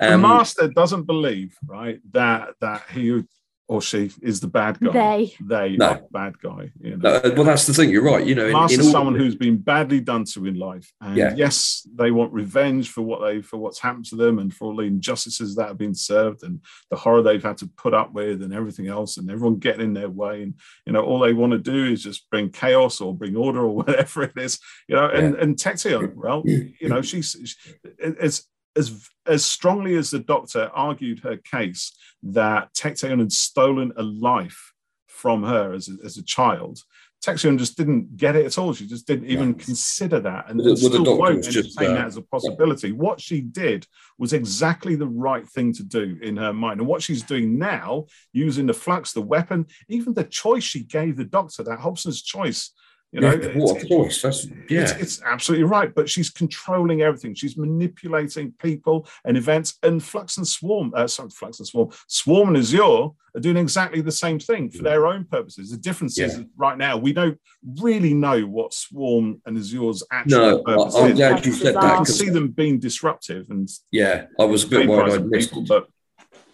Um, 0.00 0.22
master 0.22 0.68
doesn't 0.68 1.04
believe, 1.04 1.56
right, 1.66 2.00
that 2.12 2.54
that 2.60 2.82
he 2.90 3.22
or 3.66 3.80
she 3.80 4.10
is 4.20 4.40
the 4.40 4.46
bad 4.46 4.78
guy. 4.78 4.92
They. 4.92 5.70
They 5.70 5.76
No. 5.76 5.86
are 5.88 5.94
the 5.94 6.08
bad 6.12 6.38
guy. 6.38 6.70
You 6.80 6.96
know. 6.98 7.10
no, 7.10 7.14
uh, 7.16 7.34
well, 7.34 7.44
that's 7.44 7.66
the 7.66 7.72
thing. 7.72 7.88
You're 7.88 8.02
right. 8.04 8.24
You 8.26 8.34
know, 8.34 8.46
in, 8.46 8.52
Master's 8.52 8.86
in 8.86 8.92
someone 8.92 9.14
who's 9.14 9.36
been 9.36 9.56
badly 9.56 10.00
done 10.00 10.24
to 10.26 10.44
in 10.46 10.58
life, 10.58 10.92
and 11.00 11.16
Yeah. 11.16 11.34
yes, 11.34 11.88
they 11.94 12.10
want 12.10 12.32
revenge 12.32 12.90
for 12.90 13.00
what 13.00 13.20
they 13.26 13.40
for 13.40 13.56
what's 13.56 13.78
happened 13.80 14.04
to 14.06 14.16
them 14.16 14.38
and 14.38 14.52
for 14.52 14.66
all 14.66 14.76
the 14.76 14.82
injustices 14.82 15.54
that 15.56 15.68
have 15.68 15.78
been 15.78 15.94
served 15.94 16.42
and 16.42 16.60
the 16.90 16.96
horror 16.96 17.22
they've 17.22 17.42
had 17.42 17.56
to 17.58 17.66
put 17.78 17.94
up 17.94 18.12
with 18.12 18.42
and 18.42 18.52
everything 18.52 18.86
else, 18.88 19.16
and 19.16 19.30
everyone 19.30 19.58
getting 19.58 19.80
in 19.86 19.94
their 19.94 20.10
way. 20.10 20.42
And 20.42 20.54
you 20.86 20.92
know, 20.92 21.02
all 21.02 21.20
they 21.20 21.32
want 21.32 21.52
to 21.52 21.58
do 21.58 21.86
is 21.86 22.02
just 22.02 22.28
bring 22.30 22.50
chaos 22.50 23.00
or 23.00 23.16
bring 23.16 23.34
order 23.34 23.60
or 23.60 23.74
whatever 23.76 24.24
it 24.24 24.32
is. 24.36 24.58
You 24.88 24.96
know, 24.96 25.06
and 25.08 25.34
and 25.36 25.56
Tecteun, 25.56 26.14
well, 26.14 26.42
you 26.46 26.88
know, 26.90 27.00
she's 27.00 27.34
she- 27.44 27.72
it's 27.98 28.46
as 28.76 29.08
as 29.26 29.44
strongly 29.44 29.96
as 29.96 30.10
the 30.10 30.18
doctor 30.18 30.70
argued 30.74 31.20
her 31.20 31.36
case 31.36 31.96
that 32.22 32.74
Tecteun 32.74 33.18
had 33.20 33.32
stolen 33.32 33.92
a 33.96 34.02
life 34.02 34.72
from 35.06 35.42
her 35.42 35.72
as 35.72 35.88
a, 35.88 36.04
as 36.04 36.18
a 36.18 36.22
child, 36.22 36.80
Tecteun 37.24 37.58
just 37.58 37.78
didn't 37.78 38.16
get 38.18 38.36
it 38.36 38.44
at 38.44 38.58
all. 38.58 38.74
She 38.74 38.86
just 38.86 39.06
didn't 39.06 39.30
even 39.30 39.50
Yeah. 39.50 39.64
consider 39.64 40.20
that, 40.20 40.50
and, 40.50 40.58
Well, 40.58 40.68
and 40.74 40.82
well, 40.82 40.90
still 40.92 41.18
won't 41.18 41.36
was 41.38 41.46
just, 41.46 41.78
entertain 41.78 41.96
uh, 41.96 42.00
that 42.00 42.06
as 42.08 42.16
a 42.18 42.22
possibility. 42.22 42.92
What 42.92 43.18
she 43.20 43.40
did 43.40 43.86
was 44.18 44.34
exactly 44.34 44.94
the 44.94 45.06
right 45.08 45.48
thing 45.48 45.72
to 45.74 45.82
do 45.82 46.18
in 46.20 46.36
her 46.36 46.52
mind, 46.52 46.80
and 46.80 46.88
what 46.88 47.02
she's 47.02 47.22
doing 47.22 47.58
now, 47.58 48.06
using 48.32 48.66
the 48.66 48.74
flux, 48.74 49.12
the 49.12 49.22
weapon, 49.22 49.66
even 49.88 50.12
the 50.12 50.24
choice 50.24 50.64
she 50.64 50.82
gave 50.84 51.16
the 51.16 51.24
doctor, 51.24 51.62
that 51.62 51.78
Hobson's 51.78 52.20
choice. 52.22 52.72
You 53.14 53.20
know, 53.20 53.32
yeah, 53.32 53.76
a 53.76 53.84
choice. 53.86 54.22
That's 54.22 54.48
yeah. 54.68 54.80
it's, 54.80 54.92
it's 54.92 55.22
absolutely 55.22 55.66
right, 55.66 55.94
but 55.94 56.10
she's 56.10 56.30
controlling 56.30 57.02
everything. 57.02 57.32
She's 57.36 57.56
manipulating 57.56 58.52
people 58.60 59.06
and 59.24 59.36
events. 59.36 59.78
And 59.84 60.02
Flux 60.02 60.36
and 60.36 60.46
Swarm, 60.46 60.92
uh, 60.96 61.06
sorry, 61.06 61.30
Flux 61.30 61.60
and 61.60 61.68
Swarm, 61.68 61.90
Swarm 62.08 62.48
and 62.48 62.56
Azure 62.56 63.10
are 63.36 63.40
doing 63.40 63.56
exactly 63.56 64.00
the 64.00 64.10
same 64.10 64.40
thing 64.40 64.68
for 64.68 64.82
their 64.82 65.06
own 65.06 65.26
purposes. 65.26 65.70
The 65.70 65.76
difference 65.76 66.18
is 66.18 66.40
right 66.56 66.76
now 66.76 66.96
we 66.96 67.12
don't 67.12 67.40
really 67.80 68.14
know 68.14 68.42
what 68.42 68.74
Swarm 68.74 69.40
and 69.46 69.56
Azure's 69.56 70.02
actual 70.10 70.40
no, 70.40 70.62
purpose 70.64 70.96
I- 70.96 71.00
I'm 71.00 71.12
is. 71.12 71.16
glad 71.16 71.46
you 71.46 71.52
said 71.52 71.76
that. 71.76 71.84
I 71.84 71.94
can 71.94 72.06
see 72.06 72.30
them 72.30 72.48
being 72.48 72.80
disruptive 72.80 73.48
and 73.50 73.68
yeah, 73.92 74.26
I 74.40 74.44
was 74.44 74.64
a 74.64 74.68
bit 74.68 74.88
worried 74.88 75.14
I'd 75.14 75.26
missed. 75.26 75.50
people, 75.50 75.64
but 75.68 75.86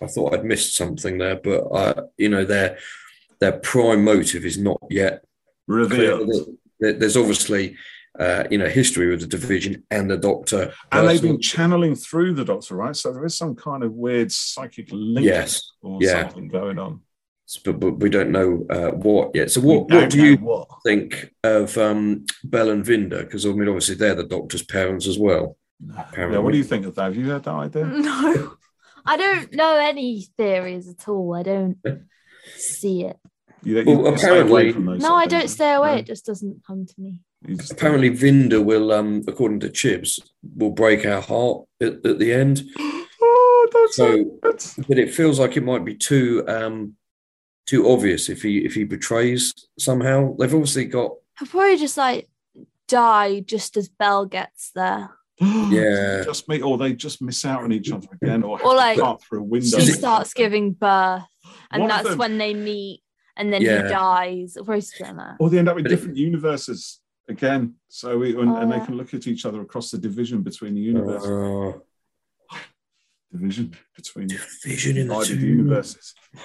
I 0.03 0.09
thought 0.09 0.35
I'd 0.35 0.45
missed 0.45 0.77
something 0.77 1.17
there, 1.17 1.37
but 1.37 1.61
uh, 1.69 2.03
you 2.19 2.29
know, 2.29 2.45
their 2.45 2.79
their 3.41 3.53
prime 3.53 4.05
motive 4.05 4.45
is 4.45 4.59
not 4.59 4.79
yet. 4.91 5.25
Revealed. 5.67 6.31
There- 6.81 6.95
There's 6.95 7.17
obviously 7.17 7.77
uh, 8.19 8.45
you 8.51 8.59
know 8.59 8.67
history 8.69 9.09
with 9.09 9.21
the 9.21 9.27
division 9.27 9.85
and 9.91 10.11
the 10.11 10.17
Doctor, 10.17 10.73
And 10.91 11.09
they've 11.09 11.23
been 11.23 11.41
channeling 11.41 11.95
through 11.95 12.35
the 12.35 12.45
Doctor, 12.45 12.75
right? 12.75 12.97
So 12.97 13.13
there 13.13 13.25
is 13.25 13.37
some 13.37 13.55
kind 13.55 13.83
of 13.85 13.93
weird 13.93 14.33
psychic 14.33 14.89
link 14.91 15.25
Yes, 15.27 15.71
or 15.83 15.99
yeah. 16.01 16.23
something 16.23 16.49
going 16.49 16.79
on. 16.79 17.03
but, 17.65 17.79
but 17.79 17.93
we 17.99 18.09
don't 18.11 18.31
know 18.33 18.67
uh, 18.71 18.91
what 18.93 19.31
yet. 19.35 19.51
So 19.51 19.61
what, 19.61 19.89
don't 19.89 20.03
what 20.03 20.11
do 20.11 20.25
you 20.25 20.37
what. 20.39 20.69
think 20.85 21.33
of 21.45 21.77
um, 21.79 22.25
Bel 22.45 22.71
and 22.71 22.85
Vinder? 22.85 23.21
Because 23.25 23.45
I 23.47 23.51
mean, 23.51 23.69
obviously 23.69 23.95
they're 23.95 24.15
the 24.17 24.25
Doctor's 24.25 24.63
parents 24.65 25.07
as 25.07 25.19
well. 25.19 25.57
Yeah, 26.17 26.39
what 26.39 26.53
do 26.53 26.59
you 26.59 26.65
think 26.65 26.87
of 26.87 26.95
that? 26.97 27.05
Have 27.05 27.17
you 27.17 27.31
had 27.31 27.45
that 27.45 27.51
idea? 27.51 27.85
No, 27.95 28.55
I 29.07 29.17
don't 29.17 29.55
know 29.55 29.77
any 29.79 30.27
theories 30.37 30.89
at 30.89 31.09
all. 31.09 31.35
I 31.35 31.43
don't 31.43 31.79
see 32.57 33.05
it. 33.05 33.17
You, 33.63 33.79
you, 33.81 33.85
Well, 33.99 34.13
you 34.13 34.19
stay 34.19 34.39
away 34.41 34.69
apparently- 34.71 34.99
No, 34.99 35.15
I 35.15 35.27
don't 35.27 35.41
things, 35.41 35.53
stay 35.53 35.73
away. 35.73 35.93
no? 35.93 35.99
It 35.99 36.07
just 36.07 36.27
doesn't 36.27 36.63
come 36.67 36.87
to 36.87 36.95
me. 36.99 37.21
Apparently, 37.71 38.11
Vinder 38.11 38.63
will, 38.63 38.93
um, 38.93 39.23
according 39.27 39.61
to 39.61 39.69
Chibs, 39.69 40.19
will 40.57 40.71
break 40.71 41.07
our 41.07 41.21
heart 41.23 41.65
at, 41.81 42.05
at 42.07 42.19
the 42.19 42.33
end. 42.33 42.63
Oh, 43.23 43.69
that's 43.73 43.97
So- 43.97 44.39
that's 44.43 44.75
But 44.89 44.99
it 44.99 45.13
feels 45.15 45.39
like 45.39 45.57
it 45.57 45.63
might 45.63 45.85
be 45.85 45.95
too 45.95 46.43
um, 46.49 46.97
too 47.67 47.89
obvious 47.89 48.29
if 48.31 48.41
he 48.43 48.59
if 48.65 48.73
he 48.75 48.85
betrays 48.85 49.53
somehow. 49.79 50.35
They've 50.39 50.53
obviously 50.55 50.87
got 50.87 51.13
He'll 51.39 51.47
probably 51.49 51.77
just 51.77 51.97
like 51.99 52.29
die 52.89 53.41
just 53.41 53.77
as 53.77 53.89
Bel 53.89 54.25
gets 54.27 54.71
there. 54.75 55.11
Yeah. 55.41 56.23
just 56.25 56.49
me, 56.49 56.63
or 56.63 56.79
they 56.79 56.95
just 56.95 57.21
miss 57.23 57.45
out 57.45 57.63
on 57.63 57.73
each 57.73 57.93
other 57.93 58.09
again, 58.21 58.43
or, 58.43 58.57
have 58.59 58.67
Or 58.67 58.73
to 58.73 58.77
like, 58.79 58.99
part 58.99 59.23
through 59.23 59.41
a 59.41 59.45
window. 59.45 59.79
She 59.79 59.87
starts 59.93 60.33
giving 60.35 60.73
birth, 60.73 61.23
and 61.71 61.83
One 61.83 61.89
that's 61.89 62.09
them- 62.09 62.19
when 62.19 62.39
they 62.39 62.55
meet, 62.55 63.03
and 63.37 63.53
then 63.53 63.62
Yeah. 63.62 63.83
he 63.85 63.89
dies. 63.89 64.57
Or 64.57 64.64
probably 64.64 64.81
something 64.83 65.24
or 65.39 65.51
they 65.51 65.59
end 65.59 65.68
up 65.68 65.78
in 65.78 65.85
different 65.85 66.16
universes 66.16 67.01
again. 67.28 67.74
So 67.89 68.18
we, 68.18 68.31
and, 68.39 68.51
Oh, 68.51 68.57
and 68.57 68.70
they 68.72 68.81
can 68.81 68.97
look 68.97 69.14
at 69.14 69.26
each 69.26 69.45
other 69.45 69.61
across 69.61 69.91
the 69.91 69.99
division 69.99 70.43
between 70.43 70.74
the 70.74 70.81
universe, 70.81 71.24
uh, 71.26 71.78
division 73.33 73.72
between 73.95 74.26
division 74.26 74.97
in 74.97 75.07
the 75.07 75.14
divided 75.14 75.41
two. 75.41 75.47
universes. 75.47 76.14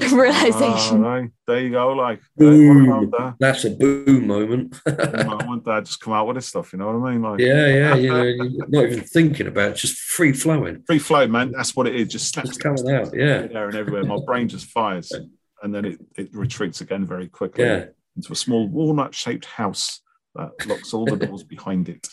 Realization. 0.12 1.00
Right. 1.02 1.30
There 1.46 1.60
you 1.60 1.70
go. 1.70 1.92
Like, 1.92 2.20
Boom. 2.36 3.12
That's 3.38 3.64
a 3.64 3.70
boom 3.70 4.26
moment. 4.26 4.76
that? 4.86 5.26
I 5.28 5.44
want 5.46 5.64
that 5.66 5.84
just 5.84 6.00
come 6.00 6.14
out 6.14 6.26
with 6.26 6.36
this 6.36 6.46
stuff. 6.46 6.72
You 6.72 6.78
know 6.78 6.92
what 6.98 7.08
I 7.08 7.12
mean? 7.12 7.22
Like, 7.22 7.40
yeah, 7.40 7.66
yeah, 7.66 7.94
you 8.04 8.08
know, 8.10 8.22
you're 8.22 8.68
not 8.68 8.84
even 8.84 9.04
thinking 9.04 9.46
about 9.46 9.72
it, 9.72 9.76
just 9.76 9.98
free 9.98 10.32
flowing, 10.32 10.82
free 10.86 10.98
flow, 10.98 11.26
man. 11.26 11.52
That's 11.52 11.76
what 11.76 11.86
it 11.86 11.94
is. 11.96 12.08
Just 12.08 12.28
snaps 12.28 12.50
just 12.50 12.60
coming 12.60 12.90
out. 12.94 13.10
Yeah, 13.14 13.46
there 13.46 13.68
and 13.68 13.76
everywhere. 13.76 14.04
My 14.04 14.18
brain 14.24 14.48
just 14.48 14.66
fires, 14.70 15.12
and 15.66 15.74
then 15.74 15.84
it, 15.84 16.00
it 16.16 16.34
retreats 16.34 16.80
again 16.80 17.04
very 17.04 17.26
quickly 17.28 17.64
yeah. 17.64 17.84
into 18.16 18.32
a 18.32 18.36
small 18.36 18.66
walnut-shaped 18.68 19.44
house 19.44 20.00
that 20.36 20.50
locks 20.66 20.94
all 20.94 21.04
the 21.04 21.16
doors 21.16 21.42
behind 21.42 21.88
it. 21.88 22.08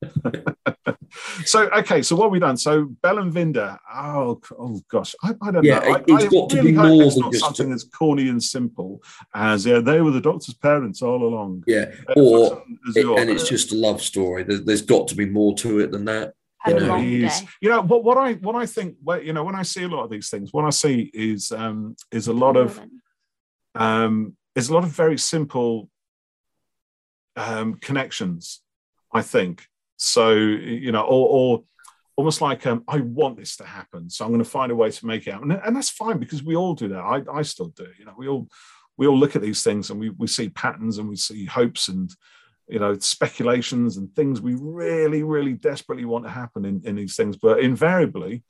so 1.44 1.68
okay, 1.70 2.02
so 2.02 2.14
what 2.14 2.26
have 2.26 2.32
we 2.32 2.38
done? 2.38 2.56
So 2.56 2.84
Bel 3.02 3.18
and 3.18 3.32
Vinder. 3.32 3.76
Oh, 3.92 4.40
oh 4.58 4.80
gosh, 4.90 5.14
I, 5.24 5.34
I 5.42 5.50
don't 5.50 5.64
Yeah, 5.64 5.78
know. 5.80 5.92
I, 5.94 5.96
it- 5.98 6.04
it's 6.08 6.24
I 6.24 6.28
got 6.28 6.50
to 6.50 6.62
be 6.62 6.72
more 6.72 7.02
it's 7.02 7.14
than 7.14 7.22
not 7.22 7.32
just- 7.32 7.44
something 7.44 7.72
as 7.72 7.84
corny 7.84 8.28
and 8.28 8.42
simple 8.42 9.02
as 9.34 9.66
yeah, 9.66 9.80
they 9.80 10.00
were 10.00 10.10
the 10.12 10.20
Doctor's 10.20 10.54
parents 10.54 11.02
all 11.02 11.22
along. 11.24 11.64
Yeah, 11.66 11.86
Uh, 12.10 12.20
or 12.20 12.62
and 12.86 12.96
it, 12.96 13.06
and 13.06 13.30
it's 13.30 13.48
just 13.48 13.72
a 13.72 13.76
love 13.76 14.00
story. 14.02 14.44
There, 14.44 14.58
there's 14.58 14.82
got 14.82 15.08
to 15.08 15.16
be 15.16 15.26
more 15.26 15.54
to 15.56 15.80
it 15.80 15.90
than 15.90 16.04
that. 16.04 16.34
A 16.66 16.70
you 16.70 16.80
know, 16.80 16.86
long 16.86 17.02
day. 17.02 17.30
You 17.60 17.70
know 17.70 17.82
what? 17.82 18.04
What 18.04 18.18
I 18.18 18.32
what 18.34 18.56
I 18.56 18.66
think. 18.66 18.96
Well, 19.02 19.22
you 19.22 19.32
know, 19.32 19.44
when 19.44 19.54
I 19.54 19.62
see 19.62 19.84
a 19.84 19.88
lot 19.88 20.04
of 20.04 20.10
these 20.10 20.28
things, 20.28 20.52
what 20.52 20.64
I 20.64 20.70
see 20.70 21.10
is 21.14 21.52
um, 21.52 21.96
is 22.10 22.28
a 22.28 22.32
lot 22.32 22.56
of 22.56 22.80
um, 23.74 24.36
is 24.56 24.68
a 24.68 24.74
lot 24.74 24.84
of 24.84 24.90
very 24.90 25.18
simple 25.18 25.88
um, 27.36 27.74
connections. 27.74 28.60
I 29.12 29.22
think 29.22 29.66
so. 29.96 30.32
You 30.32 30.90
know, 30.90 31.02
or, 31.02 31.28
or 31.28 31.64
almost 32.16 32.40
like 32.40 32.66
um, 32.66 32.82
I 32.88 32.98
want 32.98 33.36
this 33.36 33.56
to 33.58 33.64
happen, 33.64 34.10
so 34.10 34.24
I'm 34.24 34.32
going 34.32 34.42
to 34.42 34.50
find 34.50 34.72
a 34.72 34.76
way 34.76 34.90
to 34.90 35.06
make 35.06 35.28
it 35.28 35.32
happen, 35.32 35.52
and, 35.52 35.60
and 35.64 35.76
that's 35.76 35.90
fine 35.90 36.18
because 36.18 36.42
we 36.42 36.56
all 36.56 36.74
do 36.74 36.88
that. 36.88 36.98
I, 36.98 37.22
I 37.32 37.42
still 37.42 37.68
do. 37.68 37.86
You 37.98 38.04
know, 38.04 38.14
we 38.18 38.26
all 38.26 38.48
we 38.96 39.06
all 39.06 39.16
look 39.16 39.36
at 39.36 39.42
these 39.42 39.62
things 39.62 39.90
and 39.90 39.98
we 39.98 40.10
we 40.10 40.26
see 40.26 40.48
patterns 40.50 40.98
and 40.98 41.08
we 41.08 41.16
see 41.16 41.46
hopes 41.46 41.88
and 41.88 42.10
you 42.68 42.78
know 42.78 42.96
speculations 42.98 43.96
and 43.96 44.14
things 44.14 44.40
we 44.40 44.54
really 44.54 45.22
really 45.22 45.52
desperately 45.54 46.04
want 46.04 46.24
to 46.24 46.30
happen 46.30 46.64
in, 46.64 46.80
in 46.84 46.96
these 46.96 47.16
things 47.16 47.36
but 47.36 47.60
invariably 47.60 48.42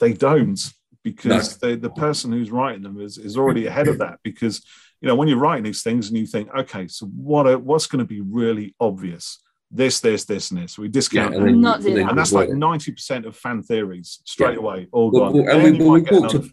they 0.00 0.12
don't 0.12 0.72
because 1.04 1.56
the, 1.58 1.76
the 1.76 1.90
person 1.90 2.32
who's 2.32 2.50
writing 2.50 2.82
them 2.82 3.00
is, 3.00 3.18
is 3.18 3.36
already 3.36 3.66
ahead 3.66 3.88
of 3.88 3.98
that 3.98 4.18
because 4.22 4.64
you 5.00 5.08
know 5.08 5.14
when 5.14 5.28
you're 5.28 5.38
writing 5.38 5.64
these 5.64 5.82
things 5.82 6.08
and 6.08 6.16
you 6.18 6.26
think 6.26 6.48
okay 6.56 6.88
so 6.88 7.06
what 7.06 7.46
are, 7.46 7.58
what's 7.58 7.86
going 7.86 8.00
to 8.00 8.04
be 8.04 8.20
really 8.20 8.74
obvious? 8.80 9.40
This 9.70 10.00
this 10.00 10.24
this 10.24 10.50
and 10.50 10.60
this. 10.62 10.78
We 10.78 10.88
discount 10.88 11.34
Yeah, 11.34 11.40
that. 11.40 11.44
then- 11.44 11.60
Not 11.60 11.80
then 11.82 12.08
and 12.08 12.16
that's 12.18 12.32
like 12.32 12.48
90% 12.48 13.26
of 13.26 13.36
fan 13.36 13.62
theories 13.62 14.20
straight 14.24 14.54
Yeah. 14.54 14.60
away 14.60 14.88
all 14.92 15.10
gone. 15.10 15.34
well, 15.34 15.48
and 15.48 15.62
we- 15.62 15.72
well, 15.72 15.92
we 15.94 16.00
might 16.00 16.08
get 16.10 16.20
talked 16.20 16.34
another- 16.34 16.48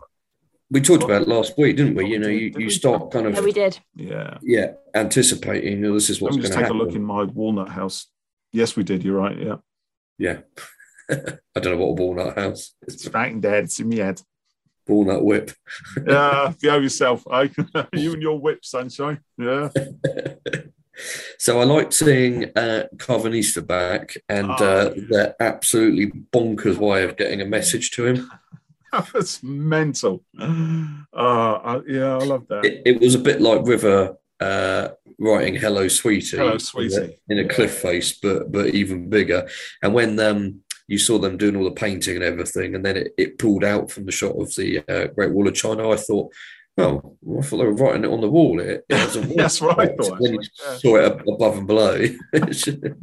We 0.71 0.81
talked 0.81 1.03
about 1.03 1.21
it 1.21 1.27
last 1.27 1.57
week, 1.57 1.77
didn't 1.77 1.95
we? 1.95 2.07
You 2.07 2.19
know, 2.19 2.27
you, 2.27 2.49
Did 2.49 2.61
you 2.61 2.69
start 2.71 3.11
kind 3.11 3.27
of 3.27 3.33
Yeah, 3.33 3.39
of 3.39 3.45
we 3.45 3.51
did. 3.51 3.79
yeah 3.95 4.37
yeah 4.41 4.73
anticipating. 4.95 5.73
You 5.73 5.77
know, 5.79 5.93
this 5.93 6.09
is 6.09 6.21
let 6.21 6.25
what's 6.25 6.37
me 6.37 6.41
going 6.41 6.47
just 6.51 6.57
to 6.59 6.63
take 6.63 6.71
a 6.71 6.73
look 6.73 6.95
in 6.95 7.03
my 7.03 7.23
walnut 7.23 7.69
house 7.69 8.07
yes 8.51 8.75
we 8.75 8.83
did 8.83 9.03
you're 9.03 9.17
right 9.17 9.37
yeah 9.37 9.57
Yeah, 10.17 10.37
I 11.55 11.59
don't 11.59 11.77
know 11.77 11.85
what 11.85 11.99
a 11.99 12.03
walnut 12.03 12.37
house. 12.37 12.73
it's 12.81 13.05
It's 13.05 13.13
right 13.13 13.31
in 13.31 13.41
there 13.41 13.59
it's 13.59 13.79
in 13.79 13.89
my 13.89 13.95
head 13.97 14.21
walnut 14.87 15.23
whip. 15.23 15.51
yeah 16.07 16.53
behave 16.61 16.83
yourself 16.83 17.23
eh? 17.31 17.47
you 17.93 18.13
and 18.13 18.21
your 18.21 18.39
whip 18.39 18.63
sunshine 18.63 19.19
yeah 19.37 19.69
so 21.37 21.59
I 21.59 21.65
like 21.65 21.91
seeing 21.91 22.45
uh, 22.55 22.85
Karvanista 22.95 23.65
back 23.65 24.15
and 24.29 24.49
Oh, 24.49 24.53
uh, 24.55 24.93
yeah. 24.95 25.03
their 25.09 25.35
absolutely 25.41 26.11
bonkers 26.33 26.77
way 26.77 27.03
of 27.03 27.17
getting 27.17 27.41
a 27.41 27.45
message 27.45 27.91
to 27.91 28.05
him. 28.05 28.31
That's 29.13 29.43
mental. 29.43 30.23
Uh, 30.39 31.03
I, 31.13 31.81
yeah, 31.87 32.17
I 32.17 32.23
love 32.23 32.47
that. 32.49 32.65
It, 32.65 32.81
it 32.85 33.01
was 33.01 33.15
a 33.15 33.19
bit 33.19 33.41
like 33.41 33.65
River 33.65 34.17
uh, 34.39 34.89
writing 35.19 35.55
"Hello, 35.55 35.87
Sweetie" 35.87 36.37
Hello, 36.37 36.51
in 36.51 36.55
a- 36.55 36.59
Sweetie. 36.59 37.17
in 37.29 37.39
a, 37.39 37.47
cliff 37.47 37.79
face, 37.79 38.17
but 38.19 38.51
but 38.51 38.67
even 38.67 39.09
bigger. 39.09 39.47
And 39.81 39.93
when 39.93 40.19
um, 40.19 40.61
you 40.87 40.97
saw 40.97 41.17
them 41.17 41.37
doing 41.37 41.55
all 41.55 41.63
the 41.63 41.71
painting 41.71 42.15
and 42.15 42.23
everything, 42.23 42.75
and 42.75 42.85
then 42.85 42.97
it, 42.97 43.13
it 43.17 43.37
pulled 43.37 43.63
out 43.63 43.91
from 43.91 44.05
the 44.05 44.11
shot 44.11 44.35
of 44.35 44.53
the 44.55 44.83
uh, 44.87 45.07
Great 45.07 45.31
Wall 45.31 45.47
of 45.47 45.53
China, 45.53 45.89
I 45.89 45.97
thought, 45.97 46.33
oh, 46.77 47.17
I 47.37 47.41
thought 47.41 47.57
they 47.57 47.65
were 47.65 47.73
writing 47.73 48.03
it 48.03 48.11
on 48.11 48.21
the 48.21 48.29
wall. 48.29 48.59
It, 48.59 48.85
it. 48.89 49.35
That's 49.37 49.61
what 49.61 49.79
I 49.79 49.87
thought, 49.95 50.19
When 50.19 50.33
you 50.35 50.39
yeah. 50.65 50.77
saw 50.77 50.95
it 50.97 51.21
above 51.27 51.57
and 51.57 51.67
below, 51.67 51.95
it's, 52.33 52.65
get 52.65 52.93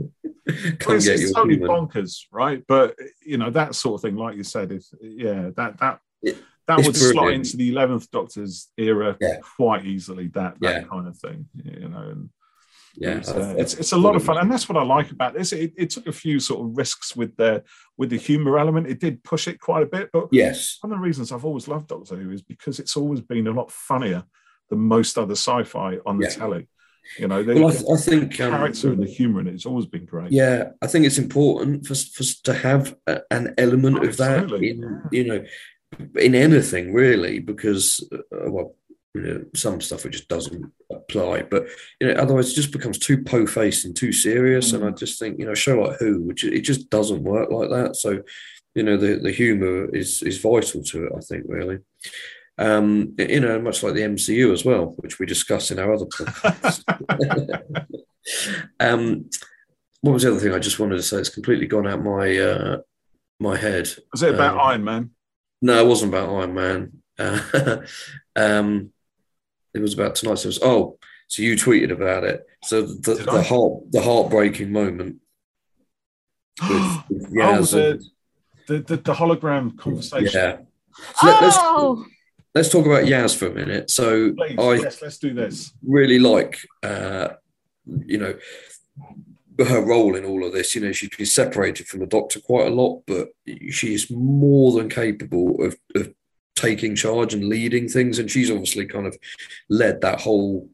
it's 0.47 1.33
totally 1.33 1.57
human. 1.57 1.69
bonkers, 1.69 2.25
right? 2.33 2.63
But 2.67 2.97
you 3.25 3.39
know 3.39 3.51
that 3.51 3.75
sort 3.75 3.95
of 3.97 4.03
thing, 4.03 4.17
like 4.17 4.37
you 4.37 4.45
said, 4.45 4.73
is 4.73 4.93
yeah, 5.01 5.51
that 5.57 5.79
that 5.79 6.01
It- 6.23 6.39
that 6.69 6.79
would 6.87 6.97
slot 6.97 7.33
into 7.33 7.57
the 7.57 7.71
eleventh 7.71 8.09
Doctor's 8.13 8.69
era 8.77 9.17
Yeah. 9.21 9.39
quite 9.57 9.85
easily. 9.85 10.29
That 10.29 10.61
that 10.61 10.83
Yeah. 10.83 10.89
kind 10.89 11.09
of 11.09 11.17
thing, 11.19 11.47
you 11.65 11.89
know. 11.89 11.99
And 12.09 12.31
Yeah, 12.97 13.19
it's, 13.19 13.31
I- 13.31 13.41
uh, 13.41 13.55
it's 13.57 13.75
it's 13.75 13.93
a 13.93 13.97
lot 13.99 14.17
of 14.17 14.25
fun, 14.25 14.39
and 14.39 14.51
that's 14.51 14.69
what 14.69 14.77
I 14.79 14.85
like 14.85 15.11
about 15.11 15.35
this. 15.35 15.53
It, 15.53 15.73
it 15.77 15.91
took 15.91 16.07
a 16.07 16.13
few 16.13 16.39
sort 16.41 16.61
of 16.67 16.77
risks 16.77 17.17
with 17.17 17.37
the 17.37 17.65
with 17.97 18.11
the 18.11 18.19
humor 18.19 18.59
element. 18.59 18.87
It 18.87 19.01
did 19.01 19.23
push 19.25 19.49
it 19.49 19.61
quite 19.61 19.83
a 19.83 19.87
bit, 19.87 20.11
but 20.13 20.29
Yes, 20.33 20.79
one 20.83 20.93
of 20.93 20.99
the 20.99 21.03
reasons 21.05 21.33
I've 21.33 21.45
always 21.45 21.69
loved 21.69 21.89
Doctor 21.89 22.17
Who 22.17 22.31
is 22.31 22.43
because 22.43 22.79
it's 22.79 22.97
always 22.97 23.21
been 23.21 23.47
a 23.47 23.53
lot 23.53 23.71
funnier 23.73 24.25
than 24.71 24.79
most 24.81 25.17
other 25.19 25.33
sci-fi 25.35 25.99
on 26.07 26.19
the 26.19 26.27
Yeah. 26.27 26.31
telly. 26.35 26.69
You 27.19 27.27
know, 27.27 27.43
the, 27.43 27.55
well, 27.55 27.69
I, 27.69 27.73
th- 27.73 27.85
I 27.93 27.97
think 27.97 28.41
um, 28.41 28.51
character 28.53 28.93
and 28.93 29.03
the 29.03 29.07
humor 29.11 29.41
in 29.41 29.49
it 29.49 29.53
has 29.53 29.67
always 29.67 29.87
been 29.87 30.05
great. 30.05 30.31
Yeah, 30.31 30.71
I 30.81 30.87
think 30.87 31.05
it's 31.05 31.19
important 31.19 31.85
for, 31.87 31.95
for 31.97 32.23
us 32.23 32.41
to 32.43 32.55
have 32.55 32.95
a, 33.09 33.23
an 33.31 33.55
element 33.59 34.05
of 34.05 34.17
that 34.19 34.51
in 34.53 35.03
you 35.11 35.25
know 35.25 35.45
in 36.17 36.35
anything 36.35 36.95
really 36.95 37.39
because 37.41 38.07
uh, 38.13 38.51
well 38.51 38.77
you 39.15 39.21
know, 39.21 39.45
some 39.55 39.81
stuff 39.81 40.07
it 40.07 40.11
just 40.11 40.29
doesn't 40.29 40.73
apply. 40.91 41.43
But 41.43 41.67
you 42.01 42.09
know, 42.09 42.15
otherwise 42.21 42.51
it 42.51 42.55
just 42.55 42.73
becomes 42.73 42.99
too 42.99 43.23
po-faced 43.23 43.85
and 43.85 43.95
too 43.95 44.13
serious. 44.13 44.73
And 44.73 44.85
I 44.85 44.91
just 44.91 45.19
think, 45.19 45.39
you 45.39 45.47
know, 45.47 45.53
a 45.53 45.57
show 45.57 45.81
like 45.81 45.99
Who, 45.99 46.23
which 46.23 46.45
it 46.45 46.63
just 46.63 46.91
doesn't 46.91 47.23
work 47.23 47.51
like 47.51 47.71
that. 47.71 47.97
So, 47.97 48.23
you 48.75 48.83
know, 48.83 48.97
the 48.97 49.17
the 49.17 49.33
humour 49.33 49.95
is 49.95 50.23
is 50.23 50.39
vital 50.39 50.83
to 50.83 51.07
it. 51.07 51.13
I 51.17 51.21
think 51.21 51.45
really. 51.47 51.79
Um, 52.59 53.15
you 53.19 53.41
know, 53.41 53.61
much 53.61 53.83
like 53.83 53.95
the 53.95 54.03
MCU 54.03 54.53
as 54.53 54.65
well, 54.65 54.95
which 54.99 55.19
we 55.19 55.27
discussed 55.27 55.71
in 55.71 55.79
our 55.79 55.93
other 55.93 56.07
podcast. 56.07 56.85
um, 58.81 59.29
what 60.01 60.13
was 60.13 60.23
the 60.23 60.31
other 60.31 60.41
thing 60.41 60.53
I 60.53 60.59
just 60.59 60.79
wanted 60.79 60.97
to 60.97 61.03
say? 61.03 61.19
It's 61.19 61.29
completely 61.29 61.67
gone 61.67 61.87
out 61.87 62.03
my 62.03 62.37
uh, 62.37 62.79
my 63.41 63.57
head. 63.57 63.89
Was 64.13 64.23
it 64.23 64.35
about 64.35 64.55
Um, 64.55 64.61
Iron 64.61 64.85
Man? 64.85 65.11
No, 65.61 65.85
it 65.85 65.89
wasn't 65.89 66.13
about 66.13 66.29
Iron 66.29 66.55
Man. 66.55 66.93
Uh, 67.19 67.79
um, 68.37 68.92
it 69.75 69.81
was 69.81 69.95
about 69.95 70.15
tonight. 70.15 70.37
So 70.39 70.47
it 70.47 70.49
was, 70.49 70.63
oh, 70.63 70.99
so 71.29 71.43
you 71.43 71.55
tweeted 71.57 71.91
about 71.91 72.25
it. 72.25 72.45
So 72.65 72.83
the, 72.83 73.15
Did 73.17 73.27
the 73.27 73.33
I? 73.33 73.43
heart 73.43 73.91
the 73.91 74.03
heartbreaking 74.03 74.71
moment. 74.73 75.17
With, 76.69 77.03
with 77.09 77.33
oh, 77.41 77.63
the, 77.63 78.05
the, 78.69 78.79
the 78.81 78.97
the 78.97 79.15
hologram 79.15 79.77
conversation. 79.79 80.31
yeah. 80.35 80.57
So 81.21 81.27
let, 81.27 81.43
us 81.43 81.57
Oh, 81.59 82.05
let's 82.55 82.69
talk 82.69 82.85
about 82.85 83.05
Yaz 83.05 83.35
for 83.37 83.47
a 83.47 83.55
minute. 83.55 83.91
So 83.91 84.35
Please, 84.35 84.59
I 84.59 84.75
yes, 84.75 85.01
let's 85.01 85.19
do 85.19 85.33
this. 85.33 85.73
really 85.83 86.19
like, 86.19 86.59
uh, 86.83 87.29
you 88.05 88.19
know, 88.19 88.35
her 89.59 89.81
role 89.81 90.15
in 90.15 90.25
all 90.27 90.45
of 90.47 90.53
this. 90.53 90.75
You 90.75 90.83
know, 90.83 90.93
she's 90.93 91.09
been 91.17 91.27
separated 91.27 91.89
from 91.89 92.01
the 92.01 92.07
doctor 92.07 92.39
quite 92.41 92.67
a 92.67 92.75
lot, 92.75 93.03
but 93.07 93.29
she 93.71 93.95
is 93.95 94.11
more 94.11 94.73
than 94.73 94.89
capable 94.91 95.65
of, 95.65 95.77
of 95.95 96.13
taking 96.55 96.95
charge 96.95 97.35
and 97.35 97.49
leading 97.49 97.89
things. 97.89 98.19
And 98.19 98.31
she's 98.31 98.51
obviously 98.51 98.87
kind 98.87 99.07
of 99.07 99.17
led 99.69 100.01
that 100.01 100.21
whole 100.21 100.69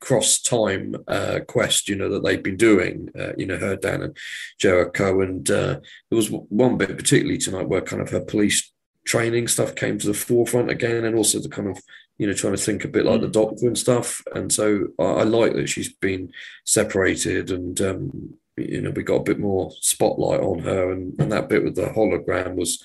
cross 0.00 0.40
time 0.40 0.96
uh, 1.06 1.38
quest, 1.46 1.88
you 1.88 1.94
know, 1.94 2.08
that 2.08 2.24
they've 2.24 2.42
been 2.42 2.56
doing, 2.56 3.08
uh, 3.18 3.32
you 3.38 3.46
know, 3.46 3.56
her, 3.56 3.76
Dan 3.76 4.02
and 4.02 4.16
Jericho. 4.58 5.20
And 5.20 5.48
uh, 5.50 5.78
there 6.10 6.16
was 6.16 6.30
one 6.30 6.76
bit 6.76 6.96
particularly 6.96 7.38
tonight 7.38 7.68
where 7.68 7.80
kind 7.80 8.02
of 8.02 8.10
her 8.10 8.20
police 8.20 8.72
training 9.04 9.48
stuff 9.48 9.74
came 9.74 9.98
to 9.98 10.06
the 10.06 10.14
forefront 10.14 10.70
again, 10.70 11.04
and 11.04 11.16
also 11.16 11.40
the 11.40 11.48
kind 11.48 11.68
of, 11.68 11.80
you 12.18 12.26
know, 12.26 12.32
trying 12.32 12.54
to 12.54 12.62
think 12.62 12.84
a 12.84 12.88
bit 12.88 13.04
like 13.04 13.20
the 13.20 13.28
doctor 13.28 13.66
and 13.66 13.78
stuff. 13.78 14.22
And 14.34 14.52
so 14.52 14.88
I, 14.98 15.04
I 15.04 15.22
like 15.22 15.54
that 15.54 15.68
she's 15.68 15.92
been 15.92 16.32
separated 16.66 17.50
and, 17.50 17.80
um, 17.80 18.34
you 18.56 18.80
know, 18.80 18.90
we 18.90 19.02
got 19.02 19.20
a 19.20 19.24
bit 19.24 19.38
more 19.38 19.72
spotlight 19.80 20.40
on 20.40 20.58
her. 20.60 20.92
And, 20.92 21.18
and 21.18 21.32
that 21.32 21.48
bit 21.48 21.64
with 21.64 21.74
the 21.74 21.86
hologram 21.86 22.54
was 22.54 22.82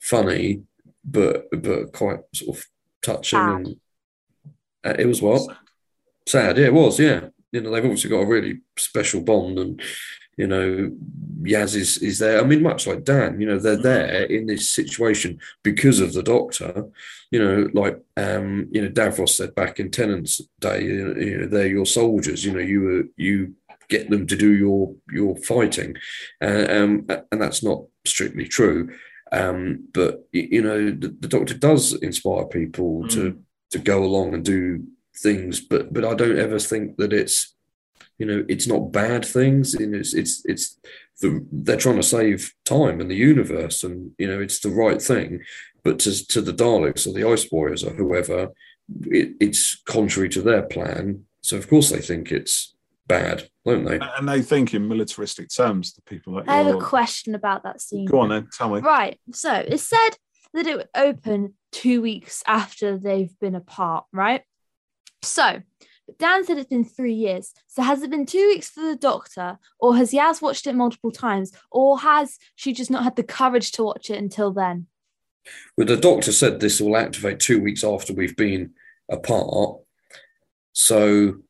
funny, 0.00 0.62
but 1.04 1.48
but 1.62 1.92
quite 1.92 2.20
sort 2.34 2.56
of 2.56 2.64
touching. 3.02 3.38
Sad. 3.38 3.66
And 3.66 3.76
uh, 4.84 4.94
it 4.98 5.06
was 5.06 5.20
what? 5.20 5.56
sad. 6.26 6.56
Yeah, 6.56 6.66
it 6.66 6.74
was. 6.74 6.98
Yeah, 6.98 7.28
you 7.52 7.60
know, 7.60 7.70
they've 7.70 7.84
obviously 7.84 8.10
got 8.10 8.20
a 8.20 8.26
really 8.26 8.60
special 8.76 9.20
bond, 9.20 9.58
and 9.58 9.82
you 10.36 10.46
know, 10.46 10.90
Yaz 11.42 11.74
is 11.74 11.98
is 11.98 12.18
there. 12.18 12.40
I 12.40 12.44
mean, 12.44 12.62
much 12.62 12.86
like 12.86 13.04
Dan, 13.04 13.40
you 13.40 13.46
know, 13.46 13.58
they're 13.58 13.76
there 13.76 14.24
in 14.24 14.46
this 14.46 14.70
situation 14.70 15.38
because 15.62 16.00
of 16.00 16.12
the 16.12 16.22
Doctor. 16.22 16.86
You 17.30 17.38
know, 17.40 17.70
like 17.74 18.00
um, 18.16 18.68
you 18.70 18.82
know, 18.82 18.88
Davros 18.88 19.30
said 19.30 19.54
back 19.54 19.80
in 19.80 19.90
Tennant's 19.90 20.40
day, 20.60 20.84
you 20.84 21.04
know, 21.04 21.20
you 21.20 21.38
know, 21.38 21.46
they're 21.46 21.66
your 21.66 21.86
soldiers. 21.86 22.44
You 22.44 22.52
know, 22.52 22.60
you 22.60 22.80
were 22.80 23.04
you 23.16 23.54
get 23.88 24.08
them 24.08 24.26
to 24.26 24.36
do 24.36 24.52
your 24.52 24.94
your 25.10 25.36
fighting, 25.36 25.96
uh, 26.40 26.66
um, 26.70 27.06
and 27.32 27.40
that's 27.40 27.62
not 27.62 27.84
strictly 28.06 28.46
true. 28.46 28.90
Um, 29.32 29.88
but 29.92 30.28
you 30.32 30.62
know, 30.62 30.90
the, 30.90 31.16
the 31.20 31.28
Doctor 31.28 31.54
does 31.54 31.92
inspire 31.94 32.46
people 32.46 33.06
to 33.08 33.38
to 33.70 33.78
go 33.78 34.02
along 34.02 34.34
and 34.34 34.44
do 34.44 34.84
things, 35.16 35.60
but 35.60 35.92
but 35.92 36.04
I 36.04 36.14
don't 36.14 36.38
ever 36.38 36.58
think 36.58 36.96
that 36.96 37.12
it's 37.12 37.54
you 38.18 38.26
know 38.26 38.44
it's 38.48 38.66
not 38.66 38.92
bad 38.92 39.24
things. 39.24 39.74
You 39.74 39.86
know, 39.86 39.98
it's 39.98 40.14
it's 40.14 40.42
it's 40.44 40.78
the, 41.20 41.46
they're 41.52 41.76
trying 41.76 41.96
to 41.96 42.02
save 42.02 42.52
time 42.64 43.00
and 43.00 43.10
the 43.10 43.16
universe, 43.16 43.84
and 43.84 44.12
you 44.18 44.26
know 44.26 44.40
it's 44.40 44.60
the 44.60 44.70
right 44.70 45.00
thing. 45.00 45.40
But 45.84 46.00
to 46.00 46.26
to 46.28 46.40
the 46.40 46.52
Daleks 46.52 47.06
or 47.06 47.12
the 47.12 47.28
Ice 47.28 47.50
Warriors 47.52 47.84
or 47.84 47.90
whoever, 47.90 48.50
it, 49.06 49.36
it's 49.40 49.80
contrary 49.84 50.28
to 50.30 50.42
their 50.42 50.62
plan. 50.62 51.24
So 51.42 51.56
of 51.56 51.68
course 51.68 51.90
they 51.90 52.00
think 52.00 52.32
it's 52.32 52.74
bad, 53.10 53.48
don't 53.64 53.84
they? 53.84 53.98
And 53.98 54.28
they 54.28 54.42
think 54.42 54.72
in 54.74 54.88
militaristic 54.88 55.48
terms, 55.54 55.94
the 55.94 56.02
people 56.02 56.34
that 56.34 56.48
I 56.48 56.56
have 56.56 56.66
a 56.66 56.70
you're- 56.70 56.84
question 56.84 57.34
about 57.34 57.64
that 57.64 57.80
scene. 57.80 58.06
Go 58.06 58.20
on 58.20 58.30
then, 58.30 58.48
tell 58.52 58.70
me. 58.70 58.80
Right. 58.80 59.18
So 59.32 59.52
it 59.52 59.78
said 59.78 60.10
that 60.54 60.66
it 60.66 60.76
would 60.76 60.88
open 60.94 61.54
two 61.72 62.00
weeks 62.02 62.42
after 62.46 62.96
they've 62.96 63.38
been 63.40 63.54
apart, 63.54 64.04
right? 64.12 64.42
So 65.22 65.60
but 66.10 66.18
Dan 66.18 66.44
said 66.44 66.58
it's 66.58 66.68
been 66.68 66.84
three 66.84 67.14
years. 67.14 67.52
So 67.68 67.82
has 67.82 68.02
it 68.02 68.10
been 68.10 68.26
two 68.26 68.48
weeks 68.48 68.68
for 68.68 68.80
the 68.80 68.96
doctor, 68.96 69.58
or 69.78 69.96
has 69.96 70.10
Yaz 70.10 70.42
watched 70.42 70.66
it 70.66 70.74
multiple 70.74 71.12
times, 71.12 71.52
or 71.70 72.00
has 72.00 72.36
she 72.56 72.72
just 72.72 72.90
not 72.90 73.04
had 73.04 73.14
the 73.14 73.22
courage 73.22 73.70
to 73.72 73.84
watch 73.84 74.10
it 74.10 74.18
until 74.18 74.52
then? 74.52 74.86
Well, 75.76 75.86
the 75.86 75.96
doctor 75.96 76.32
said 76.32 76.58
this 76.58 76.80
will 76.80 76.96
activate 76.96 77.38
two 77.38 77.60
weeks 77.60 77.84
after 77.84 78.12
we've 78.12 78.36
been 78.36 78.72
apart. 79.08 79.76
So, 80.72 81.42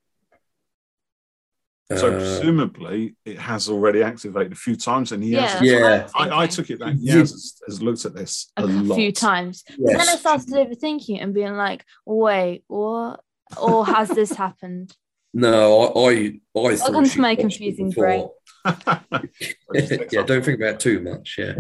So 1.97 2.09
uh, 2.09 2.18
presumably 2.18 3.16
it 3.24 3.38
has 3.38 3.68
already 3.68 4.03
activated 4.03 4.53
a 4.53 4.57
few 4.57 4.76
times, 4.76 5.12
and 5.12 5.22
he 5.22 5.30
Yeah, 5.30 5.47
has. 5.47 5.62
Yeah. 5.62 6.09
I, 6.14 6.43
I 6.43 6.47
took 6.47 6.70
it 6.70 6.78
that 6.78 6.97
Yeah. 6.99 7.16
Yaz 7.16 7.32
has, 7.32 7.61
has 7.66 7.82
looked 7.82 8.05
at 8.05 8.14
this 8.14 8.53
a, 8.57 8.62
a, 8.62 8.66
lot. 8.66 8.95
few 8.95 9.11
times. 9.11 9.64
But 9.66 9.99
then 9.99 10.09
I 10.09 10.16
started 10.16 10.49
overthinking 10.49 11.16
it 11.16 11.20
and 11.20 11.34
being 11.34 11.55
like, 11.55 11.84
wait, 12.07 12.62
what? 12.68 13.20
Or 13.61 13.84
has 13.84 14.09
this 14.09 14.32
happened? 14.32 14.95
no, 15.34 15.93
I, 15.97 16.09
I, 16.09 16.61
I 16.61 16.76
thought 16.76 16.93
Welcome 16.93 17.09
to 17.09 17.20
my 17.20 17.34
confusing 17.34 17.91
brain. 17.91 18.28
yeah, 19.74 20.22
don't 20.22 20.45
think 20.45 20.61
about 20.61 20.74
it 20.74 20.80
too 20.80 21.01
much. 21.01 21.36
Yeah, 21.38 21.55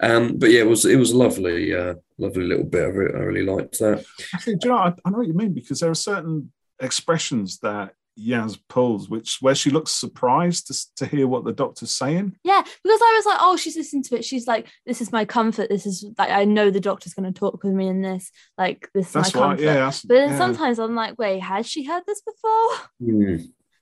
um, 0.00 0.36
but 0.36 0.50
yeah, 0.50 0.60
it 0.60 0.68
was 0.68 0.84
it 0.84 0.96
was 0.96 1.14
lovely, 1.14 1.74
uh, 1.74 1.94
lovely 2.18 2.44
little 2.44 2.66
bit. 2.66 2.84
I, 2.84 2.88
re- 2.88 3.12
I 3.14 3.18
really 3.18 3.44
liked 3.44 3.78
that. 3.78 4.04
Actually, 4.34 4.56
do 4.56 4.68
you 4.68 4.74
know? 4.74 4.78
I, 4.78 4.94
I 5.04 5.10
know 5.10 5.18
what 5.18 5.26
you 5.26 5.32
mean 5.32 5.54
because 5.54 5.80
there 5.80 5.90
are 5.90 5.94
certain 5.94 6.52
expressions 6.80 7.58
that 7.60 7.94
Yaz 8.18 8.58
pulls, 8.68 9.08
which 9.08 9.38
where 9.40 9.54
she 9.54 9.70
looks 9.70 9.90
surprised 9.92 10.68
to, 10.68 10.94
to 10.96 11.06
hear 11.06 11.26
what 11.26 11.44
the 11.44 11.52
doctor's 11.52 11.90
saying. 11.90 12.36
Yeah, 12.44 12.62
because 12.62 13.00
I 13.02 13.14
was 13.16 13.26
like, 13.26 13.38
oh, 13.40 13.56
she's 13.56 13.76
listening 13.76 14.02
to 14.04 14.16
it. 14.18 14.24
She's 14.24 14.46
like, 14.46 14.68
this 14.86 15.00
is 15.00 15.10
my 15.12 15.24
comfort. 15.24 15.68
This 15.68 15.84
is 15.86 16.04
like, 16.18 16.30
I 16.30 16.44
know 16.44 16.70
the 16.70 16.80
doctor's 16.80 17.14
going 17.14 17.32
to 17.32 17.38
talk 17.38 17.62
with 17.64 17.72
me 17.72 17.88
in 17.88 18.02
this. 18.02 18.30
Like, 18.56 18.88
this 18.94 19.06
is 19.08 19.12
That's 19.12 19.34
my 19.34 19.40
right. 19.40 19.48
comfort. 19.50 19.62
Yeah. 19.64 19.74
that's- 19.74 20.02
But 20.02 20.14
then 20.14 20.30
yeah. 20.30 20.38
sometimes 20.38 20.78
I'm 20.78 20.94
like, 20.94 21.18
wait, 21.18 21.40
has 21.40 21.66
she 21.68 21.84
heard 21.84 22.04
this 22.06 22.20
before? 22.22 22.88
Hmm. 23.00 23.36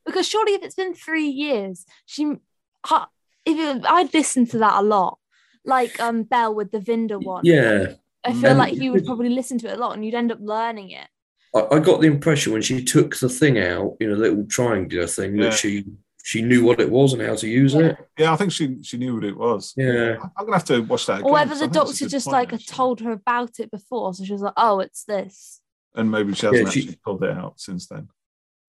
Because 0.07 0.27
surely 0.29 0.55
if 0.55 0.63
it's 0.63 0.75
been 0.75 0.95
three 0.95 1.29
years, 1.29 1.85
she, 2.07 2.33
ha- 2.85 3.09
if 3.45 3.59
it, 3.59 3.85
I'd 3.89 4.13
listen 4.15 4.47
to 4.47 4.59
that 4.59 4.81
a 4.81 4.83
lot. 4.83 5.19
Like 5.65 6.01
um 6.01 6.25
Bel 6.25 6.55
with 6.57 6.73
the 6.73 6.81
Vinder 6.81 7.19
one. 7.23 7.43
Yeah, 7.45 7.93
I 8.25 8.33
feel 8.33 8.47
And- 8.51 8.59
like 8.59 8.75
you 8.75 8.91
would 8.93 9.07
probably 9.07 9.29
listen 9.29 9.59
to 9.59 9.69
it 9.69 9.77
a 9.77 9.81
lot 9.81 9.95
and 9.95 10.05
you'd 10.05 10.15
end 10.15 10.33
up 10.33 10.39
learning 10.41 10.91
it. 10.91 11.07
I, 11.55 11.77
I 11.77 11.79
got 11.81 12.01
the 12.01 12.07
impression 12.07 12.53
when 12.53 12.63
she 12.63 12.83
took 12.85 13.17
the 13.17 13.29
thing 13.29 13.59
out, 13.59 13.97
you 14.01 14.09
know, 14.09 14.15
the 14.17 14.21
little 14.23 14.45
triangular 14.47 15.07
thing, 15.07 15.37
Yeah. 15.37 15.45
that 15.51 15.55
she 15.55 15.85
she 16.25 16.41
knew 16.41 16.65
what 16.65 16.81
it 16.81 16.89
was 16.89 17.13
and 17.15 17.21
how 17.23 17.35
to 17.35 17.49
use 17.49 17.75
Yeah. 17.75 17.81
it. 17.81 17.97
Yeah, 18.17 18.33
I 18.33 18.37
think 18.37 18.53
she 18.53 18.81
she 18.83 18.97
knew 18.97 19.15
what 19.17 19.25
it 19.25 19.37
was. 19.37 19.75
Yeah. 19.77 20.17
I'm 20.37 20.45
gonna 20.47 20.53
have 20.57 20.65
to 20.67 20.81
watch 20.83 21.07
that. 21.07 21.15
Again, 21.21 21.27
Or 21.27 21.33
whether 21.33 21.51
'cause 21.51 21.59
the 21.59 21.65
I 21.65 21.69
think 21.69 21.75
that's 21.75 21.91
a 21.91 21.93
doctor 22.05 22.09
just 22.11 22.27
point, 22.27 22.33
like 22.35 22.53
actually. 22.53 22.75
told 22.77 23.01
her 23.01 23.11
about 23.13 23.59
it 23.59 23.71
before. 23.73 24.15
So 24.15 24.25
she 24.25 24.33
was 24.33 24.43
like, 24.43 24.55
oh, 24.57 24.79
it's 24.81 25.05
this. 25.05 25.61
and 25.95 26.11
maybe 26.11 26.33
she 26.35 26.47
hasn't 26.47 26.65
Yeah, 26.67 26.71
she- 26.71 26.81
actually 26.81 26.99
pulled 27.05 27.23
it 27.25 27.31
out 27.37 27.61
since 27.61 27.87
then. 27.89 28.09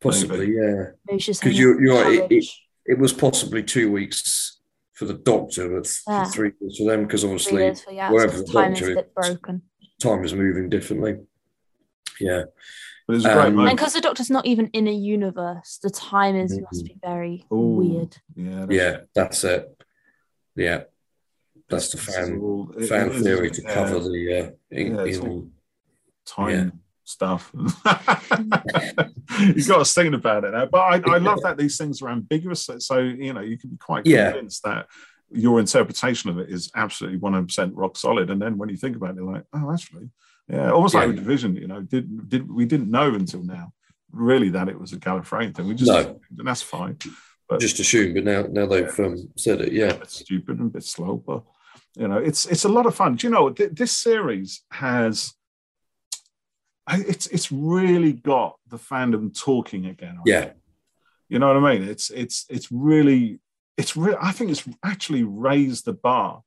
Possibly, 0.02 0.54
yeah. 0.56 0.88
Maybe 1.08 1.20
she's 1.22 1.40
Because 1.40 1.58
you're, 1.58 1.82
you're 1.82 2.04
right. 2.04 2.20
It, 2.30 2.44
it, 2.44 2.46
it 2.86 3.00
was 3.00 3.14
possibly 3.14 3.64
two 3.64 3.90
weeks 3.92 4.60
for 4.94 5.06
the 5.06 5.14
doctor, 5.14 5.70
but 5.70 5.86
th- 5.86 6.02
Yeah. 6.08 6.26
three 6.26 6.52
weeks 6.60 6.78
for 6.80 6.92
them 6.92 7.04
because 7.04 7.24
obviously 7.24 7.62
years 7.64 7.82
for 7.82 7.92
Yaz, 7.92 8.12
wherever 8.12 8.34
'cause 8.34 8.44
the 8.46 8.52
time 8.52 8.74
is 8.74 8.82
a 8.82 8.82
doctor 8.82 8.96
bit 8.96 9.06
is- 9.06 9.30
broken. 9.30 9.62
time 10.02 10.24
is 10.26 10.34
moving 10.34 10.68
differently. 10.70 11.18
Yeah. 12.20 12.44
But 13.08 13.16
it's 13.18 13.26
a 13.26 13.34
great 13.34 13.48
Um, 13.48 13.60
And 13.60 13.78
because 13.78 13.94
the 13.94 14.02
doctor's 14.02 14.30
not 14.30 14.46
even 14.46 14.68
in 14.74 14.88
a 14.88 14.92
universe, 14.94 15.78
the 15.84 15.90
time 15.90 16.36
is 16.36 16.58
must 16.60 16.86
be 16.86 16.96
very 17.04 17.46
Ooh, 17.52 17.76
weird. 17.76 18.18
Yeah. 18.36 18.66
that's- 18.66 18.70
Yeah, 18.72 18.98
that's 19.14 19.44
it. 19.44 19.84
Yeah. 20.56 20.84
That's 21.70 21.90
the 21.92 21.98
fan 21.98 22.40
all- 22.40 22.72
it- 22.78 22.88
fan 22.88 23.10
it 23.10 23.16
is- 23.16 23.24
theory 23.24 23.52
to 23.52 23.62
yeah, 23.62 23.74
cover 23.74 24.00
the 24.00 24.08
uh, 24.40 24.52
Yeah, 24.72 25.02
it's 25.04 25.18
in- 25.18 25.28
all- 25.28 25.48
time 26.26 26.50
Yeah. 26.50 26.70
stuff. 27.04 27.52
You've 29.40 29.68
got 29.68 29.82
us 29.82 29.94
thinking 29.94 30.14
about 30.14 30.44
it 30.46 30.52
now. 30.52 30.66
But 30.68 30.80
I, 31.08 31.16
I 31.16 31.18
love 31.18 31.42
that 31.42 31.58
these 31.58 31.78
things 31.78 32.02
are 32.02 32.10
ambiguous. 32.10 32.66
So, 32.66 32.80
so, 32.80 33.00
you 33.00 33.34
know, 33.34 33.42
you 33.42 33.58
can 33.58 33.72
be 33.72 33.78
quite 33.78 34.06
Yeah. 34.06 34.32
convinced 34.32 34.64
that 34.64 34.88
your 35.32 35.60
interpretation 35.60 36.30
of 36.30 36.38
it 36.38 36.50
is 36.50 36.72
absolutely 36.76 37.20
100% 37.20 37.72
rock 37.74 37.98
solid. 37.98 38.30
And 38.30 38.42
then 38.42 38.58
when 38.58 38.70
you 38.70 38.78
think 38.78 38.96
about 38.96 39.12
it, 39.12 39.16
you're 39.18 39.32
like, 39.34 39.46
oh, 39.54 39.72
actually, 39.74 40.10
yeah, 40.48 40.72
almost 40.72 40.94
like 40.94 41.04
Yeah. 41.04 41.08
with 41.08 41.18
division, 41.18 41.56
you 41.56 41.68
know, 41.68 41.82
did, 41.82 42.30
did 42.30 42.52
we 42.52 42.66
didn't 42.66 42.92
know 42.92 43.14
until 43.14 43.44
now 43.44 43.74
really 44.12 44.50
that 44.50 44.70
it 44.70 44.80
was 44.80 44.94
a 44.94 44.98
Gallifreyan 44.98 45.56
thing. 45.56 45.68
We 45.68 45.74
just, 45.76 45.92
No. 45.92 46.20
and 46.38 46.48
that's 46.48 46.62
fine. 46.62 46.98
But 47.50 47.60
just 47.60 47.80
assume, 47.80 48.14
but 48.14 48.24
now 48.24 48.44
now 48.50 48.66
they've 48.68 49.00
um, 49.00 49.30
said 49.38 49.62
it. 49.62 49.74
Yeah. 49.74 49.90
a 49.92 49.98
bit 50.00 50.10
stupid 50.12 50.60
and 50.60 50.68
a 50.70 50.74
bit 50.74 50.84
slow, 50.84 51.18
but 51.18 51.44
you 51.98 52.08
know, 52.08 52.18
it's 52.18 52.46
it's 52.46 52.64
a 52.66 52.70
lot 52.70 52.86
of 52.86 52.96
fun. 52.96 53.16
Do 53.16 53.28
you 53.28 53.32
know 53.32 53.50
th- 53.50 53.72
this 53.74 53.92
series 53.92 54.62
has 54.72 55.34
it's 56.90 57.28
it's 57.28 57.52
really 57.52 58.14
got 58.14 58.58
the 58.68 58.78
fandom 58.78 59.38
talking 59.38 59.86
again. 59.86 60.18
I 60.18 60.22
Yeah. 60.26 60.42
think. 60.42 60.54
you 61.30 61.40
know 61.40 61.48
what 61.54 61.64
I 61.70 61.74
mean. 61.78 61.88
It's 61.88 62.10
it's 62.12 62.46
it's 62.50 62.72
really 62.72 63.40
it's 63.78 63.96
real. 63.98 64.18
I 64.22 64.32
think 64.32 64.52
it's 64.52 64.68
actually 64.84 65.24
raised 65.24 65.86
the 65.86 65.94
bar 65.94 66.44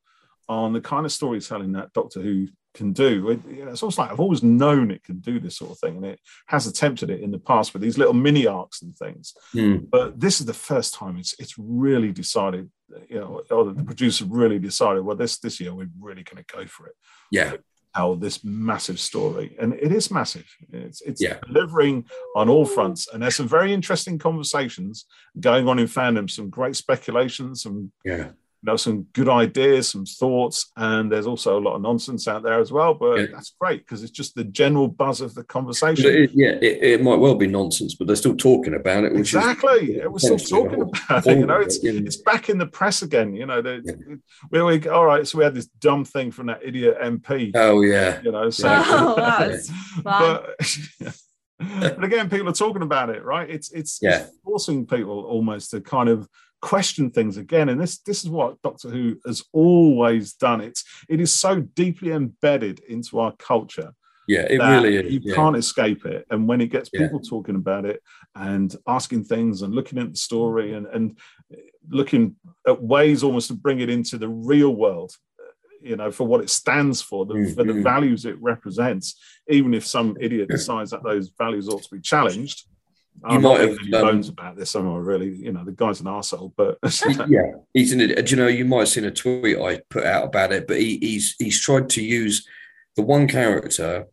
on 0.49 0.72
the 0.72 0.80
kind 0.80 1.05
of 1.07 1.12
storytelling 1.12 1.72
that 1.72 1.92
Doctor 1.92 2.20
Who 2.22 2.47
can 2.76 2.92
do. 2.92 3.30
It- 3.30 3.40
you 3.56 3.64
know, 3.64 3.72
it's 3.72 3.82
almost 3.82 3.98
like 3.98 4.10
I've 4.12 4.20
always 4.20 4.42
known 4.42 4.90
it 4.90 5.02
can 5.02 5.18
do 5.18 5.40
this 5.40 5.56
sort 5.56 5.72
of 5.72 5.78
thing, 5.78 5.96
and 5.96 6.06
it 6.06 6.20
has 6.46 6.66
attempted 6.66 7.10
it 7.10 7.20
in 7.20 7.30
the 7.32 7.38
past 7.38 7.72
with 7.72 7.82
these 7.82 7.98
little 7.98 8.14
mini 8.14 8.46
arcs 8.46 8.82
and 8.82 8.96
things. 8.96 9.34
Hmm. 9.52 9.76
But 9.90 10.20
this 10.20 10.40
is 10.40 10.46
the 10.46 10.54
first 10.70 10.94
time 10.94 11.16
it's 11.16 11.34
it's 11.38 11.54
really 11.58 12.12
decided. 12.12 12.70
You 13.10 13.18
know, 13.18 13.42
or 13.50 13.64
the 13.64 13.82
producer 13.82 14.24
really 14.26 14.60
decided. 14.60 15.00
Well, 15.04 15.16
this 15.16 15.38
this 15.40 15.58
year 15.60 15.74
we're 15.74 15.90
really 16.00 16.22
going 16.22 16.42
to 16.44 16.54
go 16.56 16.66
for 16.66 16.86
it 16.86 16.94
Yeah. 17.32 17.56
tell 17.96 18.14
this 18.14 18.44
massive 18.44 19.00
story, 19.00 19.56
and 19.60 19.72
it 19.74 19.90
is 19.90 20.10
massive. 20.10 20.46
It's 20.72 21.00
it's 21.00 21.20
Yeah. 21.20 21.38
delivering 21.48 22.04
on 22.36 22.48
all 22.48 22.64
fronts, 22.66 23.08
and 23.08 23.18
there's 23.22 23.34
some 23.36 23.48
very 23.48 23.72
interesting 23.72 24.18
conversations 24.18 25.06
going 25.40 25.66
on 25.70 25.78
in 25.80 25.86
fandom. 25.88 26.30
Some 26.30 26.48
great 26.48 26.76
speculations, 26.76 27.62
some 27.62 27.90
Yeah. 28.04 28.30
You 28.66 28.72
know 28.72 28.76
some 28.76 29.02
good 29.12 29.28
ideas, 29.28 29.88
some 29.90 30.04
thoughts, 30.04 30.72
and 30.76 31.10
there's 31.12 31.26
also 31.28 31.56
a 31.56 31.60
lot 31.62 31.76
of 31.76 31.82
nonsense 31.82 32.26
out 32.26 32.42
there 32.42 32.58
as 32.60 32.72
well. 32.72 32.94
But 32.94 33.16
Yeah. 33.20 33.26
that's 33.32 33.54
great 33.60 33.84
because 33.84 34.02
it's 34.02 34.10
just 34.10 34.34
the 34.34 34.42
general 34.42 34.88
buzz 34.88 35.20
of 35.20 35.34
the 35.34 35.44
conversation. 35.44 36.06
it- 36.10 36.30
yeah, 36.34 36.56
it, 36.60 36.82
it 36.82 37.02
might 37.02 37.20
well 37.20 37.36
be 37.36 37.46
nonsense, 37.46 37.94
but 37.94 38.08
they're 38.08 38.16
still 38.16 38.36
talking 38.36 38.74
about 38.74 39.04
it, 39.04 39.12
which 39.12 39.34
Exactly, 39.34 39.92
is 39.94 40.02
it 40.02 40.10
was 40.10 40.22
still 40.24 40.38
talking 40.38 40.80
whole 40.80 40.92
about 41.06 41.26
it. 41.26 41.38
You 41.38 41.46
know, 41.46 41.60
it's 41.60 41.78
of 41.78 41.84
it, 41.84 42.06
it's 42.06 42.16
back 42.16 42.48
in 42.48 42.58
the 42.58 42.66
press 42.66 43.02
again. 43.02 43.34
You 43.36 43.46
know, 43.46 43.62
the, 43.62 44.18
we, 44.50 44.62
we 44.62 44.88
all 44.88 45.06
right. 45.06 45.24
So 45.26 45.38
we 45.38 45.44
had 45.44 45.54
this 45.54 45.66
dumb 45.66 46.04
thing 46.04 46.32
from 46.32 46.46
that 46.46 46.60
idiot 46.64 46.98
MP. 47.00 47.52
Oh 47.54 47.82
yeah, 47.82 48.20
you 48.24 48.32
know, 48.32 48.50
saying, 48.50 48.82
Oh, 48.86 49.14
that 49.14 49.70
but, 50.02 50.56
but 51.58 52.04
again, 52.04 52.28
people 52.28 52.48
are 52.48 52.52
talking 52.52 52.82
about 52.82 53.10
it, 53.10 53.22
right? 53.24 53.48
It's 53.48 53.70
it's, 53.70 54.00
Yeah. 54.02 54.22
it's 54.22 54.36
forcing 54.44 54.86
people 54.86 55.20
almost 55.24 55.70
to 55.70 55.80
kind 55.80 56.08
of 56.08 56.28
question 56.66 57.10
things 57.10 57.36
again. 57.36 57.68
And 57.68 57.80
this 57.80 57.98
this 57.98 58.24
is 58.24 58.30
what 58.30 58.60
Doctor 58.62 58.88
Who 58.90 59.16
has 59.24 59.44
always 59.52 60.32
done. 60.34 60.60
It's 60.60 60.82
it 61.08 61.20
is 61.20 61.32
so 61.32 61.60
deeply 61.60 62.10
embedded 62.10 62.80
into 62.88 63.20
our 63.20 63.32
culture 63.38 63.92
yeah, 64.28 64.46
it 64.50 64.58
really 64.58 64.96
is. 64.96 65.12
you 65.14 65.20
yeah. 65.22 65.34
can't 65.36 65.56
escape 65.56 66.04
it. 66.04 66.26
And 66.30 66.48
when 66.48 66.60
it 66.60 66.72
gets 66.72 66.90
Yeah. 66.92 67.02
people 67.02 67.20
talking 67.20 67.54
about 67.54 67.84
it 67.84 68.02
and 68.34 68.74
asking 68.86 69.24
things 69.24 69.62
and 69.62 69.72
looking 69.72 69.98
at 70.00 70.10
the 70.10 70.18
story 70.18 70.72
and, 70.74 70.86
and 70.86 71.16
looking 71.88 72.34
at 72.66 72.82
ways 72.82 73.22
almost 73.22 73.48
to 73.48 73.54
bring 73.54 73.78
it 73.80 73.88
into 73.88 74.18
the 74.18 74.28
real 74.28 74.74
world, 74.74 75.12
you 75.80 75.94
know, 75.94 76.10
for 76.10 76.26
what 76.26 76.40
it 76.40 76.50
stands 76.50 77.00
for, 77.00 77.24
the, 77.24 77.52
for 77.54 77.62
the 77.62 77.72
Mhm. 77.74 77.84
values 77.84 78.24
it 78.24 78.36
represents, 78.42 79.14
even 79.48 79.72
if 79.72 79.86
some 79.86 80.16
idiot 80.20 80.48
decides 80.48 80.90
that 80.90 81.04
those 81.04 81.30
values 81.38 81.68
ought 81.68 81.84
to 81.84 81.94
be 81.94 82.00
challenged. 82.00 82.66
You 83.22 83.36
I'm 83.36 83.42
might 83.42 83.58
not 83.58 83.60
have, 83.60 83.78
any 83.82 83.92
um, 83.94 84.02
bones 84.06 84.28
about 84.28 84.56
this. 84.56 84.74
I'm 84.74 84.84
not 84.84 85.02
really, 85.02 85.30
you 85.34 85.52
know, 85.52 85.64
the 85.64 85.72
guy's 85.72 86.00
an 86.00 86.06
arsehole, 86.06 86.52
but 86.56 86.78
yeah, 87.28 87.52
he's 87.74 87.92
an 87.92 88.00
idiot. 88.00 88.26
Do 88.26 88.30
you 88.30 88.42
know, 88.42 88.48
you 88.48 88.64
might 88.64 88.80
have 88.80 88.88
seen 88.88 89.04
a 89.04 89.10
tweet 89.10 89.58
I 89.58 89.80
put 89.90 90.04
out 90.04 90.24
about 90.26 90.52
it, 90.52 90.66
but 90.68 90.78
he, 90.78 90.98
he's 90.98 91.34
he's 91.38 91.60
tried 91.60 91.88
to 91.90 92.02
use 92.02 92.46
the 92.94 93.02
one 93.02 93.26
character 93.26 94.06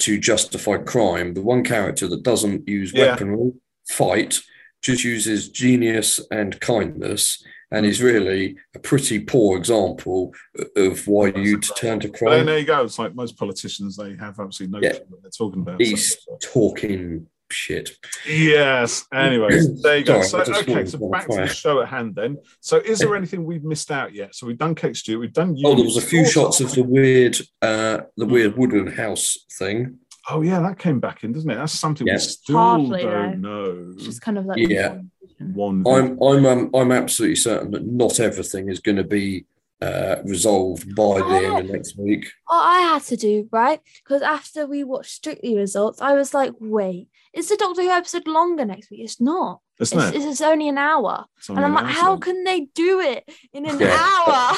to 0.00 0.18
justify 0.18 0.76
crime, 0.78 1.34
the 1.34 1.42
one 1.42 1.64
character 1.64 2.06
that 2.08 2.22
doesn't 2.22 2.68
use 2.68 2.92
Yeah. 2.92 3.12
weaponry, 3.12 3.52
fight, 3.88 4.40
just 4.82 5.04
uses 5.04 5.48
genius 5.48 6.20
and 6.30 6.58
kindness, 6.60 7.42
and 7.70 7.84
is 7.86 8.02
really 8.02 8.56
a 8.74 8.78
pretty 8.78 9.18
poor 9.20 9.56
example 9.58 10.32
of 10.76 11.06
why 11.06 11.28
you'd 11.36 11.64
turn 11.76 12.00
to 12.00 12.08
crime. 12.08 12.46
there 12.46 12.58
you 12.58 12.64
go. 12.64 12.84
It's 12.84 12.98
like 12.98 13.14
most 13.14 13.36
politicians, 13.38 13.96
they 13.96 14.16
have 14.16 14.38
absolutely 14.38 14.80
no 14.80 14.86
Yeah. 14.86 14.92
clue 14.98 15.06
what 15.08 15.22
they're 15.22 15.30
talking 15.30 15.62
about. 15.62 15.80
He's 15.80 16.16
So- 16.22 16.38
talking 16.40 17.26
shit. 17.52 17.90
Yes. 18.26 19.06
Anyways, 19.12 19.82
there 19.82 19.98
you 19.98 20.04
go. 20.04 20.22
Sorry, 20.22 20.46
So 20.46 20.54
I 20.54 20.58
okay, 20.60 20.84
so 20.84 20.98
to 20.98 21.08
back 21.10 21.28
to 21.28 21.36
the 21.36 21.46
show 21.46 21.80
at 21.82 21.88
hand 21.88 22.14
then. 22.14 22.38
So 22.60 22.78
is 22.78 22.98
there 22.98 23.14
anything 23.16 23.44
we've 23.44 23.64
missed 23.64 23.90
out 23.90 24.14
yet? 24.14 24.34
So 24.34 24.46
we've 24.46 24.58
done 24.58 24.74
Cake 24.74 24.96
Stew, 24.96 25.18
we've 25.18 25.32
done 25.32 25.56
you. 25.56 25.66
Oh, 25.66 25.74
there 25.74 25.84
was 25.84 25.96
a 25.96 26.02
few 26.02 26.26
shots 26.26 26.60
of 26.60 26.72
the 26.72 26.82
weird, 26.82 27.36
uh, 27.62 28.00
the 28.16 28.26
weird 28.26 28.56
wooden 28.56 28.86
house 28.86 29.38
thing. 29.58 29.98
Oh 30.28 30.42
yeah, 30.42 30.60
that 30.60 30.78
came 30.78 31.00
back 31.00 31.24
in, 31.24 31.32
doesn't 31.32 31.50
it? 31.50 31.56
That's 31.56 31.72
something 31.72 32.06
Yeah. 32.06 32.14
we 32.14 32.18
still 32.20 32.56
Hardly, 32.56 33.02
don't 33.02 33.40
know. 33.40 33.92
It's 33.94 34.04
just 34.04 34.20
kind 34.20 34.38
of 34.38 34.46
like 34.46 34.58
Yeah. 34.58 34.98
One 35.38 35.82
I'm 35.86 36.22
I'm 36.22 36.46
um, 36.46 36.70
I'm 36.74 36.92
absolutely 36.92 37.36
certain 37.36 37.70
that 37.70 37.86
not 37.86 38.20
everything 38.20 38.68
is 38.68 38.78
going 38.80 38.96
to 38.98 39.04
be 39.04 39.46
uh, 39.80 40.16
resolved 40.24 40.94
by 40.94 41.18
the 41.20 41.46
end 41.46 41.58
of 41.58 41.70
next 41.70 41.96
week. 41.96 42.30
What 42.46 42.58
I 42.58 42.80
had 42.80 43.02
to 43.04 43.16
do, 43.16 43.48
right? 43.50 43.80
Because 44.04 44.20
after 44.20 44.66
we 44.66 44.84
watched 44.84 45.12
Strictly 45.12 45.56
Results, 45.56 46.02
I 46.02 46.12
was 46.12 46.34
like, 46.34 46.52
wait, 46.60 47.08
is 47.32 47.48
the 47.48 47.56
Doctor 47.56 47.82
Who 47.82 47.90
episode 47.90 48.26
longer 48.26 48.64
next 48.64 48.90
week? 48.90 49.00
It's 49.02 49.20
not. 49.20 49.60
isn't 49.80 49.98
It's, 49.98 50.16
it? 50.16 50.22
it's 50.28 50.40
only 50.40 50.68
an 50.68 50.78
hour. 50.78 51.24
It's 51.38 51.48
And 51.48 51.58
I'm 51.60 51.64
an 51.66 51.72
like, 51.74 51.84
hour, 51.84 51.90
how 51.90 52.14
so- 52.14 52.18
can 52.18 52.44
they 52.44 52.68
do 52.74 53.00
it 53.00 53.28
in 53.52 53.66
an 53.66 53.78
Yeah. 53.78 53.96
hour? 53.98 54.56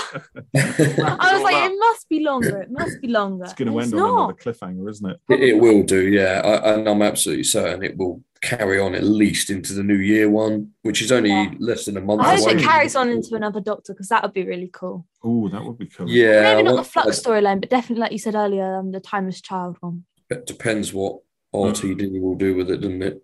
I 0.57 1.31
was 1.35 1.43
like, 1.43 1.71
it 1.71 1.77
must 1.79 2.09
be 2.09 2.21
longer. 2.21 2.63
It 2.63 2.71
must 2.71 3.01
be 3.01 3.09
longer. 3.09 3.45
It's 3.45 3.55
going 3.55 3.71
to 3.71 3.79
end 3.79 3.93
it's 3.93 4.01
on 4.01 4.09
another 4.11 4.33
cliffhanger, 4.35 4.89
isn't 4.91 5.11
it? 5.11 5.17
It, 5.29 5.41
it 5.43 5.61
will 5.61 5.83
do, 5.83 6.09
yeah, 6.09 6.41
I, 6.45 6.75
and 6.75 6.89
I'm 6.89 7.03
absolutely 7.03 7.45
certain 7.45 7.83
it 7.83 7.97
will 7.97 8.23
carry 8.41 8.81
on 8.81 8.95
at 8.97 9.05
least 9.05 9.51
into 9.51 9.73
the 9.75 9.83
new 9.85 9.99
year 9.99 10.29
one, 10.29 10.73
which 10.83 11.01
is 11.03 11.13
only 11.13 11.31
Yeah. 11.31 11.53
less 11.59 11.85
than 11.85 11.97
a 11.97 12.01
month 12.01 12.23
I 12.23 12.37
hope 12.37 12.45
away. 12.51 12.55
it 12.55 12.63
carries 12.63 12.97
on 12.97 13.09
into 13.11 13.35
another 13.37 13.61
Doctor 13.61 13.93
because 13.93 14.09
that 14.09 14.23
would 14.23 14.33
be 14.33 14.45
really 14.45 14.71
cool. 14.73 15.07
Oh, 15.23 15.49
that 15.51 15.63
would 15.65 15.79
be 15.79 15.87
cool. 15.87 16.09
Yeah, 16.11 16.43
Maybe 16.55 16.63
not 16.65 16.75
well, 16.75 16.83
the 16.83 16.89
Flux 16.89 17.21
storyline, 17.21 17.61
but 17.61 17.71
definitely, 17.71 18.01
like 18.01 18.13
you 18.13 18.19
said 18.19 18.35
earlier, 18.35 18.77
um, 18.77 18.91
the 18.91 18.99
Timeless 19.01 19.41
Child 19.41 19.77
one. 19.81 20.05
It 20.31 20.47
depends 20.47 20.93
what. 20.93 21.21
RTD 21.55 22.21
will 22.21 22.35
do 22.37 22.55
with 22.57 22.71
it, 22.71 22.79
doesn't 22.81 23.03
it? 23.03 23.23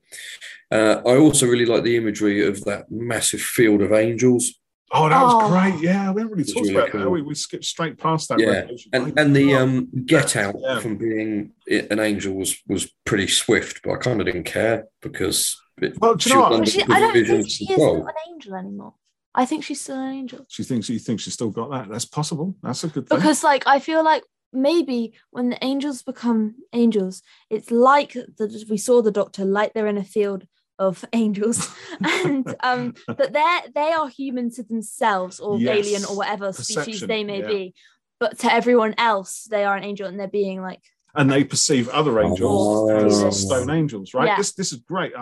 Uh, 0.71 1.01
I 1.07 1.17
also 1.17 1.47
really 1.47 1.67
like 1.67 1.83
the 1.83 1.97
imagery 1.97 2.47
of 2.47 2.65
that 2.65 2.91
massive 2.91 3.41
field 3.41 3.83
of 3.83 3.93
angels. 3.93 4.55
Oh, 4.91 5.09
that 5.09 5.23
was 5.23 5.35
Oh. 5.35 5.49
great. 5.49 5.83
Yeah, 5.83 6.13
we 6.13 6.21
haven't 6.23 6.31
really 6.31 6.43
It's 6.43 6.53
talked 6.55 6.67
really 6.67 6.77
about 6.79 6.93
that. 6.93 7.11
We, 7.11 7.21
we 7.23 7.35
skipped 7.35 7.65
straight 7.65 7.99
past 7.99 8.29
that. 8.31 8.39
Yeah, 8.41 8.47
revelation. 8.49 8.91
and 8.95 9.19
and 9.19 9.37
the 9.37 9.55
um, 9.55 9.89
get 10.07 10.35
out 10.37 10.55
Yeah. 10.59 10.81
from 10.81 10.97
being 10.97 11.53
an 11.69 11.99
angel 12.01 12.35
was 12.35 12.59
was 12.67 12.91
pretty 13.05 13.27
swift, 13.29 13.81
but 13.83 13.93
I 13.93 13.97
kind 13.97 14.21
of 14.21 14.27
didn't 14.27 14.45
care 14.45 14.87
because 15.03 15.61
it, 15.83 15.99
Well, 16.01 16.15
do 16.15 16.29
you 16.29 16.35
know 16.35 16.41
what? 16.43 16.53
under 16.53 16.71
she, 16.71 16.83
I 16.83 17.01
don't 17.01 17.13
think 17.13 17.51
she 17.51 17.65
is 17.65 17.69
control. 17.69 17.99
not 18.05 18.09
an 18.27 18.33
angel 18.35 18.55
anymore. 18.55 18.95
I 19.35 19.45
think 19.45 19.63
she's 19.63 19.81
still 19.81 20.01
an 20.01 20.13
angel. 20.15 20.47
She 20.49 20.65
thinks 20.65 20.87
she 20.87 20.99
thinks 20.99 21.23
she's 21.23 21.35
still 21.35 21.51
got 21.51 21.71
that. 21.71 21.89
That's 21.91 22.07
possible. 22.07 22.57
That's 22.63 22.83
a 22.85 22.89
good 22.89 23.09
thing. 23.09 23.19
because 23.19 23.45
like 23.45 23.67
i 23.67 23.79
feel 23.81 24.03
like 24.03 24.23
maybe 24.53 25.13
when 25.31 25.51
the 25.51 25.65
angels 25.65 26.03
become 26.03 26.55
angels 26.73 27.23
it's 27.51 27.71
like 27.71 28.13
that 28.15 28.65
we 28.71 28.77
saw 28.79 29.03
the 29.03 29.11
doctor 29.11 29.45
like 29.45 29.73
they're 29.75 29.87
in 29.87 29.99
a 29.99 30.05
field 30.05 30.47
of 30.79 31.05
angels 31.13 31.69
and 32.01 32.55
um 32.63 32.95
but 33.07 33.33
they're 33.33 33.63
they 33.75 33.93
are 33.93 34.09
human 34.09 34.51
to 34.51 34.63
themselves 34.63 35.39
or 35.41 35.59
Yes. 35.59 35.77
alien 35.79 36.05
or 36.05 36.17
whatever 36.17 36.53
species 36.53 37.01
they 37.01 37.25
may 37.25 37.41
yeah. 37.41 37.49
be 37.49 37.75
but 38.21 38.39
to 38.39 38.53
everyone 38.53 38.95
else 38.97 39.45
they 39.51 39.65
are 39.65 39.77
an 39.77 39.85
angel 39.85 40.07
and 40.09 40.19
they're 40.19 40.29
being 40.29 40.63
like 40.63 40.83
and 41.15 41.31
they 41.31 41.43
perceive 41.43 41.89
other 41.89 42.21
angels 42.21 42.91
Oh. 42.91 43.27
as 43.27 43.41
stone 43.43 43.71
angels, 43.71 44.15
right? 44.15 44.27
Yeah. 44.27 44.37
This 44.37 44.53
this 44.53 44.73
is 44.73 44.81
great. 44.81 45.13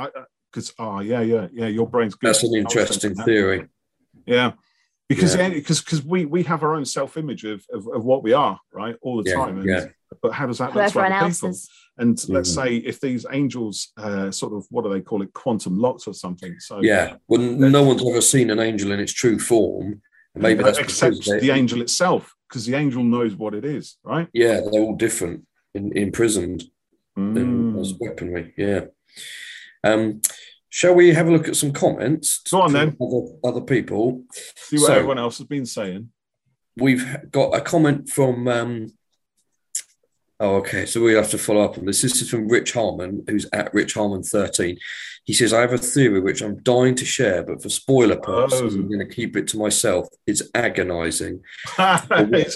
Because 0.52 0.74
oh 0.78 1.00
yeah, 1.00 1.20
yeah, 1.20 1.46
yeah. 1.52 1.68
Your 1.68 1.86
brain's 1.88 2.14
good. 2.14 2.28
That's 2.28 2.42
an 2.42 2.54
interesting 2.54 3.14
thinking 3.14 3.16
that. 3.18 3.24
theory. 3.24 3.68
Yeah. 4.26 4.52
Because 5.08 5.36
Yeah. 5.36 5.50
because 5.50 5.80
because 5.80 6.04
we 6.04 6.24
we 6.24 6.42
have 6.44 6.62
our 6.64 6.74
own 6.74 6.84
self 6.84 7.16
image 7.16 7.44
of, 7.44 7.64
of 7.72 7.86
of 7.88 8.04
what 8.04 8.22
we 8.24 8.32
are, 8.32 8.58
right, 8.72 8.96
all 9.02 9.22
the 9.22 9.28
Yeah, 9.30 9.36
time. 9.36 9.58
And, 9.58 9.68
yeah. 9.68 9.84
But 10.22 10.32
how 10.32 10.46
does 10.46 10.58
that 10.58 10.72
who 10.72 10.80
look 10.80 10.92
to 10.92 11.00
other 11.00 11.28
people? 11.32 11.50
is 11.50 11.68
And 11.98 12.28
let's 12.28 12.50
Mhm. 12.50 12.54
say 12.54 12.76
if 12.76 13.00
these 13.00 13.24
angels, 13.32 13.92
uh, 13.96 14.30
sort 14.30 14.52
of, 14.52 14.66
what 14.70 14.82
do 14.84 14.92
they 14.92 15.00
call 15.00 15.22
it, 15.22 15.32
quantum 15.32 15.78
locks 15.78 16.06
or 16.06 16.14
something? 16.14 16.58
So 16.60 16.80
Yeah, 16.82 17.16
well, 17.28 17.40
no 17.40 17.82
one's 17.84 18.02
ever 18.06 18.20
seen 18.20 18.50
an 18.50 18.58
angel 18.58 18.92
in 18.92 19.00
its 19.00 19.12
true 19.12 19.38
form. 19.38 20.02
Maybe 20.34 20.62
that's 20.62 20.78
except 20.78 21.16
because 21.18 21.40
the 21.40 21.50
angel 21.50 21.80
itself, 21.80 22.34
because 22.48 22.66
the 22.66 22.74
angel 22.74 23.02
knows 23.02 23.34
what 23.36 23.54
it 23.54 23.64
is, 23.64 23.96
right? 24.04 24.28
Yeah, 24.34 24.60
they're 24.60 24.82
all 24.82 24.96
different, 24.96 25.46
in, 25.74 25.92
imprisoned 25.96 26.64
Mm. 27.18 27.80
as 27.80 27.94
weaponry. 27.98 28.52
Yeah. 28.58 28.86
Um, 29.82 30.20
shall 30.76 30.94
we 30.94 31.10
have 31.14 31.26
a 31.26 31.30
look 31.32 31.48
at 31.48 31.56
some 31.56 31.72
comments? 31.72 32.42
Go 32.50 32.60
on, 32.60 32.72
then. 32.74 32.94
Other, 33.00 33.22
other 33.42 33.60
people. 33.62 34.24
See 34.56 34.76
what 34.76 34.88
So- 34.88 34.92
everyone 34.92 35.18
else 35.18 35.38
has 35.38 35.46
been 35.46 35.64
saying. 35.64 36.10
We've 36.76 37.02
got 37.30 37.56
a 37.56 37.62
comment 37.62 38.10
from. 38.10 38.46
Um, 38.46 38.88
oh, 40.38 40.56
okay. 40.56 40.84
So 40.84 41.02
we 41.02 41.14
have 41.14 41.30
to 41.30 41.38
follow 41.38 41.64
up 41.64 41.78
on 41.78 41.86
this. 41.86 42.02
This 42.02 42.20
is 42.20 42.28
from 42.28 42.48
Rich 42.48 42.74
Harmon, 42.74 43.24
who's 43.26 43.46
at 43.54 43.72
Rich 43.72 43.94
Harmon 43.94 44.22
thirteen. 44.22 44.76
He 45.24 45.32
says, 45.32 45.54
"I 45.54 45.62
have 45.62 45.72
a 45.72 45.78
theory 45.78 46.20
which 46.20 46.42
I'm 46.42 46.62
dying 46.62 46.94
to 46.96 47.06
share, 47.06 47.42
but 47.42 47.62
for 47.62 47.70
spoiler 47.70 48.16
purposes, 48.16 48.74
Oh. 48.76 48.78
I'm 48.78 48.88
going 48.88 49.00
to 49.08 49.14
keep 49.14 49.34
it 49.38 49.48
to 49.48 49.56
myself. 49.58 50.08
It's 50.26 50.42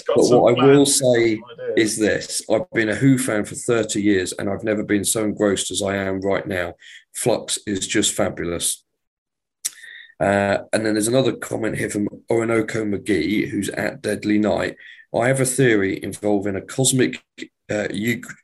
got 0.03 0.15
but 0.15 0.23
some 0.23 0.41
what 0.41 0.59
I 0.59 0.65
will 0.67 0.85
say 0.85 1.41
is 1.75 1.97
this 1.97 2.41
I've 2.49 2.69
been 2.71 2.89
a 2.89 2.95
Who 2.95 3.17
fan 3.17 3.43
for 3.43 3.55
30 3.55 4.01
years 4.01 4.33
and 4.33 4.49
I've 4.49 4.63
never 4.63 4.83
been 4.83 5.03
so 5.03 5.23
engrossed 5.23 5.71
as 5.71 5.81
I 5.81 5.95
am 5.95 6.21
right 6.21 6.45
now. 6.47 6.75
Flux 7.13 7.59
is 7.67 7.87
just 7.87 8.13
fabulous. 8.13 8.83
Uh, 10.19 10.59
and 10.71 10.85
then 10.85 10.93
there's 10.93 11.07
another 11.07 11.33
comment 11.33 11.77
here 11.77 11.89
from 11.89 12.07
Orinoco 12.29 12.85
McGee, 12.85 13.49
who's 13.49 13.69
at 13.69 14.01
Deadly 14.01 14.37
Night. 14.37 14.77
I 15.17 15.27
have 15.27 15.41
a 15.41 15.45
theory 15.45 16.01
involving 16.03 16.55
a 16.55 16.61
cosmic 16.61 17.23
uh, 17.69 17.87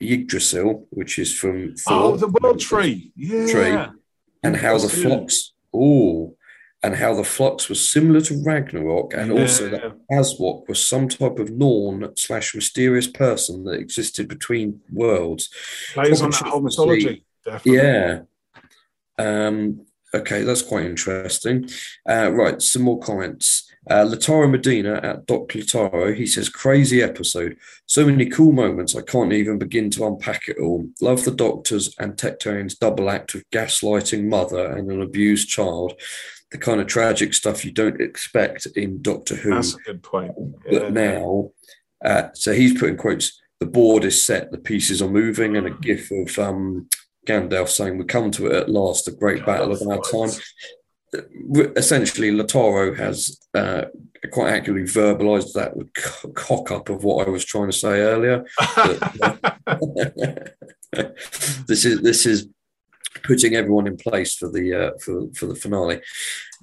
Yggdrasil, 0.01 0.88
which 0.89 1.20
is 1.20 1.38
from 1.38 1.76
Oh, 1.88 2.18
the 2.18 2.28
world 2.41 2.59
tree. 2.59 3.11
Yeah. 3.15 3.47
Tree. 3.47 3.93
and 4.43 4.55
how 4.57 4.78
the 4.78 4.89
flux, 4.89 5.53
oh, 5.74 6.36
and 6.84 6.95
how 6.95 7.13
the 7.13 7.24
flux 7.24 7.70
was 7.70 7.89
similar 7.89 8.22
to 8.22 8.41
Ragnarok, 8.43 9.13
and 9.13 9.32
also 9.32 9.70
that 9.70 9.84
Yeah. 9.84 10.18
Awsok 10.20 10.68
was 10.68 10.86
some 10.88 11.07
type 11.09 11.38
of 11.39 11.51
Norn 11.51 12.11
slash 12.15 12.53
mysterious 12.55 13.07
person 13.07 13.63
that 13.65 13.80
existed 13.80 14.28
between 14.28 14.82
worlds. 14.91 15.49
plays 15.93 16.22
on 16.22 16.32
that 16.32 16.41
whole 16.43 16.61
mythology. 16.61 17.24
Definitely. 17.45 17.78
Yeah. 17.82 18.20
Um, 19.18 19.86
okay, 20.13 20.43
that's 20.43 20.61
quite 20.61 20.86
interesting. 20.86 21.70
Uh, 22.07 22.32
right, 22.32 22.61
some 22.61 22.84
more 22.84 22.99
comments. 22.99 23.63
Uh, 23.89 24.03
Lataro 24.05 24.49
Medina 24.51 24.99
at 25.01 25.26
Doc 25.26 25.47
Lataro, 25.49 26.13
he 26.13 26.26
says, 26.26 26.49
crazy 26.49 27.01
episode. 27.01 27.57
So 27.86 28.05
many 28.05 28.26
cool 28.26 28.51
moments, 28.51 28.95
I 28.95 29.01
can't 29.01 29.32
even 29.32 29.57
begin 29.57 29.89
to 29.91 30.05
unpack 30.05 30.49
it 30.49 30.57
all. 30.61 30.89
Love 30.99 31.24
the 31.24 31.32
doctors 31.32 31.95
and 31.97 32.13
Tectonian's 32.13 32.76
double 32.76 33.09
act 33.09 33.34
of 33.34 33.49
gaslighting 33.51 34.26
mother 34.26 34.76
and 34.76 34.91
an 34.91 35.01
abused 35.01 35.47
child. 35.47 35.93
The 36.51 36.57
kind 36.57 36.82
of 36.82 36.88
tragic 36.88 37.34
stuff 37.34 37.63
you 37.63 37.72
don't 37.72 38.01
expect 38.01 38.65
in 38.65 39.01
Doctor 39.01 39.36
Who. 39.36 39.51
That's 39.51 39.76
a 39.76 39.80
good 39.80 40.03
point. 40.03 40.34
Yeah. 40.65 40.80
But 40.80 40.93
now, 40.93 41.51
uh, 42.03 42.30
so 42.34 42.53
he's 42.53 42.78
putting 42.78 42.97
quotes, 42.97 43.39
the 43.59 43.65
board 43.65 44.03
is 44.03 44.24
set, 44.24 44.51
the 44.51 44.57
pieces 44.57 45.01
are 45.01 45.09
moving, 45.09 45.57
and 45.57 45.68
a 45.68 45.72
gif 45.72 46.11
of 46.11 46.38
um, 46.39 46.89
Gandalf 47.28 47.70
saying, 47.70 47.98
We 47.98 48.06
come 48.06 48.32
to 48.32 48.48
it 48.48 48.54
at 48.54 48.70
last, 48.70 49.06
the 49.06 49.12
great 49.12 49.46
battle 49.46 49.72
of 49.72 49.82
our 49.88 50.02
time. 50.02 50.32
Essentially, 51.76 52.32
Lataro 52.32 52.98
has 52.98 53.40
uh, 53.54 53.86
quite 54.32 54.54
accurately 54.54 54.84
verbalized 54.84 55.54
that 55.54 55.74
cock 56.36 56.72
up 56.72 56.90
of 56.90 57.04
what 57.04 57.28
I 57.28 57.30
was 57.30 57.46
trying 57.46 57.70
to 57.70 57.78
say 57.78 58.02
earlier. 58.02 58.46
this 61.68 61.86
is 61.86 62.02
this 62.02 62.26
is 62.26 62.48
putting 63.24 63.56
everyone 63.56 63.88
in 63.88 63.98
place 63.98 64.36
for 64.36 64.50
the 64.50 64.74
uh, 64.74 64.92
for 65.04 65.28
for 65.34 65.48
the 65.48 65.56
finale. 65.56 66.02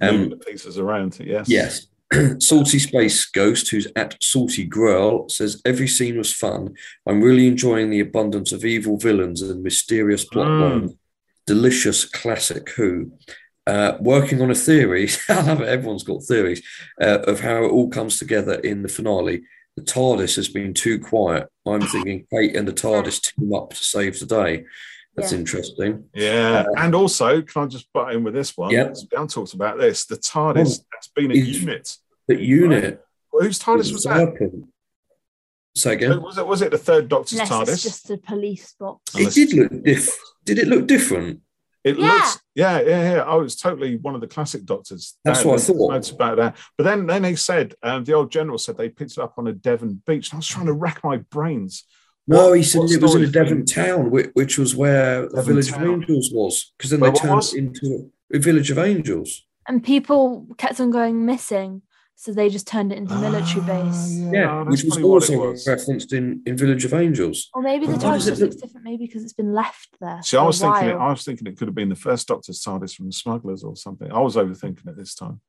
Um, 0.01 0.29
the 0.29 0.37
pieces 0.37 0.77
around. 0.77 1.19
Yes. 1.19 1.49
Yes. 1.49 1.87
Salty 2.39 2.79
Space 2.79 3.25
Ghost, 3.25 3.69
who's 3.69 3.87
at 3.95 4.15
Salty 4.21 4.67
Grrl, 4.67 5.29
says 5.29 5.61
every 5.65 5.87
scene 5.87 6.17
was 6.17 6.33
fun. 6.33 6.75
I'm 7.05 7.21
really 7.21 7.47
enjoying 7.47 7.89
the 7.89 7.99
abundance 7.99 8.51
of 8.51 8.65
evil 8.65 8.97
villains 8.97 9.41
and 9.41 9.63
mysterious 9.63 10.25
plot 10.25 10.47
Mm. 10.47 10.61
lines. 10.81 10.93
Delicious 11.47 12.05
classic 12.05 12.69
Who. 12.71 13.11
Uh, 13.67 13.97
working 13.99 14.41
on 14.41 14.51
a 14.51 14.55
theory, 14.55 15.09
I 15.29 15.41
love 15.41 15.61
it, 15.61 15.67
everyone's 15.67 16.03
got 16.03 16.23
theories, 16.23 16.61
uh, 17.01 17.19
of 17.27 17.39
how 17.39 17.63
it 17.65 17.69
all 17.71 17.89
comes 17.89 18.19
together 18.19 18.53
in 18.55 18.81
the 18.83 18.89
finale. 18.89 19.41
The 19.75 19.81
TARDIS 19.83 20.35
has 20.37 20.47
been 20.47 20.73
too 20.73 20.99
quiet. 20.99 21.47
I'm 21.65 21.81
thinking 21.87 22.25
Kate 22.31 22.55
and 22.55 22.67
the 22.67 22.73
TARDIS 22.73 23.21
team 23.33 23.53
up 23.53 23.71
to 23.71 23.83
save 23.83 24.19
the 24.19 24.25
day. 24.25 24.65
That's 25.15 25.31
Yeah. 25.31 25.37
interesting. 25.39 26.05
Yeah. 26.13 26.65
and 26.77 26.93
also, 26.93 27.41
can 27.41 27.63
I 27.63 27.65
just 27.67 27.91
butt 27.93 28.13
in 28.13 28.23
with 28.23 28.33
this 28.33 28.55
one? 28.57 28.71
Yep. 28.71 28.95
Ben 29.11 29.27
talks 29.27 29.53
about 29.53 29.77
this. 29.79 30.05
The 30.05 30.17
TARDIS 30.17 30.83
has 30.93 31.07
been 31.15 31.31
a 31.31 31.35
unit. 31.35 31.97
The 32.27 32.41
unit. 32.41 33.01
Whose 33.31 33.59
TARDIS 33.59 33.91
was 33.93 34.03
that? 34.03 34.17
Serpent. 34.17 34.65
Say 35.75 35.93
again. 35.93 36.21
Was 36.21 36.37
it, 36.37 36.47
was 36.47 36.61
it 36.61 36.71
the 36.71 36.77
third 36.77 37.09
Doctor's 37.09 37.33
Unless 37.33 37.49
TARDIS? 37.49 37.73
it's 37.73 37.83
just 37.83 38.09
a 38.09 38.17
police 38.17 38.73
box. 38.79 39.13
Unless- 39.13 39.37
It 39.37 39.49
did 39.49 39.57
look 39.71 39.83
diff. 39.83 40.17
Did 40.45 40.59
it 40.59 40.67
look 40.67 40.87
different? 40.87 41.41
It 41.83 41.99
Yeah. 41.99 42.13
looks, 42.13 42.39
yeah, 42.55 42.79
yeah, 42.81 43.13
yeah. 43.15 43.23
Oh, 43.27 43.41
it's 43.41 43.55
totally 43.55 43.97
one 43.97 44.15
of 44.15 44.21
the 44.21 44.27
classic 44.27 44.63
Doctors. 44.65 45.17
That's 45.23 45.43
There- 45.43 45.51
what 45.51 45.59
I 45.59 45.63
thought. 45.63 45.91
Notes 45.91 46.09
about 46.11 46.37
that. 46.37 46.57
But 46.77 46.85
then, 46.85 47.05
then 47.05 47.21
they 47.23 47.35
said, 47.35 47.75
um, 47.83 48.03
the 48.05 48.13
old 48.13 48.31
general 48.31 48.57
said 48.57 48.77
they 48.77 48.89
picked 48.89 49.11
it 49.11 49.17
up 49.19 49.33
on 49.37 49.47
a 49.47 49.53
Devon 49.53 50.01
beach. 50.07 50.29
And 50.31 50.37
I 50.37 50.39
was 50.39 50.47
trying 50.47 50.65
to 50.67 50.73
rack 50.73 51.03
my 51.03 51.17
brains. 51.17 51.83
No, 52.27 52.47
What- 52.49 52.57
he 52.57 52.63
said 52.63 52.89
it 52.89 53.01
was 53.01 53.13
in 53.13 53.23
a 53.23 53.27
Devon 53.27 53.57
been- 53.57 53.65
town, 53.65 54.09
which, 54.09 54.31
which 54.33 54.57
was 54.57 54.75
where 54.75 55.27
the 55.29 55.43
Village 55.43 55.69
Town. 55.71 55.83
of 55.83 55.89
Angels 56.01 56.31
was, 56.33 56.73
because 56.77 56.89
then 56.89 57.01
Where 57.01 57.11
they 57.11 57.19
turned 57.19 57.35
was? 57.35 57.53
it 57.53 57.57
into 57.59 58.11
a 58.33 58.39
Village 58.39 58.71
of 58.71 58.79
Angels. 58.79 59.45
And 59.67 59.83
people 59.83 60.47
kept 60.57 60.79
on 60.79 60.89
going 60.89 61.23
missing. 61.25 61.81
So 62.17 62.31
they 62.31 62.49
just 62.49 62.65
turned 62.67 62.91
it 62.93 62.97
into 62.97 63.13
a 63.13 63.19
military 63.19 63.61
Ah, 63.61 63.83
base. 63.83 64.09
Yeah, 64.17 64.63
that's 64.65 64.69
which 64.69 64.83
was 64.85 64.93
probably 64.95 65.09
what 65.09 65.29
it 65.29 65.35
also 65.35 65.51
was. 65.51 65.67
referenced 65.67 66.13
in, 66.13 66.41
in 66.45 66.55
Village 66.57 66.85
of 66.85 66.93
Angels. 66.93 67.49
Or 67.53 67.61
maybe 67.61 67.85
the 67.85 67.91
Why 67.93 67.97
TARDIS 67.97 68.13
does 68.13 68.27
it 68.27 68.29
just 68.31 68.41
look- 68.41 68.49
looks 68.51 68.61
different, 68.61 68.85
maybe 68.85 69.05
because 69.05 69.23
it's 69.23 69.33
been 69.33 69.53
left 69.53 69.89
there. 69.99 70.21
See, 70.23 70.37
I 70.37 70.43
was 70.43 70.59
thinking, 70.59 70.89
it. 70.89 70.93
I 70.95 71.09
was 71.09 71.23
thinking 71.25 71.45
it 71.47 71.57
could 71.57 71.67
have 71.67 71.75
been 71.75 71.89
the 71.89 71.95
first 71.95 72.27
Doctor's 72.27 72.61
TARDIS 72.63 72.95
from 72.95 73.07
the 73.07 73.11
Smugglers 73.11 73.63
or 73.63 73.75
something. 73.75 74.11
I 74.11 74.19
was 74.19 74.37
overthinking 74.37 74.87
it 74.87 74.95
this 74.97 75.13
time. 75.13 75.41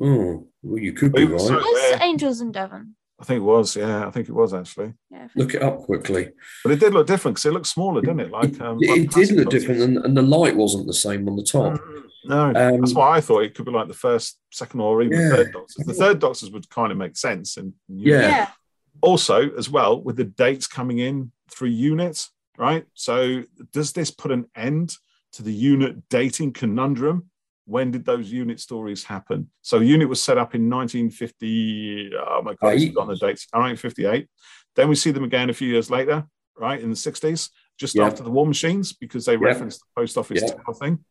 Oh, 0.00 0.46
well, 0.62 0.78
you 0.80 0.92
could 0.92 1.12
be 1.12 1.24
right. 1.24 1.40
so- 1.40 1.54
Was 1.56 2.00
Angels 2.00 2.40
in 2.40 2.52
Devon? 2.52 2.94
I 3.20 3.24
think 3.24 3.38
it 3.38 3.44
was. 3.44 3.76
Yeah, 3.76 4.06
I 4.06 4.10
think 4.10 4.28
it 4.28 4.32
was 4.34 4.52
actually. 4.52 4.92
Yeah. 5.10 5.28
Look 5.36 5.54
it 5.54 5.62
up 5.62 5.78
quickly. 5.82 6.30
But 6.64 6.72
it 6.72 6.80
did 6.80 6.92
look 6.94 7.06
different 7.06 7.36
because 7.36 7.46
it 7.46 7.52
looked 7.52 7.66
smaller, 7.68 8.00
didn't 8.00 8.20
it? 8.20 8.30
Like 8.30 8.60
um, 8.60 8.78
it 8.80 8.90
it 8.90 8.94
did 9.02 9.10
classic 9.12 9.36
look 9.36 9.44
Doctors. 9.44 9.62
different, 9.62 9.82
and, 9.82 9.98
and 9.98 10.16
the 10.16 10.22
light 10.22 10.56
wasn't 10.56 10.86
the 10.86 10.92
same 10.94 11.28
on 11.28 11.36
the 11.36 11.44
top. 11.44 11.74
Mm, 11.74 12.02
No, 12.26 12.40
Um, 12.48 12.80
that's 12.80 12.94
why 12.94 13.16
I 13.16 13.20
thought 13.20 13.44
it 13.44 13.54
could 13.54 13.66
be 13.66 13.70
like 13.70 13.86
the 13.88 13.94
first, 13.94 14.38
second, 14.50 14.80
or 14.80 15.02
even 15.02 15.18
Yeah. 15.18 15.28
the 15.28 15.36
third 15.36 15.52
Doctors. 15.52 15.86
The 15.86 15.94
third 15.94 16.18
Doctors 16.18 16.50
would 16.50 16.68
kind 16.70 16.90
of 16.90 16.98
make 16.98 17.16
sense, 17.16 17.56
and 17.56 17.72
Yeah. 17.88 18.20
yeah. 18.28 18.48
also 19.00 19.50
as 19.56 19.68
well 19.70 20.02
with 20.02 20.16
the 20.16 20.24
dates 20.24 20.66
coming 20.66 20.98
in 20.98 21.30
through 21.50 21.68
units, 21.68 22.30
right? 22.58 22.84
So 22.94 23.42
does 23.72 23.92
this 23.92 24.10
put 24.10 24.32
an 24.32 24.46
end 24.56 24.96
to 25.34 25.42
the 25.42 25.52
unit 25.52 26.08
dating 26.08 26.52
conundrum? 26.52 27.30
When 27.66 27.90
did 27.90 28.04
those 28.04 28.30
unit 28.30 28.60
stories 28.60 29.04
happen? 29.04 29.50
So 29.62 29.80
unit 29.80 30.08
was 30.08 30.22
set 30.22 30.36
up 30.38 30.54
in 30.54 30.68
1950. 30.68 32.10
Oh 32.14 32.42
my 32.42 32.54
god, 32.54 32.74
I've 32.74 32.88
forgotten 32.88 33.08
the 33.14 33.26
dates. 33.26 33.46
1958. 33.52 34.28
Then 34.76 34.88
we 34.88 34.94
see 34.96 35.10
them 35.12 35.24
again 35.24 35.50
a 35.50 35.54
few 35.54 35.68
years 35.68 35.90
later, 35.90 36.26
right 36.58 36.80
in 36.80 36.90
the 36.90 36.96
60s, 36.96 37.50
just 37.78 37.94
Yeah. 37.94 38.04
after 38.06 38.22
the 38.22 38.30
war 38.30 38.46
machines, 38.46 38.92
because 38.92 39.24
they 39.24 39.36
referenced 39.36 39.80
the 39.80 40.00
post 40.00 40.18
office 40.18 40.42
Yeah. 40.42 40.72
thing. 40.78 41.04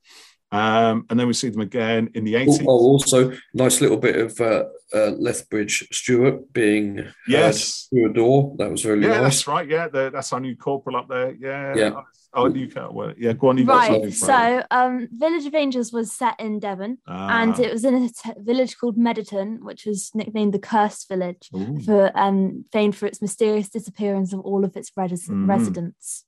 Um, 0.54 1.06
and 1.10 1.20
then 1.20 1.26
we 1.28 1.34
see 1.34 1.50
them 1.50 1.62
again 1.62 2.10
in 2.14 2.24
the 2.24 2.36
Oh, 2.38 2.46
80s. 2.46 2.62
oh, 2.62 2.68
also, 2.68 3.32
nice 3.56 3.82
little 3.82 3.98
bit 3.98 4.16
of 4.16 4.40
uh, 4.40 4.66
uh, 4.94 5.12
Lethbridge 5.18 5.88
Stewart 5.92 6.54
being 6.54 7.06
yes. 7.28 7.88
through 7.90 8.12
a 8.12 8.14
door. 8.14 8.56
That 8.60 8.70
was 8.70 8.86
really 8.86 9.02
Yeah, 9.08 9.22
nice. 9.22 9.22
that's 9.38 9.48
right. 9.48 9.68
Yeah, 9.68 9.88
the, 9.88 10.12
that's 10.12 10.32
our 10.32 10.40
new 10.40 10.56
corporal 10.56 10.96
up 10.98 11.08
there. 11.10 11.32
Yeah. 11.34 11.74
Yeah. 11.76 12.02
Oh, 12.36 12.48
you 12.54 12.68
can't. 12.68 12.94
Well, 12.94 13.14
yeah, 13.18 13.34
go 13.34 13.50
on. 13.50 13.58
You 13.58 13.66
got 13.66 13.78
Right. 13.90 13.92
something. 13.92 14.12
So, 14.12 14.64
um, 14.72 15.08
Village 15.12 15.46
of 15.46 15.54
Angels 15.56 15.92
was 15.94 16.12
set 16.12 16.40
in 16.40 16.60
Devon, 16.60 16.98
and 17.08 17.54
Ah. 17.54 17.60
it 17.62 17.72
was 17.72 17.84
in 17.86 17.94
a 17.96 18.10
t- 18.10 18.32
village 18.38 18.78
called 18.78 18.98
Medderton, 18.98 19.60
which 19.62 19.86
was 19.86 20.12
nicknamed 20.16 20.54
the 20.54 20.60
Cursed 20.60 21.08
Village, 21.10 21.50
Ooh. 21.56 21.80
for 21.82 22.12
um, 22.16 22.66
famed 22.72 22.96
for 22.96 23.06
its 23.08 23.22
mysterious 23.22 23.70
disappearance 23.70 24.34
of 24.34 24.40
all 24.42 24.66
of 24.66 24.76
its 24.76 24.92
res- 24.98 25.28
Mhm. 25.30 25.48
residents. 25.48 26.26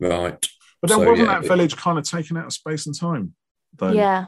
Right. 0.00 0.46
But 0.80 0.88
then 0.90 0.98
So, 1.00 1.10
wasn't 1.10 1.28
yeah, 1.28 1.34
that 1.34 1.44
it- 1.44 1.48
village 1.48 1.76
kind 1.76 1.98
of 1.98 2.04
taken 2.04 2.36
out 2.36 2.46
of 2.46 2.52
space 2.52 2.86
and 2.86 2.98
time? 2.98 3.34
Though? 3.76 3.92
Yeah, 3.92 4.26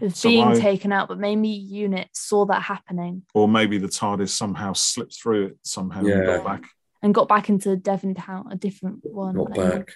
it 0.00 0.04
was 0.04 0.16
So 0.18 0.28
being 0.28 0.48
I- 0.48 0.58
taken 0.58 0.92
out, 0.92 1.08
but 1.08 1.18
maybe 1.18 1.48
Unit 1.48 2.08
saw 2.12 2.46
that 2.46 2.62
happening 2.62 3.22
Or 3.34 3.48
maybe 3.48 3.78
the 3.78 3.88
TARDIS 3.88 4.30
somehow 4.30 4.72
slipped 4.72 5.14
through 5.20 5.46
it 5.46 5.58
somehow 5.62 6.00
and 6.04 6.26
got 6.26 6.44
back. 6.44 6.64
and 7.02 7.14
got 7.14 7.28
back 7.28 7.48
into 7.48 7.76
Devon 7.76 8.14
Town, 8.14 8.48
a 8.50 8.56
different 8.56 9.04
one. 9.04 9.36
Not 9.36 9.58
I 9.58 9.70
back. 9.78 9.92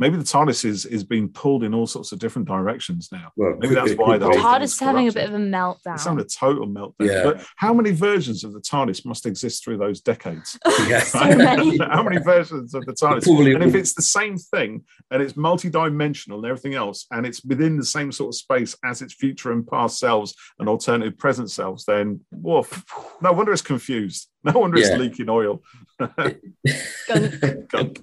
Maybe 0.00 0.16
the 0.16 0.24
TARDIS 0.24 0.64
is, 0.64 0.86
is 0.86 1.04
being 1.04 1.28
pulled 1.28 1.62
in 1.62 1.74
all 1.74 1.86
sorts 1.86 2.10
of 2.10 2.18
different 2.18 2.48
directions 2.48 3.10
now. 3.12 3.30
Well, 3.36 3.54
Maybe 3.60 3.74
that's 3.74 3.92
why 3.92 4.16
the 4.16 4.30
TARDIS 4.30 4.62
is 4.62 4.80
having 4.80 5.06
a 5.08 5.12
bit 5.12 5.28
of 5.28 5.34
a 5.34 5.38
meltdown. 5.38 5.94
It's 5.94 6.04
having 6.04 6.20
a 6.20 6.24
total 6.24 6.66
meltdown. 6.66 6.94
Yeah. 7.00 7.22
But 7.22 7.44
how 7.56 7.74
many 7.74 7.90
versions 7.90 8.42
of 8.42 8.54
the 8.54 8.60
TARDIS 8.60 9.04
must 9.04 9.26
exist 9.26 9.62
through 9.62 9.76
those 9.76 10.00
decades? 10.00 10.58
Yeah. 10.88 11.00
So 11.00 11.20
many. 11.36 11.76
how 11.90 12.02
many 12.02 12.16
versions 12.22 12.72
of 12.74 12.86
the 12.86 12.92
TARDIS? 12.94 13.24
Probably- 13.24 13.52
and 13.52 13.62
if 13.62 13.74
it's 13.74 13.92
the 13.92 14.00
same 14.02 14.38
thing 14.38 14.82
and 15.10 15.22
it's 15.22 15.36
multi-dimensional 15.36 16.38
and 16.38 16.46
everything 16.46 16.74
else, 16.74 17.06
and 17.10 17.26
it's 17.26 17.44
within 17.44 17.76
the 17.76 17.84
same 17.84 18.10
sort 18.10 18.28
of 18.30 18.34
space 18.36 18.74
as 18.82 19.02
its 19.02 19.12
future 19.12 19.52
and 19.52 19.66
past 19.66 19.98
selves 19.98 20.34
and 20.58 20.66
alternative 20.66 21.18
present 21.18 21.50
selves, 21.50 21.84
then 21.84 22.20
woof. 22.32 22.84
No 23.20 23.32
wonder 23.32 23.52
it's 23.52 23.60
confused. 23.60 24.28
No 24.44 24.52
wonder 24.58 24.78
Yeah. 24.78 24.86
it's 24.86 24.96
leaking 24.96 25.28
oil. 25.28 25.62
Gunk. 25.98 27.68
Gunk. 27.68 28.00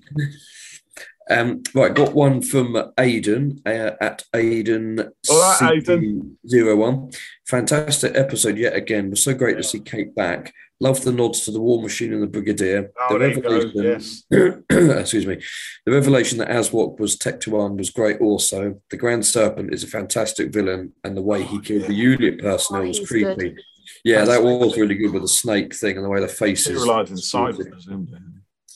Um, 1.30 1.64
right, 1.74 1.94
got 1.94 2.14
one 2.14 2.42
from 2.42 2.74
Aiden 2.98 3.60
uh, 3.66 3.96
at 4.00 4.24
Aiden 4.34 5.10
All 5.30 5.40
right, 5.62 5.74
Aidan. 5.78 6.38
zero 6.48 6.76
one. 6.76 7.12
Fantastic 7.48 8.16
episode 8.16 8.58
yet 8.58 8.76
again. 8.76 9.10
Was 9.10 9.24
so 9.24 9.34
great 9.34 9.58
to 9.58 9.64
see 9.64 9.80
Kate 9.80 10.16
back. 10.16 10.54
Love 10.80 11.04
the 11.04 11.12
nods 11.12 11.42
to 11.42 11.52
the 11.52 11.60
War 11.60 11.82
Machine 11.82 12.14
and 12.14 12.22
the 12.22 12.28
Brigadier. 12.28 12.92
Oh, 13.10 13.14
the 13.14 13.20
there 13.20 13.30
you 13.32 13.42
revelation- 13.42 14.24
Yes. 14.30 14.62
excuse 15.02 15.26
me. 15.26 15.42
The 15.86 15.92
revelation 15.92 16.38
that 16.38 16.50
Awsok 16.50 17.00
was 17.00 17.18
Tecteun 17.18 17.78
was 17.78 17.90
great 17.90 18.22
also. 18.22 18.80
The 18.92 18.98
Grand 18.98 19.26
Serpent 19.26 19.74
is 19.74 19.84
a 19.84 19.88
fantastic 19.88 20.54
villain, 20.54 20.94
and 21.04 21.18
the 21.18 21.22
way 21.24 21.42
he 21.44 21.58
Oh, 21.58 21.62
killed 21.62 21.82
yeah. 21.84 21.88
the 21.88 21.94
unit 21.96 22.40
personnel 22.40 22.84
Oh, 22.84 22.88
was 22.88 23.00
creepy. 23.08 23.36
good. 23.36 23.62
Yeah, 24.04 24.24
that 24.26 24.44
was 24.44 24.78
really 24.78 24.96
good 24.96 25.14
with 25.14 25.24
the 25.24 25.28
snake 25.28 25.74
thing 25.74 25.96
and 25.96 26.06
the 26.06 26.10
way 26.10 26.20
the 26.20 26.28
He 26.28 26.34
faces. 26.34 26.80
relied 26.82 27.10
inside, 27.10 27.56
presumably. 27.56 28.20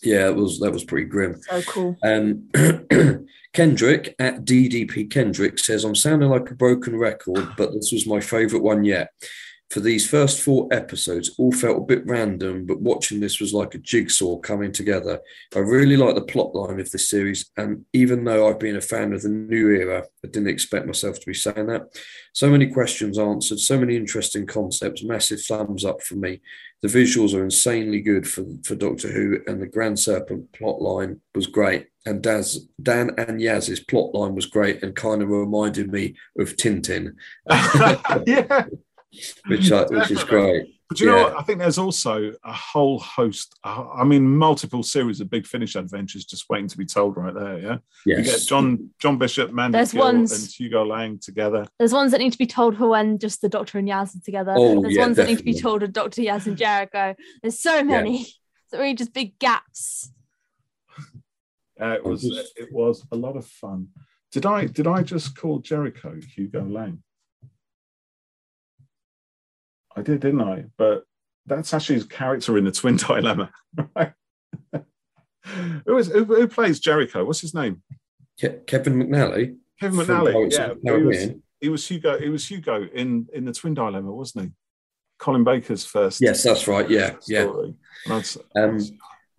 Yeah, 0.04 0.28
it 0.30 0.36
was 0.36 0.60
that 0.60 0.72
was 0.72 0.84
pretty 0.84 1.08
grim. 1.08 1.41
So 1.41 1.62
cool. 1.64 1.97
Um, 2.04 2.49
Kendrick 3.54 4.16
at 4.18 4.45
DDP 4.45 5.10
Kendrick 5.10 5.60
says, 5.60 5.84
I'm 5.84 5.95
sounding 5.95 6.30
like 6.30 6.49
a 6.49 6.56
broken 6.56 6.95
record, 6.95 7.49
but 7.58 7.74
this 7.74 7.91
was 7.91 8.08
my 8.08 8.22
favourite 8.22 8.64
one 8.64 8.86
yet. 8.86 9.10
For 9.72 9.80
these 9.80 10.05
first 10.05 10.41
four 10.41 10.67
episodes 10.72 11.32
all 11.38 11.53
felt 11.53 11.78
a 11.78 11.86
bit 11.86 12.05
random, 12.05 12.65
but 12.65 12.82
watching 12.82 13.22
this 13.22 13.39
was 13.39 13.53
like 13.53 13.74
a 13.74 13.78
jigsaw 13.78 14.36
coming 14.38 14.74
together. 14.74 15.22
I 15.55 15.59
really 15.59 15.95
like 15.95 16.15
the 16.15 16.24
plot 16.24 16.53
line 16.53 16.82
of 16.82 16.91
this 16.91 17.07
series, 17.07 17.49
and 17.55 17.86
even 17.93 18.26
though 18.26 18.49
I've 18.49 18.59
been 18.59 18.76
a 18.76 18.82
fan 18.82 19.13
of 19.13 19.22
the 19.22 19.30
new 19.30 19.69
era, 19.69 20.03
I 20.26 20.28
didn't 20.28 20.49
expect 20.49 20.88
myself 20.88 21.22
to 21.22 21.26
be 21.26 21.34
saying 21.34 21.67
that. 21.67 21.84
So 22.34 22.49
many 22.49 22.67
questions 22.67 23.17
answered, 23.17 23.59
so 23.59 23.80
many 23.80 23.95
interesting 23.95 24.45
concepts, 24.45 25.03
massive 25.03 25.41
thumbs 25.41 25.86
up 25.86 26.01
for 26.01 26.15
me. 26.15 26.41
The 26.82 26.89
visuals 26.89 27.34
are 27.34 27.43
insanely 27.43 28.01
good 28.01 28.28
for, 28.28 28.43
for 28.65 28.76
Doctor 28.76 29.09
Who, 29.09 29.39
and 29.47 29.61
the 29.61 29.67
Grand 29.67 29.99
Serpent 29.99 30.51
plot 30.51 30.82
line 30.82 31.22
was 31.34 31.47
great. 31.47 31.88
And 32.05 32.22
Daz, 32.22 32.67
Dan 32.82 33.11
and 33.17 33.39
Yaz's 33.39 33.80
plot 33.80 34.13
line 34.15 34.36
was 34.36 34.47
great 34.47 34.84
and 34.84 34.95
kind 34.95 35.22
of 35.22 35.30
reminded 35.30 35.91
me 35.91 36.15
of 36.38 36.57
Tintin. 36.57 37.13
yeah. 38.26 38.65
Which 39.47 39.72
I, 39.72 39.84
which 39.84 40.12
is 40.12 40.24
great. 40.24 40.76
But 40.91 40.99
you 40.99 41.09
yeah. 41.09 41.16
know 41.16 41.24
what? 41.24 41.38
I 41.38 41.41
think 41.43 41.59
there's 41.59 41.78
also 41.78 42.34
a 42.43 42.51
whole 42.51 42.99
host. 42.99 43.55
Uh, 43.64 43.86
I 43.95 44.03
mean, 44.03 44.28
multiple 44.28 44.84
series 44.84 45.22
of 45.22 45.30
Big 45.30 45.47
Finish 45.47 45.76
adventures 45.76 46.26
just 46.26 46.49
waiting 46.49 46.68
to 46.68 46.78
be 46.78 46.86
told 46.86 47.16
right 47.16 47.34
there. 47.34 47.59
Yeah, 47.59 47.78
yes. 48.05 48.18
you 48.18 48.24
get 48.26 48.41
John 48.41 48.89
John 48.99 49.18
Bishop, 49.18 49.53
Mandy 49.53 49.78
There's 49.78 49.93
Gill, 49.93 50.03
ones- 50.03 50.32
and 50.34 50.51
Hugo 50.51 50.84
Lang 50.84 51.18
together. 51.20 51.66
There's 51.80 51.93
ones 51.93 52.12
that 52.12 52.18
need 52.18 52.34
to 52.34 52.38
be 52.38 52.45
told 52.45 52.78
for 52.78 52.88
when 52.88 53.20
just 53.20 53.41
the 53.41 53.47
Doctor 53.47 53.80
and 53.80 53.88
Yaz 53.88 54.18
are 54.18 54.22
together. 54.24 54.53
Oh, 54.55 54.82
There's 54.82 54.95
yeah, 54.95 55.03
ones 55.03 55.16
that 55.16 55.28
need 55.28 55.38
to 55.38 55.45
be 55.45 55.57
told 55.57 55.82
of 55.82 55.93
Doctor 55.93 56.22
Yaz 56.24 56.47
and 56.47 56.57
Jericho. 56.57 57.16
There's 57.41 57.59
so 57.59 57.84
many. 57.84 58.28
So 58.68 58.80
really 58.80 58.93
just 58.93 59.14
big 59.14 59.38
gaps. 59.38 60.12
Uh, 61.80 61.93
it 61.93 62.03
was 62.03 62.24
it 62.55 62.72
was 62.72 63.05
a 63.12 63.16
lot 63.16 63.36
of 63.36 63.45
fun. 63.45 63.88
Did 64.32 64.45
I 64.45 64.66
did 64.66 64.88
I 64.88 65.03
just 65.03 65.36
call 65.36 65.59
Jericho 65.59 66.20
Hugo 66.36 66.64
Lang? 66.64 67.01
I 69.96 70.02
did, 70.02 70.20
didn't 70.22 70.42
I? 70.42 70.66
But 70.78 71.04
that's 71.46 71.74
actually 71.74 71.96
his 71.96 72.06
character 72.06 72.58
in 72.58 72.66
the 72.66 72.72
Twin 72.72 72.96
Dilemma. 72.98 73.52
Right? 73.96 74.14
who 75.86 75.98
is 75.98 76.08
who, 76.08 76.24
who 76.26 76.48
plays 76.48 76.80
Jericho? 76.80 77.26
What's 77.26 77.42
his 77.42 77.54
name? 77.54 77.82
Ke- 78.39 78.66
Kevin 78.68 78.94
McNally. 78.96 79.58
Kevin 79.80 80.00
McNally. 80.00 80.52
Yeah, 80.52 80.74
he 80.98 81.04
was, 81.04 81.28
he 81.60 81.70
was 81.70 81.88
Hugo. 81.88 82.20
He 82.20 82.30
was 82.30 82.48
Hugo 82.48 82.84
in 82.94 83.28
in 83.34 83.46
the 83.46 83.52
Twin 83.54 83.74
Dilemma, 83.74 84.12
wasn't 84.12 84.46
he? 84.46 84.52
Colin 85.20 85.44
Baker's 85.44 85.86
first. 85.86 86.22
Yes, 86.22 86.44
that's 86.44 86.68
right. 86.68 86.89
Yeah, 86.89 87.16
yeah. 87.28 87.44
story. 87.44 87.74
And 88.06 88.14
I'd- 88.14 88.39
Um, 88.56 88.80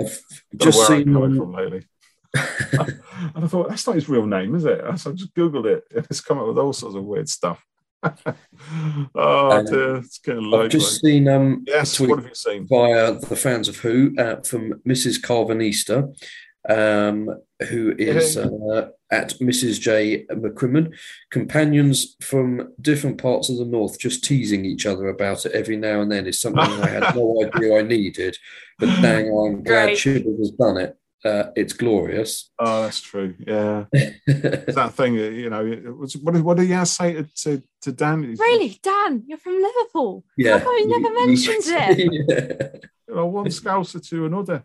I've 0.01 0.21
just 0.57 0.79
where 0.79 0.87
seen. 0.99 1.13
coming 1.13 1.37
from 1.37 1.53
lately. 1.53 1.87
and 2.35 3.45
I 3.45 3.47
thought 3.47 3.69
that's 3.69 3.87
not 3.87 3.95
his 3.97 4.09
real 4.09 4.27
name, 4.27 4.55
is 4.55 4.65
it? 4.65 4.81
So 4.99 5.11
I 5.11 5.15
just 5.15 5.35
googled 5.35 5.67
it. 5.67 5.85
and 5.95 6.07
It's 6.09 6.21
come 6.21 6.39
up 6.39 6.47
with 6.47 6.59
all 6.59 6.73
sorts 6.73 6.97
of 6.97 7.05
weird 7.05 7.29
stuff. 7.29 7.63
oh 9.15 9.51
Um, 9.51 9.65
dear, 9.67 9.97
it's 9.97 10.19
getting 10.19 10.53
I've 10.55 10.71
just 10.71 11.01
seen 11.01 11.29
um, 11.29 11.65
yes, 11.67 11.95
a 11.95 11.97
tweet 11.99 12.11
what 12.11 12.19
have 12.21 12.29
you 12.29 12.35
seen? 12.35 12.67
via 12.67 13.13
the 13.13 13.37
fans 13.37 13.69
of 13.69 13.77
Who 13.79 14.15
uh, 14.19 14.41
from 14.43 14.75
Mrs. 14.87 15.21
Karvanista, 15.21 16.15
um, 16.69 17.29
who 17.69 17.95
is 17.99 18.37
uh, 18.37 18.89
at 19.11 19.31
Mrs. 19.41 19.81
J. 19.81 20.25
McCrimmon. 20.31 20.93
Companions 21.31 22.17
from 22.23 22.73
different 22.81 23.19
parts 23.19 23.49
of 23.51 23.59
the 23.59 23.65
North 23.65 23.99
just 23.99 24.25
teasing 24.25 24.65
each 24.65 24.87
other 24.87 25.09
about 25.09 25.45
it 25.47 25.53
every 25.53 25.77
now 25.77 26.01
and 26.01 26.11
then 26.11 26.27
is 26.27 26.41
something 26.41 26.61
I 26.63 26.89
had 26.89 27.15
no 27.15 27.43
idea 27.55 27.79
I 27.79 27.83
needed. 27.83 28.37
But 28.79 28.87
dang, 29.03 29.27
I'm 29.29 29.63
glad 29.63 29.87
Great. 29.87 29.99
Chibble 29.99 30.39
has 30.39 30.51
done 30.53 30.79
it. 30.79 30.97
Uh, 31.25 31.51
it's 31.55 31.73
glorious. 31.73 32.51
Oh, 32.59 32.83
that's 32.83 33.01
true. 33.01 33.35
Yeah, 33.39 33.85
that 33.93 34.93
thing. 34.95 35.15
You 35.15 35.51
know, 35.51 35.95
was, 35.97 36.17
what 36.17 36.35
did 36.35 36.43
what 36.43 36.57
did 36.57 36.69
Yaz 36.69 36.89
say 36.89 37.15
to, 37.15 37.25
to 37.25 37.63
to 37.83 37.93
Dan? 37.93 38.35
Really, 38.39 38.79
Dan, 38.83 39.23
you're 39.27 39.39
from 39.39 39.63
Liverpool. 39.63 40.25
yeah. 40.37 40.59
How 40.59 40.65
come 40.65 40.79
he 40.79 40.87
never 40.87 41.15
mentions 41.15 41.69
it? 41.69 41.99
Yeah. 41.99 42.81
You 43.09 43.15
know, 43.15 43.27
one 43.27 43.47
scouser 43.47 44.07
to 44.09 44.27
another. 44.27 44.65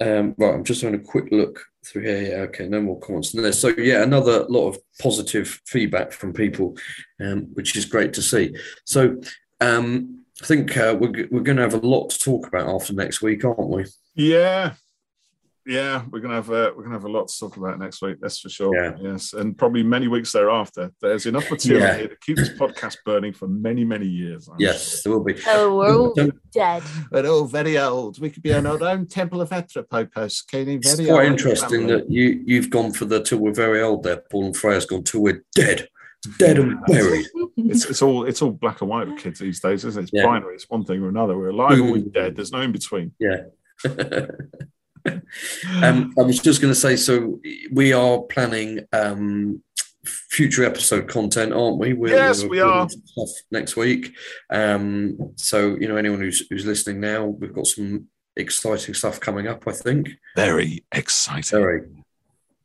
Um, 0.00 0.34
right, 0.38 0.54
I'm 0.54 0.64
just 0.64 0.82
having 0.82 1.00
a 1.00 1.02
quick 1.02 1.32
look 1.32 1.64
through 1.84 2.02
here. 2.02 2.22
Yeah, 2.22 2.42
okay, 2.42 2.68
no 2.68 2.80
more 2.80 3.00
comments 3.00 3.34
on 3.34 3.42
there. 3.42 3.52
So, 3.52 3.68
yeah, 3.68 4.02
another 4.02 4.44
lot 4.44 4.68
of 4.68 4.78
positive 5.00 5.60
feedback 5.66 6.12
from 6.12 6.32
people, 6.32 6.76
um, 7.20 7.48
which 7.54 7.74
is 7.74 7.84
great 7.84 8.12
to 8.12 8.22
see. 8.22 8.54
So, 8.84 9.20
um, 9.60 10.17
I 10.42 10.46
think 10.46 10.76
uh, 10.76 10.96
we're, 10.98 11.28
we're 11.30 11.40
going 11.42 11.56
to 11.56 11.62
have 11.62 11.74
a 11.74 11.86
lot 11.86 12.10
to 12.10 12.18
talk 12.18 12.46
about 12.46 12.68
after 12.68 12.92
next 12.92 13.22
week, 13.22 13.44
aren't 13.44 13.68
we? 13.68 13.86
Yeah, 14.14 14.74
yeah, 15.68 16.02
we're 16.10 16.20
gonna 16.20 16.36
have 16.36 16.48
uh, 16.50 16.72
we're 16.74 16.84
gonna 16.84 16.94
have 16.94 17.04
a 17.04 17.10
lot 17.10 17.28
to 17.28 17.38
talk 17.38 17.58
about 17.58 17.78
next 17.78 18.00
week. 18.00 18.16
That's 18.22 18.40
for 18.40 18.48
sure. 18.48 18.74
Yeah. 18.74 18.96
Yes, 19.02 19.34
and 19.34 19.56
probably 19.56 19.82
many 19.82 20.08
weeks 20.08 20.32
thereafter. 20.32 20.92
There's 21.02 21.26
enough 21.26 21.50
material 21.50 21.82
Yeah. 21.82 21.96
here 21.98 22.08
to 22.08 22.16
keep 22.22 22.38
this 22.38 22.48
podcast 22.48 22.96
burning 23.04 23.34
for 23.34 23.48
many 23.48 23.84
many 23.84 24.06
years. 24.06 24.48
I'm 24.48 24.56
Yes, 24.58 25.02
there 25.02 25.12
will 25.12 25.22
be. 25.22 25.34
Oh, 25.46 25.76
we're 25.76 25.94
all 25.94 26.14
dead. 26.52 26.82
We're 27.12 27.26
all 27.26 27.44
very 27.44 27.76
old. 27.76 28.18
We 28.18 28.30
could 28.30 28.42
be 28.42 28.54
on 28.54 28.64
our 28.64 28.82
own 28.82 29.06
Temple 29.08 29.42
of 29.42 29.52
Atropos, 29.52 30.40
Katie. 30.50 30.76
it's 30.76 30.94
quite 31.06 31.26
interesting 31.26 31.86
that 31.88 32.10
you, 32.10 32.42
you've 32.46 32.70
gone 32.70 32.92
for 32.92 33.04
the 33.04 33.22
till 33.22 33.38
we're 33.38 33.52
very 33.52 33.82
old 33.82 34.04
there. 34.04 34.22
Paul 34.30 34.46
and 34.46 34.56
Freya's 34.56 34.86
gone 34.86 35.02
till 35.04 35.20
we're 35.20 35.44
dead, 35.54 35.86
dead 36.38 36.58
and 36.58 36.78
buried. 36.86 37.26
it's, 37.56 37.84
it's 37.86 38.02
all 38.02 38.24
it's 38.24 38.42
all 38.42 38.50
black 38.50 38.80
and 38.80 38.90
white 38.90 39.08
with 39.08 39.18
kids 39.18 39.38
these 39.40 39.60
days, 39.60 39.84
isn't 39.84 40.00
it? 40.00 40.04
It's 40.04 40.12
Yeah. 40.12 40.24
binary. 40.26 40.54
It's 40.54 40.68
one 40.68 40.84
thing 40.84 41.02
or 41.02 41.08
another. 41.08 41.36
We're 41.38 41.48
alive 41.50 41.78
or 41.80 41.84
we're 41.92 42.02
Mm. 42.02 42.12
dead. 42.12 42.36
There's 42.36 42.52
no 42.52 42.60
in 42.60 42.72
between. 42.72 43.12
Yeah. 43.18 43.42
um, 45.82 46.12
I 46.18 46.22
was 46.22 46.38
just 46.38 46.60
going 46.60 46.72
to 46.72 46.78
say, 46.78 46.96
so 46.96 47.40
we 47.72 47.92
are 47.92 48.18
planning 48.22 48.80
um, 48.92 49.62
future 50.04 50.64
episode 50.64 51.08
content, 51.08 51.52
aren't 51.52 51.78
we? 51.78 51.92
We're, 51.92 52.14
Yes, 52.14 52.42
we're 52.42 52.48
we 52.50 52.60
are. 52.60 52.88
Stuff 52.88 53.28
next 53.50 53.76
week. 53.76 54.14
Um, 54.50 55.32
so 55.36 55.76
you 55.80 55.88
know, 55.88 55.96
anyone 55.96 56.20
who's 56.20 56.46
who's 56.50 56.66
listening 56.66 57.00
now, 57.00 57.26
we've 57.26 57.52
got 57.54 57.66
some 57.66 58.06
exciting 58.36 58.94
stuff 58.94 59.20
coming 59.20 59.46
up. 59.46 59.66
I 59.66 59.72
think 59.72 60.08
Very 60.36 60.84
exciting. 60.92 61.58
very 61.58 61.82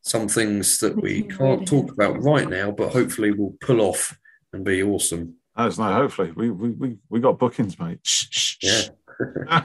some 0.03 0.27
things 0.27 0.79
that 0.79 0.95
we 1.01 1.23
can't 1.23 1.67
talk 1.67 1.91
about 1.91 2.21
right 2.21 2.47
now, 2.49 2.69
but 2.71 2.91
hopefully 2.91 3.31
we'll 3.31 3.55
pull 3.61 3.81
off 3.81 4.17
and 4.51 4.63
be 4.63 4.83
awesome. 4.83 5.35
That's 5.55 5.77
no. 5.77 5.91
Hopefully, 5.93 6.31
we 6.31 6.49
we 6.51 6.69
we, 6.71 6.97
we 7.09 7.19
got 7.19 7.39
bookings, 7.39 7.79
mate. 7.79 7.99
Shh, 8.03 8.27
shh, 8.29 8.57
shh. 8.59 8.89
Yeah. 9.49 9.63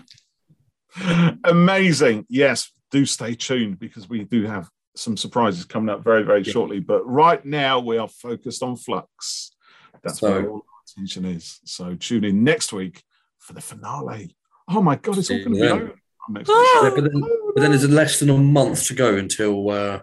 Amazing. 1.45 2.26
Yes, 2.28 2.70
do 2.91 3.05
stay 3.07 3.34
tuned 3.34 3.78
because 3.78 4.09
we 4.09 4.24
do 4.24 4.45
have 4.47 4.68
some 4.97 5.16
surprises 5.16 5.64
coming 5.64 5.89
up 5.89 6.03
very, 6.03 6.22
very 6.24 6.43
Yeah. 6.43 6.53
shortly. 6.53 6.80
But 6.80 7.07
right 7.07 7.45
now, 7.45 7.78
we 7.80 7.99
are 7.99 8.09
focused 8.09 8.62
on 8.62 8.76
Flux. 8.76 9.53
That's 10.03 10.20
So- 10.20 10.30
where 10.30 10.49
all 10.51 10.57
our 10.57 10.82
attention 10.89 11.24
is. 11.24 11.61
So 11.64 11.95
tune 11.95 12.24
in 12.24 12.45
next 12.45 12.72
week 12.72 13.03
for 13.39 13.53
the 13.53 13.61
finale. 13.61 14.36
Oh 14.68 14.82
my 14.82 14.97
God, 14.97 15.18
it's 15.18 15.30
all 15.30 15.39
going 15.39 15.55
to 15.55 15.61
be 15.61 15.66
Yeah. 15.66 15.72
over 15.72 15.95
next 16.30 16.49
Oh, 16.53 16.80
Yeah, 16.84 16.91
but 16.95 17.11
then, 17.11 17.20
but 17.55 17.61
then 17.61 17.70
there's 17.70 17.89
less 17.89 18.18
than 18.20 18.30
a 18.30 18.36
month 18.36 18.86
to 18.89 18.95
go 18.95 19.16
until 19.16 19.70
uh, 19.70 19.74
New 19.80 19.86
Year 19.89 20.01
End. 20.01 20.03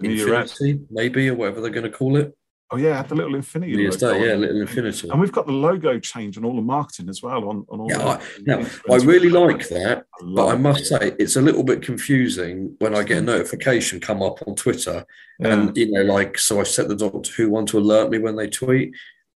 Infinity, 0.00 0.80
maybe, 0.90 1.28
or 1.28 1.34
whatever 1.34 1.60
they're 1.60 1.70
going 1.70 1.90
to 1.90 1.96
call 1.96 2.16
it. 2.16 2.34
Oh 2.70 2.76
yeah, 2.76 3.02
the 3.02 3.14
little 3.14 3.34
Infinity. 3.34 3.88
Logo 3.88 3.96
Day, 3.96 4.28
yeah. 4.28 4.34
Little 4.34 4.60
Infinity. 4.60 5.08
And 5.08 5.18
we've 5.18 5.32
got 5.32 5.46
the 5.46 5.52
logo 5.52 5.98
change 5.98 6.36
and 6.36 6.44
all 6.44 6.54
the 6.54 6.60
marketing 6.60 7.08
as 7.08 7.22
well 7.22 7.48
on, 7.48 7.64
on 7.70 7.80
all. 7.80 7.90
Yeah, 7.90 8.06
I, 8.06 8.20
now, 8.42 8.66
I 8.90 8.96
really 8.96 9.30
like 9.30 9.68
that, 9.68 10.04
but 10.20 10.26
love 10.26 10.48
I 10.50 10.54
it. 10.54 10.58
must 10.58 10.84
say 10.84 11.14
it's 11.18 11.36
a 11.36 11.40
little 11.40 11.64
bit 11.64 11.80
confusing 11.80 12.76
when 12.78 12.94
I 12.94 13.04
get 13.04 13.18
a 13.18 13.22
notification 13.22 14.00
come 14.00 14.22
up 14.22 14.46
on 14.46 14.54
Twitter, 14.54 15.06
Yeah. 15.40 15.54
and 15.54 15.76
you 15.78 15.90
know, 15.90 16.02
like, 16.02 16.38
so 16.38 16.60
I 16.60 16.64
set 16.64 16.88
the 16.88 16.96
Doctor 16.96 17.32
Who 17.38 17.48
one 17.48 17.64
to 17.66 17.78
alert 17.78 18.10
me 18.10 18.18
when 18.18 18.36
they 18.36 18.48
tweet, 18.48 18.94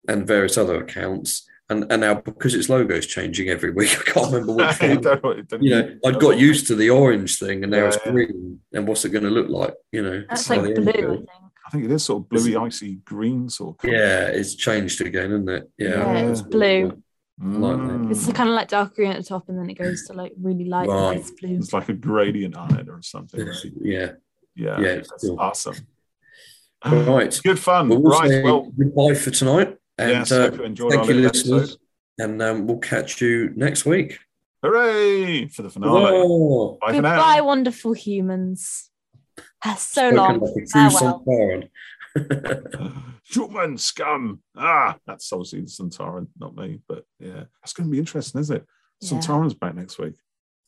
and 0.08 0.26
various 0.26 0.58
other 0.58 0.82
accounts, 0.82 1.48
and 1.70 1.90
and 1.90 2.00
now 2.02 2.14
because 2.14 2.54
its 2.54 2.68
logo 2.68 2.94
is 2.94 3.06
changing 3.06 3.48
every 3.48 3.70
week, 3.70 3.90
I 4.00 4.10
can't 4.10 4.32
remember 4.32 4.52
which 4.54 4.80
one. 4.80 5.00
Don't- 5.00 5.48
don't- 5.48 5.62
You 5.62 5.70
know, 5.70 5.96
I'd 6.04 6.20
got 6.20 6.38
used 6.38 6.66
to 6.68 6.74
the 6.74 6.90
orange 6.90 7.38
thing, 7.38 7.62
and 7.62 7.70
now 7.72 7.86
it's 7.86 7.98
Yeah. 8.04 8.12
green. 8.12 8.60
And 8.72 8.86
what's 8.86 9.04
it 9.04 9.10
going 9.10 9.24
to 9.24 9.30
look 9.30 9.48
like? 9.48 9.74
You 9.92 10.02
know, 10.02 10.24
That's 10.28 10.48
like 10.50 10.62
the 10.62 10.68
end 10.68 10.78
of 10.78 10.84
blue, 10.94 11.12
I 11.12 11.16
think. 11.16 11.28
I 11.66 11.70
think 11.70 11.84
it 11.84 11.90
is 11.92 12.04
sort 12.04 12.22
of 12.24 12.28
bluey, 12.28 12.56
icy 12.56 12.96
green 13.04 13.48
sort 13.48 13.76
of. 13.76 13.78
colour. 13.78 13.94
Yeah, 13.94 14.26
it's 14.26 14.54
changed 14.56 15.00
again, 15.00 15.30
isn't 15.32 15.48
it? 15.48 15.70
Yeah, 15.78 15.88
Yeah, 15.88 16.28
it's 16.30 16.42
blue. 16.42 16.84
like. 16.86 16.94
Mm. 17.42 18.10
It's 18.10 18.30
kind 18.32 18.50
of 18.50 18.54
like 18.54 18.68
dark 18.68 18.94
green 18.96 19.12
at 19.12 19.16
the 19.16 19.22
top, 19.22 19.48
and 19.48 19.58
then 19.58 19.70
it 19.70 19.74
goes 19.78 20.04
to 20.08 20.12
like 20.12 20.32
really 20.40 20.64
light 20.66 20.88
Right. 20.88 21.16
nice 21.16 21.30
blue. 21.30 21.56
It's 21.56 21.72
like 21.72 21.88
a 21.88 21.94
gradient 21.94 22.54
on 22.56 22.78
it 22.78 22.88
or 22.88 23.00
something. 23.02 23.40
It's- 23.40 23.64
yeah. 23.80 24.12
Yeah, 24.56 24.78
Yeah, 24.80 24.86
it's 24.88 25.08
that's 25.10 25.24
cool. 25.26 25.40
awesome. 25.40 25.76
Right. 26.84 27.40
Good 27.44 27.58
fun. 27.58 27.88
Well, 27.88 28.02
we'll 28.02 28.18
right. 28.18 28.42
Well, 28.44 28.70
goodbye 28.76 29.14
for 29.14 29.30
tonight. 29.30 29.76
And 30.00 30.10
yes, 30.10 30.32
uh, 30.32 30.42
hope 30.50 30.56
you 30.58 30.64
enjoyed 30.64 30.90
thank 30.92 31.02
our 31.04 31.08
you, 31.10 31.14
little 31.14 31.30
listeners. 31.32 31.62
episode. 31.62 31.78
And 32.18 32.42
um, 32.42 32.66
we'll 32.66 32.78
catch 32.78 33.20
you 33.20 33.50
next 33.56 33.84
week. 33.86 34.18
Hooray 34.62 35.48
for 35.48 35.62
the 35.62 35.70
finale. 35.70 36.10
Oh, 36.14 36.78
Bye 36.80 36.88
for 36.88 37.02
now. 37.02 37.10
Goodbye, 37.16 37.40
wonderful 37.40 37.92
humans. 37.94 38.90
That's 39.64 39.82
so 39.82 40.10
spoken 40.10 40.16
long. 40.16 40.40
like 40.40 40.68
Farewell. 40.68 41.62
Human 43.24 43.78
scum. 43.78 44.40
Ah, 44.56 44.96
that's 45.06 45.32
obviously 45.32 45.60
the 45.60 45.66
Sontaran, 45.66 46.26
not 46.38 46.54
me. 46.56 46.80
But 46.88 47.04
yeah, 47.18 47.44
that's 47.62 47.72
going 47.72 47.88
to 47.88 47.92
be 47.92 47.98
interesting, 47.98 48.40
isn't 48.40 48.56
it? 48.56 48.66
Yeah. 49.00 49.10
Sontaran's 49.18 49.54
back 49.54 49.74
next 49.74 49.98
week. 49.98 50.14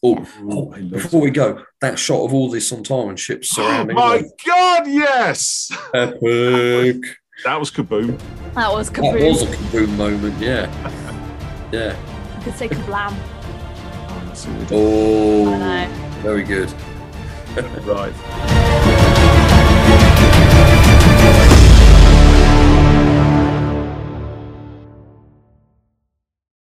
Oh, 0.03 0.15
Yeah. 0.17 0.27
oh, 0.51 0.73
I 0.73 0.79
love 0.79 0.91
before 0.91 1.21
we 1.21 1.31
go, 1.31 1.63
that 1.81 1.99
shot 1.99 2.25
of 2.25 2.33
all 2.33 2.49
the 2.51 2.59
Sontaran 2.59 3.19
ships 3.19 3.51
Oh 3.59 3.63
surrounding 3.63 3.97
my 3.97 4.17
Earth. 4.19 4.31
God, 4.47 4.87
yes. 4.87 5.71
Epic. 5.95 6.97
That 7.45 7.59
was 7.59 7.71
kaboom. 7.71 8.21
That 8.55 8.73
was 8.73 8.89
kaboom. 8.89 9.13
That 9.13 9.21
kaboom. 9.21 9.29
was 9.31 9.43
a 9.43 9.47
kaboom 9.47 9.89
moment, 9.97 10.39
yeah. 10.39 10.71
Yeah. 11.73 11.97
I 12.37 12.43
could 12.43 12.55
say 12.55 12.69
kablam. 12.69 13.15
Oh, 13.15 14.23
that's 14.27 14.45
what 14.45 14.59
we 14.59 14.67
did. 14.67 14.73
Oh, 14.73 16.21
very 16.23 16.43
good. 16.43 16.71
Right. 17.87 18.62